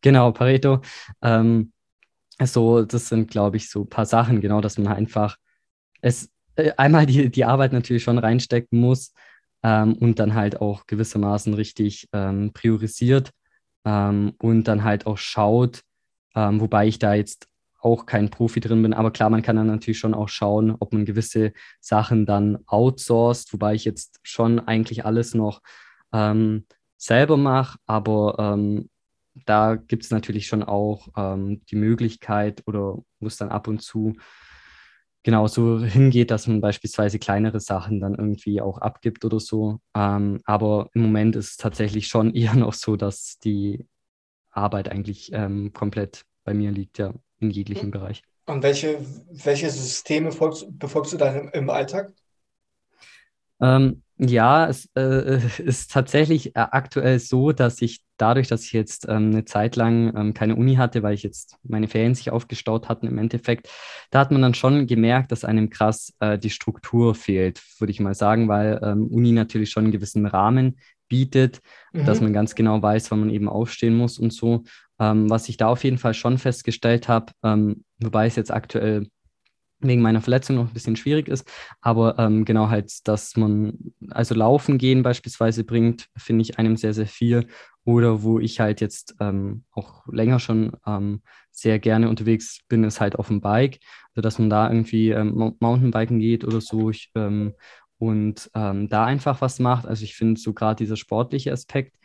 [0.00, 0.80] Genau, Pareto.
[1.22, 1.72] Ähm,
[2.42, 5.36] so, das sind, glaube ich, so ein paar Sachen, genau, dass man einfach
[6.00, 9.12] es äh, einmal die, die Arbeit natürlich schon reinstecken muss
[9.62, 13.30] ähm, und dann halt auch gewissermaßen richtig ähm, priorisiert
[13.84, 15.82] ähm, und dann halt auch schaut,
[16.34, 17.48] ähm, wobei ich da jetzt
[17.84, 18.94] auch kein Profi drin bin.
[18.94, 23.52] Aber klar, man kann dann natürlich schon auch schauen, ob man gewisse Sachen dann outsourced,
[23.52, 25.60] wobei ich jetzt schon eigentlich alles noch
[26.12, 26.66] ähm,
[26.96, 27.78] selber mache.
[27.86, 28.88] Aber ähm,
[29.44, 34.14] da gibt es natürlich schon auch ähm, die Möglichkeit oder muss dann ab und zu
[35.22, 39.80] genau so hingeht, dass man beispielsweise kleinere Sachen dann irgendwie auch abgibt oder so.
[39.94, 43.86] Ähm, aber im Moment ist es tatsächlich schon eher noch so, dass die
[44.50, 48.22] Arbeit eigentlich ähm, komplett bei mir liegt, ja in jeglichem Bereich.
[48.46, 48.98] Und welche,
[49.30, 52.12] welche Systeme folgst, befolgst du dann im, im Alltag?
[53.60, 59.06] Ähm, ja, es äh, ist tatsächlich äh, aktuell so, dass ich dadurch, dass ich jetzt
[59.08, 62.88] ähm, eine Zeit lang ähm, keine Uni hatte, weil ich jetzt meine Ferien sich aufgestaut
[62.88, 63.68] hatten im Endeffekt,
[64.10, 68.00] da hat man dann schon gemerkt, dass einem krass äh, die Struktur fehlt, würde ich
[68.00, 70.78] mal sagen, weil ähm, Uni natürlich schon einen gewissen Rahmen
[71.08, 71.60] bietet,
[71.92, 72.06] mhm.
[72.06, 74.62] dass man ganz genau weiß, wann man eben aufstehen muss und so.
[75.00, 79.08] Ähm, was ich da auf jeden Fall schon festgestellt habe, ähm, wobei es jetzt aktuell
[79.80, 81.46] wegen meiner Verletzung noch ein bisschen schwierig ist,
[81.82, 83.76] aber ähm, genau halt, dass man,
[84.10, 87.48] also Laufen gehen beispielsweise bringt, finde ich einem sehr, sehr viel.
[87.84, 93.00] Oder wo ich halt jetzt ähm, auch länger schon ähm, sehr gerne unterwegs bin, ist
[93.00, 93.78] halt auf dem Bike,
[94.10, 96.88] also dass man da irgendwie ähm, Mountainbiken geht oder so.
[96.90, 97.12] Ich,
[97.98, 99.86] und da einfach was macht.
[99.86, 101.96] Also ich finde so gerade dieser sportliche Aspekt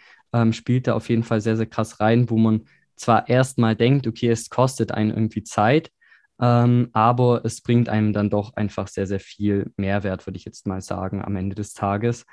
[0.52, 2.66] spielt da auf jeden Fall sehr, sehr krass rein, wo man
[3.00, 5.92] zwar erstmal denkt, okay, es kostet einen irgendwie Zeit,
[6.40, 10.68] ähm, aber es bringt einem dann doch einfach sehr, sehr viel Mehrwert, würde ich jetzt
[10.68, 12.26] mal sagen, am Ende des Tages.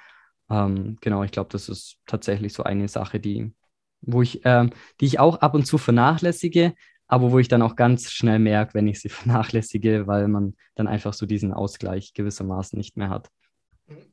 [0.51, 3.55] Ähm, genau, ich glaube, das ist tatsächlich so eine Sache, die,
[4.01, 4.71] wo ich, ähm,
[5.01, 6.75] die ich auch ab und zu vernachlässige,
[7.09, 10.89] aber wo ich dann auch ganz schnell merke, wenn ich sie vernachlässige, weil man dann
[10.89, 13.31] einfach so diesen Ausgleich gewissermaßen nicht mehr hat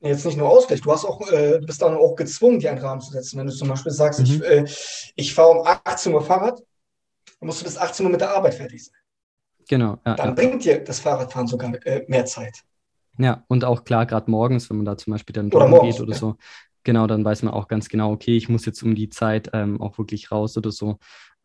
[0.02, 3.02] jetzt nicht nur Ausgleich, du hast auch, äh, bist dann auch gezwungen, die einen Rahmen
[3.02, 3.40] zu setzen.
[3.40, 4.26] Wenn du zum Beispiel sagst, mhm.
[4.26, 4.66] ich, äh,
[5.16, 6.60] ich fahre um 18 Uhr Fahrrad,
[7.40, 8.96] dann musst du bis 18 Uhr mit der Arbeit fertig sein.
[9.68, 9.98] Genau.
[10.06, 10.34] Ja, dann ja.
[10.34, 12.60] bringt dir das Fahrradfahren sogar äh, mehr Zeit.
[13.18, 16.02] Ja, und auch klar, gerade morgens, wenn man da zum Beispiel dann oder morgens, geht
[16.02, 16.18] oder ja.
[16.18, 16.36] so,
[16.84, 19.80] genau, dann weiß man auch ganz genau, okay, ich muss jetzt um die Zeit ähm,
[19.82, 20.98] auch wirklich raus oder so.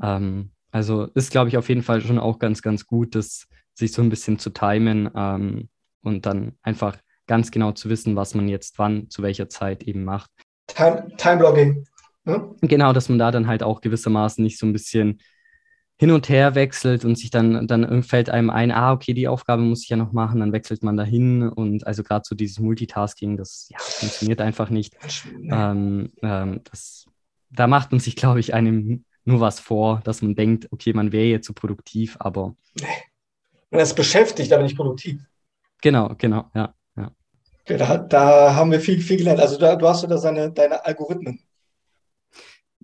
[0.02, 3.92] Ähm, also ist, glaube ich, auf jeden Fall schon auch ganz, ganz gut, das sich
[3.92, 5.68] so ein bisschen zu timen ähm,
[6.02, 6.98] und dann einfach
[7.28, 10.30] ganz genau zu wissen, was man jetzt wann, zu welcher Zeit eben macht.
[10.66, 11.84] Time, Time
[12.24, 12.54] Ne?
[12.60, 15.20] Genau, dass man da dann halt auch gewissermaßen nicht so ein bisschen
[15.98, 19.62] hin und her wechselt und sich dann, dann fällt einem ein, ah, okay, die Aufgabe
[19.62, 23.36] muss ich ja noch machen, dann wechselt man dahin und also gerade so dieses Multitasking,
[23.36, 24.94] das ja, funktioniert einfach nicht.
[25.50, 27.06] Ähm, ähm, das,
[27.50, 31.10] da macht man sich, glaube ich, einem nur was vor, dass man denkt, okay, man
[31.10, 32.54] wäre jetzt so produktiv, aber.
[33.70, 35.20] Man ist beschäftigt, aber nicht produktiv.
[35.82, 36.74] Genau, genau, ja.
[37.70, 37.76] Ja.
[37.76, 39.40] Da, da haben wir viel, viel gelernt.
[39.40, 41.40] Also da, du hast da seine, deine Algorithmen.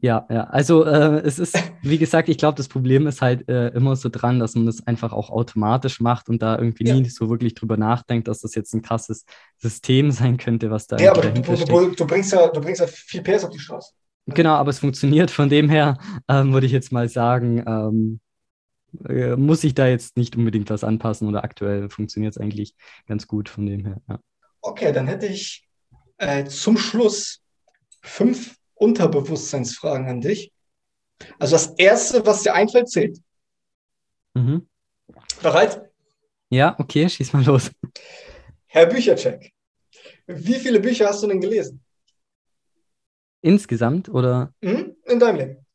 [0.04, 0.44] Ja, ja.
[0.44, 4.10] Also äh, es ist, wie gesagt, ich glaube, das Problem ist halt äh, immer so
[4.10, 6.94] dran, dass man das einfach auch automatisch macht und da irgendwie ja.
[6.94, 9.24] nie so wirklich drüber nachdenkt, dass das jetzt ein krasses
[9.56, 12.86] System sein könnte, was da Ja, aber du, du, du, bringst ja, du bringst ja
[12.86, 13.92] viel PS auf die Straße.
[14.26, 15.30] Genau, aber es funktioniert.
[15.30, 15.96] Von dem her
[16.28, 18.20] ähm, würde ich jetzt mal sagen, ähm,
[19.08, 22.74] äh, muss ich da jetzt nicht unbedingt was anpassen oder aktuell funktioniert es eigentlich
[23.06, 24.02] ganz gut von dem her.
[24.08, 24.18] Ja.
[24.66, 25.68] Okay, dann hätte ich
[26.16, 27.42] äh, zum Schluss
[28.00, 30.52] fünf Unterbewusstseinsfragen an dich.
[31.38, 33.18] Also das Erste, was dir einfällt, zählt.
[34.32, 34.66] Mhm.
[35.42, 35.82] Bereit?
[36.48, 37.70] Ja, okay, schieß mal los.
[38.66, 39.52] Herr Büchercheck,
[40.26, 41.84] wie viele Bücher hast du denn gelesen?
[43.42, 44.54] Insgesamt oder?
[44.62, 45.66] Mhm, in deinem Leben.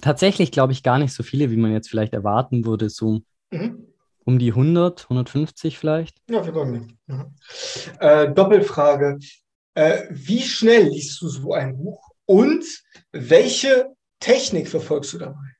[0.00, 2.90] Tatsächlich glaube ich gar nicht so viele, wie man jetzt vielleicht erwarten würde.
[2.90, 3.86] So mhm.
[4.26, 6.18] Um die 100, 150 vielleicht.
[6.28, 6.96] Ja, wir wollen nicht.
[7.06, 7.34] Mhm.
[8.00, 9.18] Äh, Doppelfrage.
[9.74, 12.64] Äh, wie schnell liest du so ein Buch und
[13.12, 15.54] welche Technik verfolgst du dabei?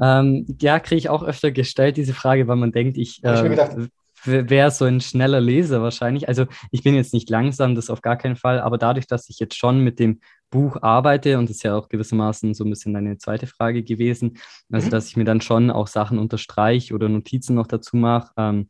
[0.00, 3.88] Ähm, ja, kriege ich auch öfter gestellt, diese Frage, weil man denkt, ich, äh,
[4.24, 6.28] wäre so ein schneller Leser wahrscheinlich.
[6.28, 9.38] Also ich bin jetzt nicht langsam, das auf gar keinen Fall, aber dadurch, dass ich
[9.38, 10.20] jetzt schon mit dem
[10.54, 14.38] Buch arbeite, und das ist ja auch gewissermaßen so ein bisschen deine zweite Frage gewesen,
[14.70, 14.90] also mhm.
[14.90, 18.68] dass ich mir dann schon auch Sachen unterstreiche oder Notizen noch dazu mache, ähm,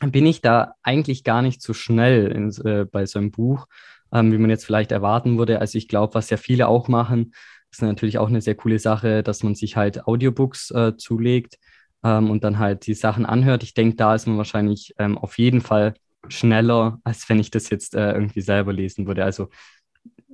[0.00, 3.66] bin ich da eigentlich gar nicht so schnell in, äh, bei so einem Buch,
[4.12, 5.60] ähm, wie man jetzt vielleicht erwarten würde.
[5.60, 7.34] Also ich glaube, was ja viele auch machen,
[7.72, 11.58] ist natürlich auch eine sehr coole Sache, dass man sich halt Audiobooks äh, zulegt
[12.04, 13.64] ähm, und dann halt die Sachen anhört.
[13.64, 15.94] Ich denke, da ist man wahrscheinlich ähm, auf jeden Fall
[16.28, 19.24] schneller, als wenn ich das jetzt äh, irgendwie selber lesen würde.
[19.24, 19.48] Also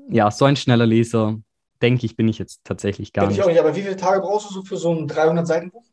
[0.09, 1.39] ja, so ein schneller Leser,
[1.83, 3.39] denke ich, bin ich jetzt tatsächlich gar bin nicht.
[3.39, 3.61] Ich auch nicht.
[3.61, 5.85] Aber wie viele Tage brauchst du so für so ein 300-Seiten-Buch?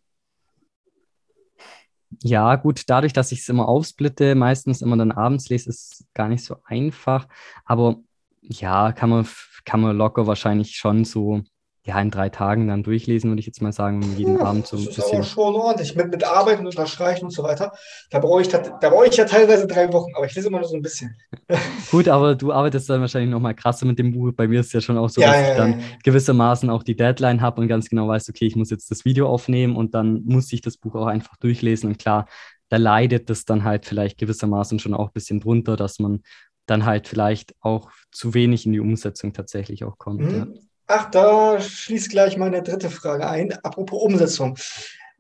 [2.24, 6.08] Ja, gut, dadurch, dass ich es immer aufsplitte, meistens immer dann abends lese, ist es
[6.14, 7.28] gar nicht so einfach.
[7.66, 7.98] Aber
[8.42, 9.28] ja, kann man,
[9.66, 11.42] kann man locker wahrscheinlich schon so
[11.88, 14.76] ja, in drei Tagen dann durchlesen, würde ich jetzt mal sagen, jeden ja, Abend so
[14.76, 15.04] ein das bisschen.
[15.04, 17.72] Das ist aber schon ordentlich, mit, mit Arbeit und Unterstreichen und so weiter.
[18.10, 20.60] Da brauche ich, da, da brauche ich ja teilweise drei Wochen, aber ich lese immer
[20.60, 21.16] nur so ein bisschen.
[21.92, 24.34] Gut, aber du arbeitest dann wahrscheinlich nochmal krasser mit dem Buch.
[24.36, 26.84] Bei mir ist es ja schon auch so, ja, dass ja, ich dann gewissermaßen auch
[26.84, 29.96] die Deadline habe und ganz genau weiß, okay, ich muss jetzt das Video aufnehmen und
[29.96, 31.92] dann muss ich das Buch auch einfach durchlesen.
[31.92, 32.28] Und klar,
[32.68, 36.22] da leidet das dann halt vielleicht gewissermaßen schon auch ein bisschen drunter, dass man
[36.66, 40.20] dann halt vielleicht auch zu wenig in die Umsetzung tatsächlich auch kommt.
[40.20, 40.68] Mhm.
[40.88, 43.52] Ach, da schließt gleich meine dritte Frage ein.
[43.64, 44.58] Apropos Umsetzung.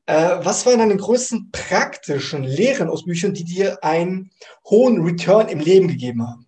[0.06, 4.31] Äh, was waren deine größten praktischen Lehren aus Büchern, die dir einen
[4.69, 6.45] hohen Return im Leben gegeben haben?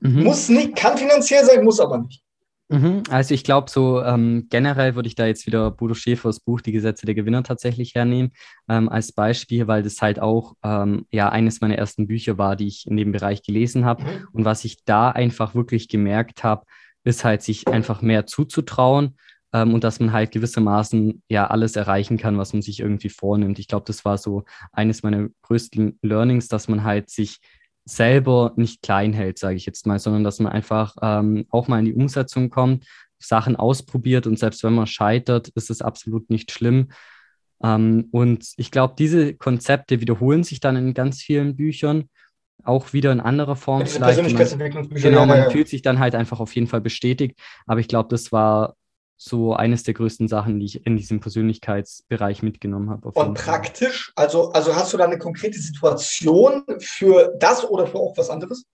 [0.00, 0.22] Mhm.
[0.22, 2.24] Muss nicht, kann finanziell sein, muss aber nicht.
[2.70, 3.02] Mhm.
[3.10, 6.72] Also ich glaube, so ähm, generell würde ich da jetzt wieder Bodo Schäfers Buch Die
[6.72, 8.32] Gesetze der Gewinner tatsächlich hernehmen
[8.70, 12.68] ähm, als Beispiel, weil das halt auch ähm, ja eines meiner ersten Bücher war, die
[12.68, 14.28] ich in dem Bereich gelesen habe mhm.
[14.32, 16.64] und was ich da einfach wirklich gemerkt habe,
[17.04, 19.16] ist halt, sich einfach mehr zuzutrauen
[19.52, 23.58] ähm, und dass man halt gewissermaßen ja alles erreichen kann, was man sich irgendwie vornimmt.
[23.58, 27.40] Ich glaube, das war so eines meiner größten Learnings, dass man halt sich
[27.86, 31.78] selber nicht klein hält, sage ich jetzt mal, sondern dass man einfach ähm, auch mal
[31.78, 32.86] in die Umsetzung kommt,
[33.18, 36.88] Sachen ausprobiert und selbst wenn man scheitert, ist es absolut nicht schlimm.
[37.62, 42.08] Ähm, und ich glaube, diese Konzepte wiederholen sich dann in ganz vielen Büchern
[42.64, 44.22] auch wieder in anderer Form ja, vielleicht.
[44.22, 45.50] Man, genau, man ja, ja.
[45.50, 47.38] fühlt sich dann halt einfach auf jeden Fall bestätigt.
[47.66, 48.74] Aber ich glaube, das war
[49.16, 53.10] so eines der größten Sachen, die ich in diesem Persönlichkeitsbereich mitgenommen habe.
[53.10, 58.16] Und praktisch, also, also hast du da eine konkrete Situation für das oder für auch
[58.16, 58.64] was anderes?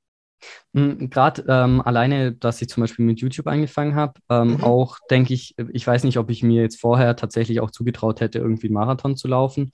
[0.74, 4.64] Hm, Gerade ähm, alleine, dass ich zum Beispiel mit YouTube angefangen habe, ähm, mhm.
[4.64, 8.38] auch denke ich, ich weiß nicht, ob ich mir jetzt vorher tatsächlich auch zugetraut hätte,
[8.38, 9.72] irgendwie einen Marathon zu laufen.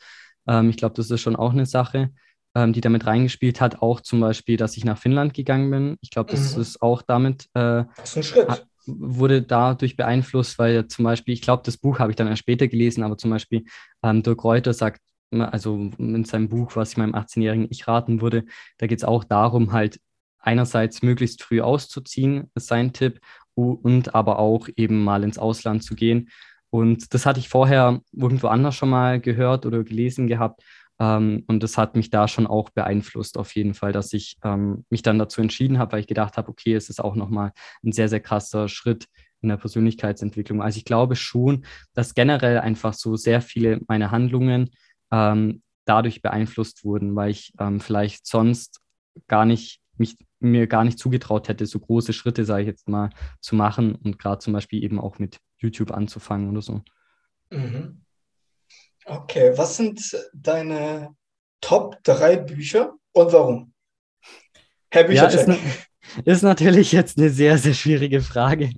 [0.48, 2.10] Ähm, ich glaube, das ist schon auch eine Sache
[2.56, 3.82] ähm, die damit reingespielt hat.
[3.82, 5.98] Auch zum Beispiel, dass ich nach Finnland gegangen bin.
[6.00, 6.62] Ich glaube, das mhm.
[6.62, 7.44] ist auch damit.
[7.52, 8.66] Äh, das ist ein Schritt.
[8.86, 12.66] Wurde dadurch beeinflusst, weil zum Beispiel, ich glaube, das Buch habe ich dann erst später
[12.66, 13.64] gelesen, aber zum Beispiel
[14.02, 15.02] ähm, Dirk Reuter sagt,
[15.32, 18.44] also in seinem Buch, was ich meinem 18-jährigen Ich raten würde,
[18.78, 20.00] da geht es auch darum, halt
[20.38, 23.20] einerseits möglichst früh auszuziehen, ist sein Tipp,
[23.54, 26.28] und aber auch eben mal ins Ausland zu gehen.
[26.70, 30.62] Und das hatte ich vorher irgendwo anders schon mal gehört oder gelesen gehabt.
[30.98, 34.84] Ähm, und das hat mich da schon auch beeinflusst, auf jeden Fall, dass ich ähm,
[34.90, 37.52] mich dann dazu entschieden habe, weil ich gedacht habe, okay, es ist auch nochmal
[37.84, 39.06] ein sehr, sehr krasser Schritt
[39.42, 40.62] in der Persönlichkeitsentwicklung.
[40.62, 44.70] Also ich glaube schon, dass generell einfach so sehr viele meiner Handlungen
[45.12, 48.80] ähm, dadurch beeinflusst wurden, weil ich ähm, vielleicht sonst
[49.28, 53.10] gar nicht mich mir gar nicht zugetraut hätte, so große Schritte, sage ich jetzt mal,
[53.40, 56.82] zu machen und gerade zum Beispiel eben auch mit YouTube anzufangen oder so.
[57.50, 58.02] Mhm.
[59.06, 61.14] Okay, was sind deine
[61.60, 63.72] Top 3 Bücher und warum?
[64.90, 65.46] Herr Büchercheck.
[65.46, 65.60] Ja, ist,
[66.24, 68.70] ist, natürlich jetzt eine sehr, sehr schwierige Frage.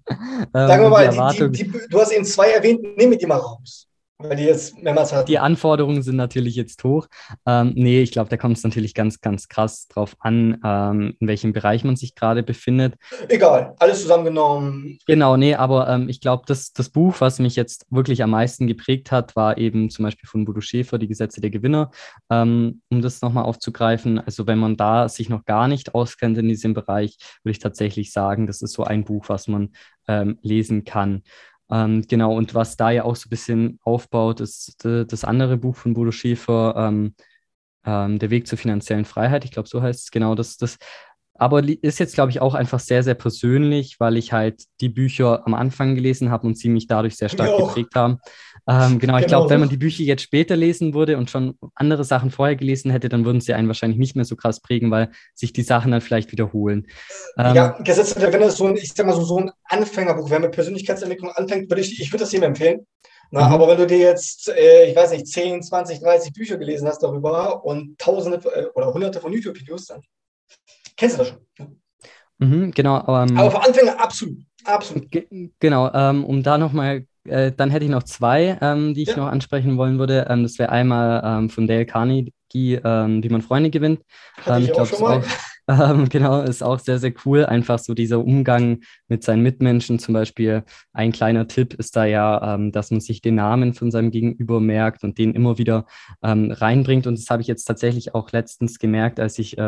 [0.52, 3.38] Sagen wir ähm, mal, die, die, die, du hast eben zwei erwähnt, nehme die mal
[3.38, 3.87] raus.
[4.20, 5.26] Weil die jetzt mehrmals hatten.
[5.26, 7.06] Die Anforderungen sind natürlich jetzt hoch.
[7.46, 11.28] Ähm, nee, ich glaube, da kommt es natürlich ganz, ganz krass drauf an, ähm, in
[11.28, 12.96] welchem Bereich man sich gerade befindet.
[13.28, 14.98] Egal, alles zusammengenommen.
[15.06, 18.66] Genau, nee, aber ähm, ich glaube, das, das Buch, was mich jetzt wirklich am meisten
[18.66, 21.92] geprägt hat, war eben zum Beispiel von Bodo Schäfer, Die Gesetze der Gewinner.
[22.28, 26.48] Ähm, um das nochmal aufzugreifen, also wenn man da sich noch gar nicht auskennt in
[26.48, 29.70] diesem Bereich, würde ich tatsächlich sagen, das ist so ein Buch, was man
[30.08, 31.22] ähm, lesen kann.
[31.70, 35.56] Ähm, genau, und was da ja auch so ein bisschen aufbaut, ist äh, das andere
[35.56, 37.14] Buch von Bodo Schäfer, ähm,
[37.84, 39.44] ähm, Der Weg zur finanziellen Freiheit.
[39.44, 40.34] Ich glaube, so heißt es genau.
[40.34, 40.78] Das, das
[41.34, 45.46] aber ist jetzt, glaube ich, auch einfach sehr, sehr persönlich, weil ich halt die Bücher
[45.46, 47.66] am Anfang gelesen habe und sie mich dadurch sehr stark jo.
[47.66, 48.18] geprägt haben.
[48.68, 51.58] Ähm, genau, ich genau glaube, wenn man die Bücher jetzt später lesen würde und schon
[51.74, 54.90] andere Sachen vorher gelesen hätte, dann würden sie einen wahrscheinlich nicht mehr so krass prägen,
[54.90, 56.86] weil sich die Sachen dann vielleicht wiederholen.
[57.38, 60.42] Ähm, ja, Gesetz wenn das so ein, ich sag mal so, so ein Anfängerbuch, wenn
[60.42, 62.86] man Persönlichkeitsentwicklung anfängt, würde ich, ich würde das jedem empfehlen.
[63.30, 63.54] Na, mhm.
[63.54, 67.02] Aber wenn du dir jetzt, äh, ich weiß nicht, 10, 20, 30 Bücher gelesen hast
[67.02, 70.00] darüber und tausende äh, oder hunderte von YouTube-Videos, dann
[70.98, 71.80] Kennst du das schon?
[72.38, 72.98] Mhm, genau.
[73.00, 74.38] Ähm, Aber für Anfänger absolut.
[74.64, 75.06] absolut.
[75.60, 79.16] Genau, ähm, um da nochmal, äh, dann hätte ich noch zwei, ähm, die ich ja.
[79.16, 80.26] noch ansprechen wollen würde.
[80.28, 84.00] Ähm, das wäre einmal ähm, von Dale Carnegie, ähm, wie man Freunde gewinnt.
[84.44, 85.22] Hatte ich, auch schon mal.
[85.66, 87.44] Auch, genau, ist auch sehr, sehr cool.
[87.44, 89.98] Einfach so dieser Umgang mit seinen Mitmenschen.
[89.98, 94.10] Zum Beispiel ein kleiner Tipp ist da ja, dass man sich den Namen von seinem
[94.10, 95.84] Gegenüber merkt und den immer wieder
[96.22, 97.06] reinbringt.
[97.06, 99.58] Und das habe ich jetzt tatsächlich auch letztens gemerkt, als ich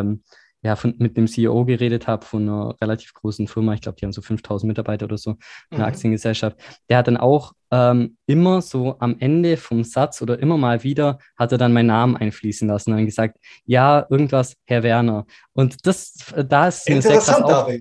[0.62, 4.04] ja, von, mit dem CEO geredet habe von einer relativ großen Firma, ich glaube, die
[4.04, 5.36] haben so 5000 Mitarbeiter oder so,
[5.70, 5.84] eine mhm.
[5.84, 6.56] Aktiengesellschaft,
[6.88, 11.18] der hat dann auch ähm, immer so am Ende vom Satz oder immer mal wieder
[11.36, 15.24] hat er dann meinen Namen einfließen lassen und dann gesagt, ja, irgendwas, Herr Werner.
[15.52, 16.14] Und das,
[16.48, 17.72] da ist mir sehr krass auf,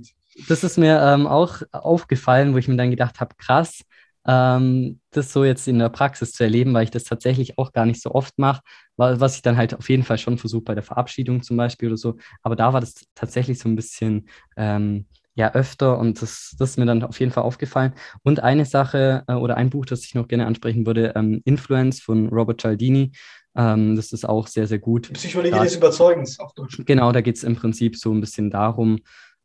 [0.47, 3.81] das ist mir ähm, auch aufgefallen, wo ich mir dann gedacht habe, krass,
[4.27, 7.85] ähm, das so jetzt in der Praxis zu erleben, weil ich das tatsächlich auch gar
[7.85, 8.61] nicht so oft mache,
[8.97, 11.97] was ich dann halt auf jeden Fall schon versuche bei der Verabschiedung zum Beispiel oder
[11.97, 12.17] so.
[12.43, 15.05] Aber da war das tatsächlich so ein bisschen ähm,
[15.35, 17.93] ja öfter und das, das ist mir dann auf jeden Fall aufgefallen.
[18.23, 22.01] Und eine Sache äh, oder ein Buch, das ich noch gerne ansprechen würde, ähm, Influence
[22.01, 23.13] von Robert Cialdini.
[23.55, 25.11] Ähm, das ist auch sehr, sehr gut.
[25.13, 26.81] Psychologie da, des Überzeugens auf Deutsch.
[26.85, 28.99] Genau, da geht es im Prinzip so ein bisschen darum,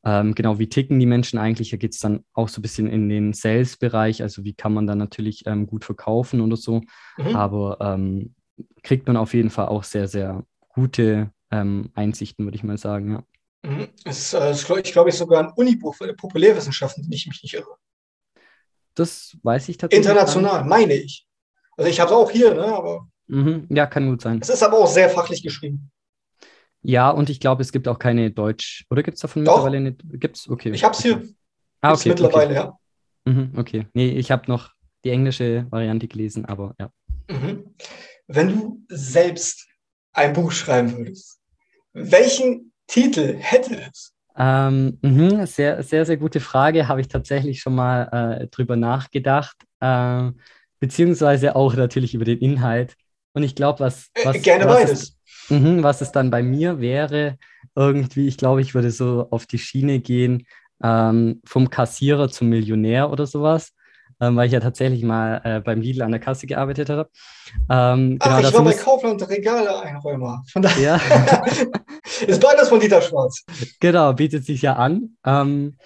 [0.04, 1.70] ähm, genau, wie ticken die Menschen eigentlich?
[1.70, 4.86] Da geht es dann auch so ein bisschen in den Sales-Bereich, also wie kann man
[4.86, 6.82] dann natürlich ähm, gut verkaufen oder so.
[7.16, 7.36] Mhm.
[7.36, 8.34] Aber ähm,
[8.82, 13.12] kriegt man auf jeden Fall auch sehr, sehr gute ähm, Einsichten, würde ich mal sagen,
[13.12, 13.24] ja.
[13.70, 13.88] Mhm.
[14.04, 17.54] Es äh, ist, ich glaube, ich sogar ein Unibuch für Populärwissenschaften, wenn ich mich nicht
[17.54, 17.76] irre.
[18.94, 20.06] Das weiß ich tatsächlich.
[20.06, 21.26] International, meine ich.
[21.76, 22.64] Also ich habe es auch hier, ne?
[22.64, 23.08] aber.
[23.26, 23.66] Mhm.
[23.70, 24.38] Ja, kann gut sein.
[24.40, 25.90] Es ist aber auch sehr fachlich geschrieben.
[26.86, 28.84] Ja, und ich glaube, es gibt auch keine Deutsch.
[28.90, 29.64] Oder gibt es davon Doch.
[29.64, 29.92] mittlerweile eine?
[29.92, 30.48] Gibt's?
[30.48, 30.70] Okay.
[30.70, 31.22] Ich habe es hier.
[31.80, 32.10] Ah, okay.
[32.10, 32.54] mittlerweile, okay.
[32.54, 32.78] ja.
[33.32, 33.86] Mhm, okay.
[33.94, 34.70] Nee, ich habe noch
[35.04, 36.90] die englische Variante gelesen, aber ja.
[37.30, 37.74] Mhm.
[38.26, 39.66] Wenn du selbst
[40.12, 41.40] ein Buch schreiben würdest,
[41.94, 44.12] welchen Titel hätte es?
[44.36, 46.88] Ähm, mh, sehr, sehr, sehr gute Frage.
[46.88, 49.56] Habe ich tatsächlich schon mal äh, drüber nachgedacht.
[49.80, 50.38] Ähm,
[50.80, 52.94] beziehungsweise auch natürlich über den Inhalt.
[53.32, 54.42] Und ich glaube, was, äh, was.
[54.42, 55.13] Gerne was beides.
[55.48, 57.38] Mhm, was es dann bei mir wäre,
[57.74, 60.46] irgendwie, ich glaube, ich würde so auf die Schiene gehen,
[60.82, 63.72] ähm, vom Kassierer zum Millionär oder sowas,
[64.20, 67.08] ähm, weil ich ja tatsächlich mal äh, beim Lidl an der Kasse gearbeitet habe.
[67.70, 70.42] Ähm, Ach, genau, ich war bei Kaufland Regale Einräumer.
[70.52, 71.44] Von daher ja.
[72.26, 73.44] ist beides von Dieter Schwarz.
[73.80, 75.16] Genau, bietet sich ja an.
[75.24, 75.76] Ähm,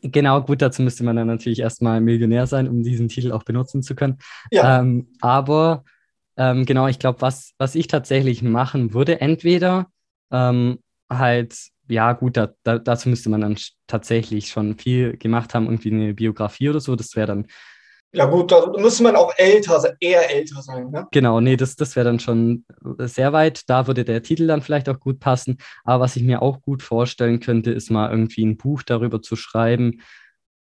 [0.00, 3.82] Genau, gut, dazu müsste man dann natürlich erstmal Millionär sein, um diesen Titel auch benutzen
[3.82, 4.18] zu können.
[4.50, 4.80] Ja.
[4.80, 5.84] Ähm, aber
[6.36, 9.86] ähm, genau, ich glaube, was, was ich tatsächlich machen würde, entweder
[10.30, 10.78] ähm,
[11.10, 11.54] halt,
[11.88, 13.56] ja gut, da, da, dazu müsste man dann
[13.86, 17.46] tatsächlich schon viel gemacht haben, irgendwie eine Biografie oder so, das wäre dann.
[18.14, 20.90] Ja gut, da müsste man auch älter eher älter sein.
[20.90, 21.06] Ne?
[21.12, 22.66] Genau, nee, das, das wäre dann schon
[22.98, 23.62] sehr weit.
[23.70, 25.56] Da würde der Titel dann vielleicht auch gut passen.
[25.82, 29.34] Aber was ich mir auch gut vorstellen könnte, ist mal irgendwie ein Buch darüber zu
[29.34, 30.02] schreiben,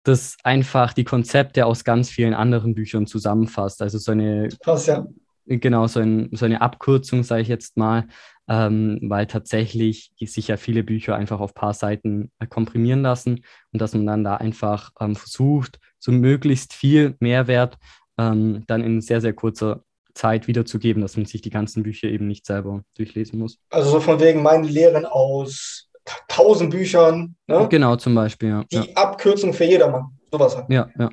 [0.04, 3.82] das einfach die Konzepte aus ganz vielen anderen Büchern zusammenfasst.
[3.82, 5.06] Also so eine Passt, ja.
[5.46, 8.06] Genau, so, ein, so eine Abkürzung, sage ich jetzt mal,
[8.48, 13.44] ähm, weil tatsächlich sich ja viele Bücher einfach auf ein paar Seiten äh, komprimieren lassen
[13.72, 17.78] und dass man dann da einfach ähm, versucht, so möglichst viel Mehrwert
[18.18, 19.82] ähm, dann in sehr, sehr kurzer
[20.14, 23.58] Zeit wiederzugeben, dass man sich die ganzen Bücher eben nicht selber durchlesen muss.
[23.70, 25.90] Also so von wegen meine Lehren aus
[26.28, 27.36] tausend Büchern.
[27.46, 27.66] Ne?
[27.68, 28.64] Genau, zum Beispiel, ja.
[28.70, 28.94] Die ja.
[28.94, 30.18] Abkürzung für jedermann.
[30.30, 30.70] Sowas halt.
[30.70, 31.10] Ja, ja.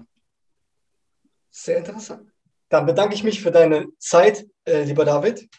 [1.50, 2.31] Sehr interessant.
[2.72, 5.50] Dann bedanke ich mich für deine Zeit, äh, lieber David.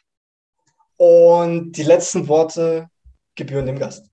[0.96, 2.88] Und die letzten Worte
[3.34, 4.10] gebühren dem Gast.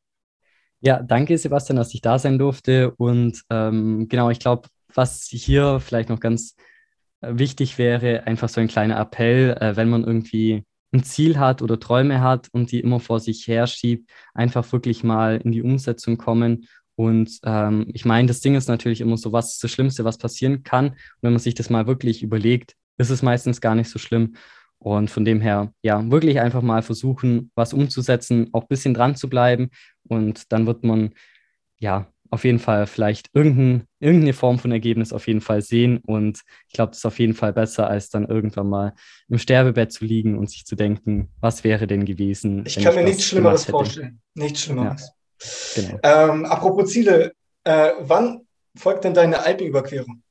[0.82, 2.92] Ja, danke, Sebastian, dass ich da sein durfte.
[2.92, 6.58] Und ähm, genau, ich glaube, was hier vielleicht noch ganz
[7.22, 11.62] äh, wichtig wäre, einfach so ein kleiner Appell, äh, wenn man irgendwie ein Ziel hat
[11.62, 15.62] oder Träume hat und die immer vor sich her schiebt, einfach wirklich mal in die
[15.62, 16.68] Umsetzung kommen.
[16.96, 20.18] Und ähm, ich meine, das Ding ist natürlich immer so, was ist das Schlimmste, was
[20.18, 20.90] passieren kann.
[20.90, 24.36] Und wenn man sich das mal wirklich überlegt, ist es meistens gar nicht so schlimm.
[24.78, 29.16] Und von dem her, ja, wirklich einfach mal versuchen, was umzusetzen, auch ein bisschen dran
[29.16, 29.72] zu bleiben.
[30.08, 31.14] Und dann wird man,
[31.80, 35.98] ja, auf jeden Fall vielleicht irgendein, irgendeine Form von Ergebnis auf jeden Fall sehen.
[36.06, 38.94] Und ich glaube, das ist auf jeden Fall besser, als dann irgendwann mal
[39.28, 42.64] im Sterbebett zu liegen und sich zu denken, was wäre denn gewesen?
[42.66, 44.22] Ich kann mir nichts Schlimmeres vorstellen.
[44.36, 45.12] Nichts Schlimmeres.
[45.76, 46.00] Ja, genau.
[46.04, 48.42] Ähm, apropos Ziele, äh, wann
[48.76, 50.22] folgt denn deine Alpenüberquerung?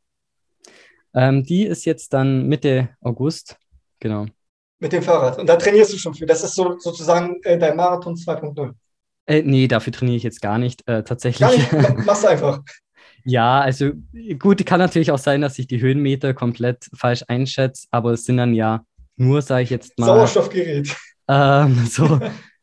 [1.14, 3.56] Ähm, die ist jetzt dann Mitte August,
[4.00, 4.26] genau.
[4.80, 5.38] Mit dem Fahrrad.
[5.38, 6.26] Und da trainierst du schon für.
[6.26, 8.72] Das ist so, sozusagen äh, dein Marathon 2.0.
[9.26, 11.70] Äh, nee, dafür trainiere ich jetzt gar nicht, äh, tatsächlich.
[11.70, 12.06] Gar nicht?
[12.06, 12.60] Machst du einfach.
[13.24, 13.90] ja, also
[14.38, 18.36] gut, kann natürlich auch sein, dass ich die Höhenmeter komplett falsch einschätze, aber es sind
[18.36, 18.84] dann ja
[19.16, 20.06] nur, sage ich jetzt mal.
[20.06, 20.96] Sauerstoffgerät.
[21.28, 22.20] Ähm, so,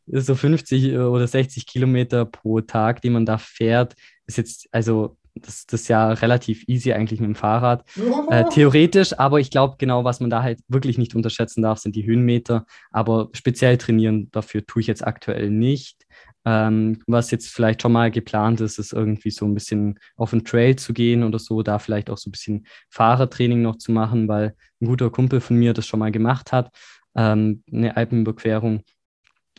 [0.08, 3.96] so 50 oder 60 Kilometer pro Tag, die man da fährt,
[4.26, 7.84] ist jetzt, also das, das ist ja relativ easy eigentlich mit dem Fahrrad.
[8.30, 11.96] Äh, theoretisch, aber ich glaube, genau, was man da halt wirklich nicht unterschätzen darf, sind
[11.96, 12.66] die Höhenmeter.
[12.92, 16.06] Aber speziell trainieren dafür tue ich jetzt aktuell nicht.
[16.46, 20.46] Ähm, was jetzt vielleicht schon mal geplant ist, ist irgendwie so ein bisschen auf den
[20.46, 24.28] Trail zu gehen oder so, da vielleicht auch so ein bisschen Fahrertraining noch zu machen,
[24.28, 26.70] weil ein guter Kumpel von mir das schon mal gemacht hat,
[27.16, 28.84] ähm, eine Alpenüberquerung.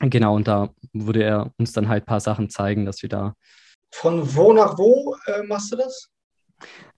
[0.01, 3.35] Genau, und da würde er uns dann halt ein paar Sachen zeigen, dass wir da.
[3.93, 6.09] Von wo nach wo äh, machst du das?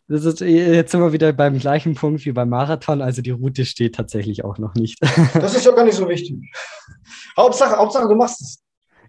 [0.08, 3.02] Das ist, jetzt sind wir wieder beim gleichen Punkt wie beim Marathon.
[3.02, 4.98] Also die Route steht tatsächlich auch noch nicht.
[5.34, 6.36] Das ist ja gar nicht so wichtig.
[7.36, 8.64] Hauptsache, Hauptsache du machst es.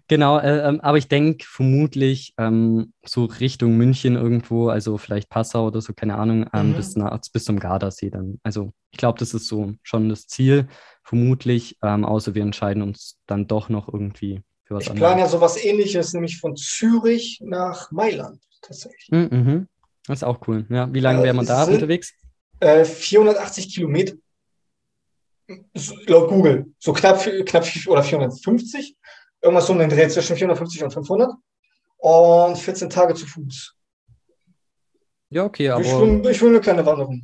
[0.08, 5.68] Genau, äh, ähm, aber ich denke vermutlich ähm, so Richtung München irgendwo, also vielleicht Passau
[5.68, 6.74] oder so, keine Ahnung, ähm, mhm.
[6.74, 8.40] bis, nach, bis zum Gardasee dann.
[8.42, 10.66] Also ich glaube, das ist so schon das Ziel,
[11.04, 14.94] vermutlich, ähm, außer wir entscheiden uns dann doch noch irgendwie für was ich anderes.
[14.94, 19.10] Ich plane ja sowas ähnliches, nämlich von Zürich nach Mailand tatsächlich.
[19.10, 19.68] Mhm, mhm.
[20.06, 20.64] Das ist auch cool.
[20.70, 22.14] Ja, wie lange äh, wäre man da unterwegs?
[22.60, 24.14] Äh, 480 Kilometer.
[26.06, 26.66] Laut Google.
[26.78, 28.96] So knapp, knapp oder 450
[29.42, 31.30] irgendwas um den Dreh zwischen 450 und 500
[31.98, 33.74] und 14 Tage zu Fuß.
[35.30, 35.82] Ja, okay, aber.
[35.82, 37.22] Ich will, ich will eine kleine Wanderung.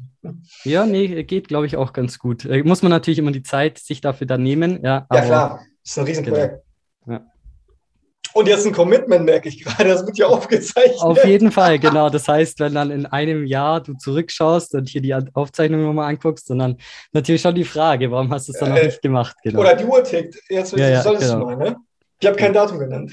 [0.65, 2.45] Ja, nee, geht, glaube ich, auch ganz gut.
[2.45, 4.83] Äh, muss man natürlich immer die Zeit sich dafür dann nehmen.
[4.83, 6.65] Ja, ja klar, das ist ein Riesenprojekt.
[7.05, 7.19] Genau.
[7.19, 7.27] Ja.
[8.37, 11.01] Und jetzt ein Commitment, merke ich gerade, das wird ja aufgezeichnet.
[11.01, 12.11] Auf jeden Fall, genau.
[12.11, 16.47] Das heißt, wenn dann in einem Jahr du zurückschaust und hier die Aufzeichnung nochmal anguckst,
[16.47, 16.77] sondern
[17.13, 19.35] natürlich schon die Frage, warum hast du es dann noch äh, nicht gemacht?
[19.43, 19.61] Genau.
[19.61, 20.37] Oder die Uhr tickt.
[20.51, 21.49] Jetzt ja, ja, solltest genau.
[21.49, 21.77] du mal, ne?
[22.21, 23.11] Ich habe kein Datum genannt.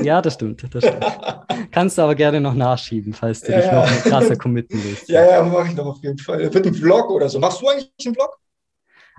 [0.00, 1.04] Ja, das stimmt, das stimmt.
[1.70, 5.06] Kannst du aber gerne noch nachschieben, falls du ja, dich noch ein krasser committen willst.
[5.10, 6.52] Ja, ja, mache ich doch auf jeden Fall.
[6.52, 7.38] Wird ein Vlog oder so.
[7.38, 8.38] Machst du eigentlich einen Vlog?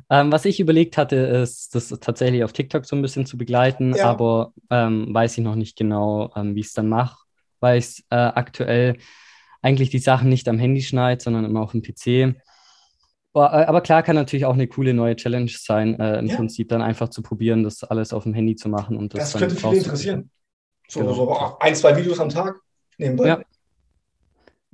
[0.10, 3.96] Ähm, was ich überlegt hatte, ist, das tatsächlich auf TikTok so ein bisschen zu begleiten,
[3.96, 4.06] ja.
[4.06, 7.18] aber ähm, weiß ich noch nicht genau, ähm, wie ich es dann mache,
[7.60, 8.98] weil ich äh, aktuell
[9.62, 12.08] eigentlich die Sachen nicht am Handy schneide, sondern immer auf dem PC.
[12.08, 16.36] Äh, aber klar kann natürlich auch eine coole neue Challenge sein, äh, im ja.
[16.36, 18.98] Prinzip dann einfach zu probieren, das alles auf dem Handy zu machen.
[18.98, 20.30] Und das, das könnte viele interessieren.
[20.88, 21.14] So, genau.
[21.14, 22.60] so, ein, zwei Videos am Tag
[22.98, 23.28] nebenbei.
[23.28, 23.42] Ja.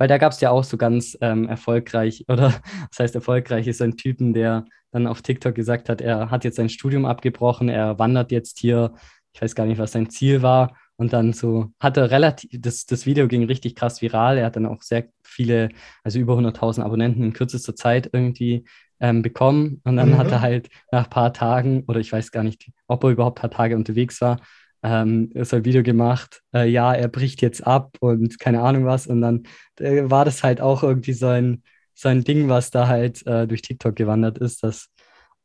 [0.00, 2.54] Weil da gab es ja auch so ganz ähm, erfolgreich, oder
[2.88, 6.56] das heißt erfolgreich ist ein Typen, der dann auf TikTok gesagt hat, er hat jetzt
[6.56, 8.94] sein Studium abgebrochen, er wandert jetzt hier,
[9.34, 12.86] ich weiß gar nicht, was sein Ziel war, und dann so hat er relativ, das,
[12.86, 14.36] das Video ging richtig krass viral.
[14.36, 15.70] Er hat dann auch sehr viele,
[16.04, 18.66] also über 100.000 Abonnenten in kürzester Zeit irgendwie
[19.00, 19.80] ähm, bekommen.
[19.84, 20.18] Und dann mhm.
[20.18, 23.38] hat er halt nach ein paar Tagen, oder ich weiß gar nicht, ob er überhaupt
[23.38, 24.40] ein paar Tage unterwegs war,
[24.82, 29.06] ähm, so ein Video gemacht, äh, ja, er bricht jetzt ab und keine Ahnung was.
[29.06, 29.44] Und dann
[29.78, 31.62] äh, war das halt auch irgendwie so ein,
[31.94, 34.88] so ein Ding, was da halt äh, durch TikTok gewandert ist, dass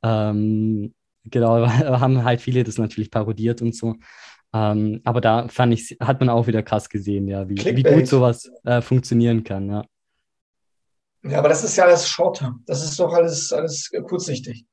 [0.03, 0.93] ähm,
[1.25, 3.95] genau, haben halt viele das natürlich parodiert und so.
[4.53, 8.07] Ähm, aber da fand ich, hat man auch wieder krass gesehen, ja, wie, wie gut
[8.07, 9.83] sowas äh, funktionieren kann, ja.
[11.23, 12.63] Ja, aber das ist ja alles Short-Term.
[12.67, 14.65] Das ist doch alles, alles kurzsichtig.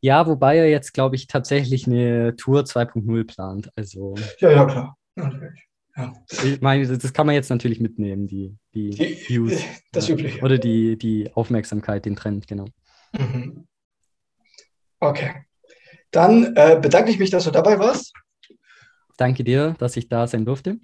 [0.00, 3.70] Ja, wobei er jetzt, glaube ich, tatsächlich eine Tour 2.0 plant.
[3.76, 4.96] Also, ja, ja, klar.
[5.16, 5.68] Natürlich.
[5.96, 6.12] Ja.
[6.44, 9.60] Ich meine, das kann man jetzt natürlich mitnehmen, die, die, die Views.
[9.90, 10.14] Das ja.
[10.14, 10.40] Übliche.
[10.42, 12.66] Oder die, die Aufmerksamkeit, den Trend, genau.
[13.12, 13.66] Mhm.
[15.00, 15.44] Okay.
[16.12, 18.12] Dann äh, bedanke ich mich, dass du dabei warst.
[19.16, 20.78] danke dir, dass ich da sein durfte.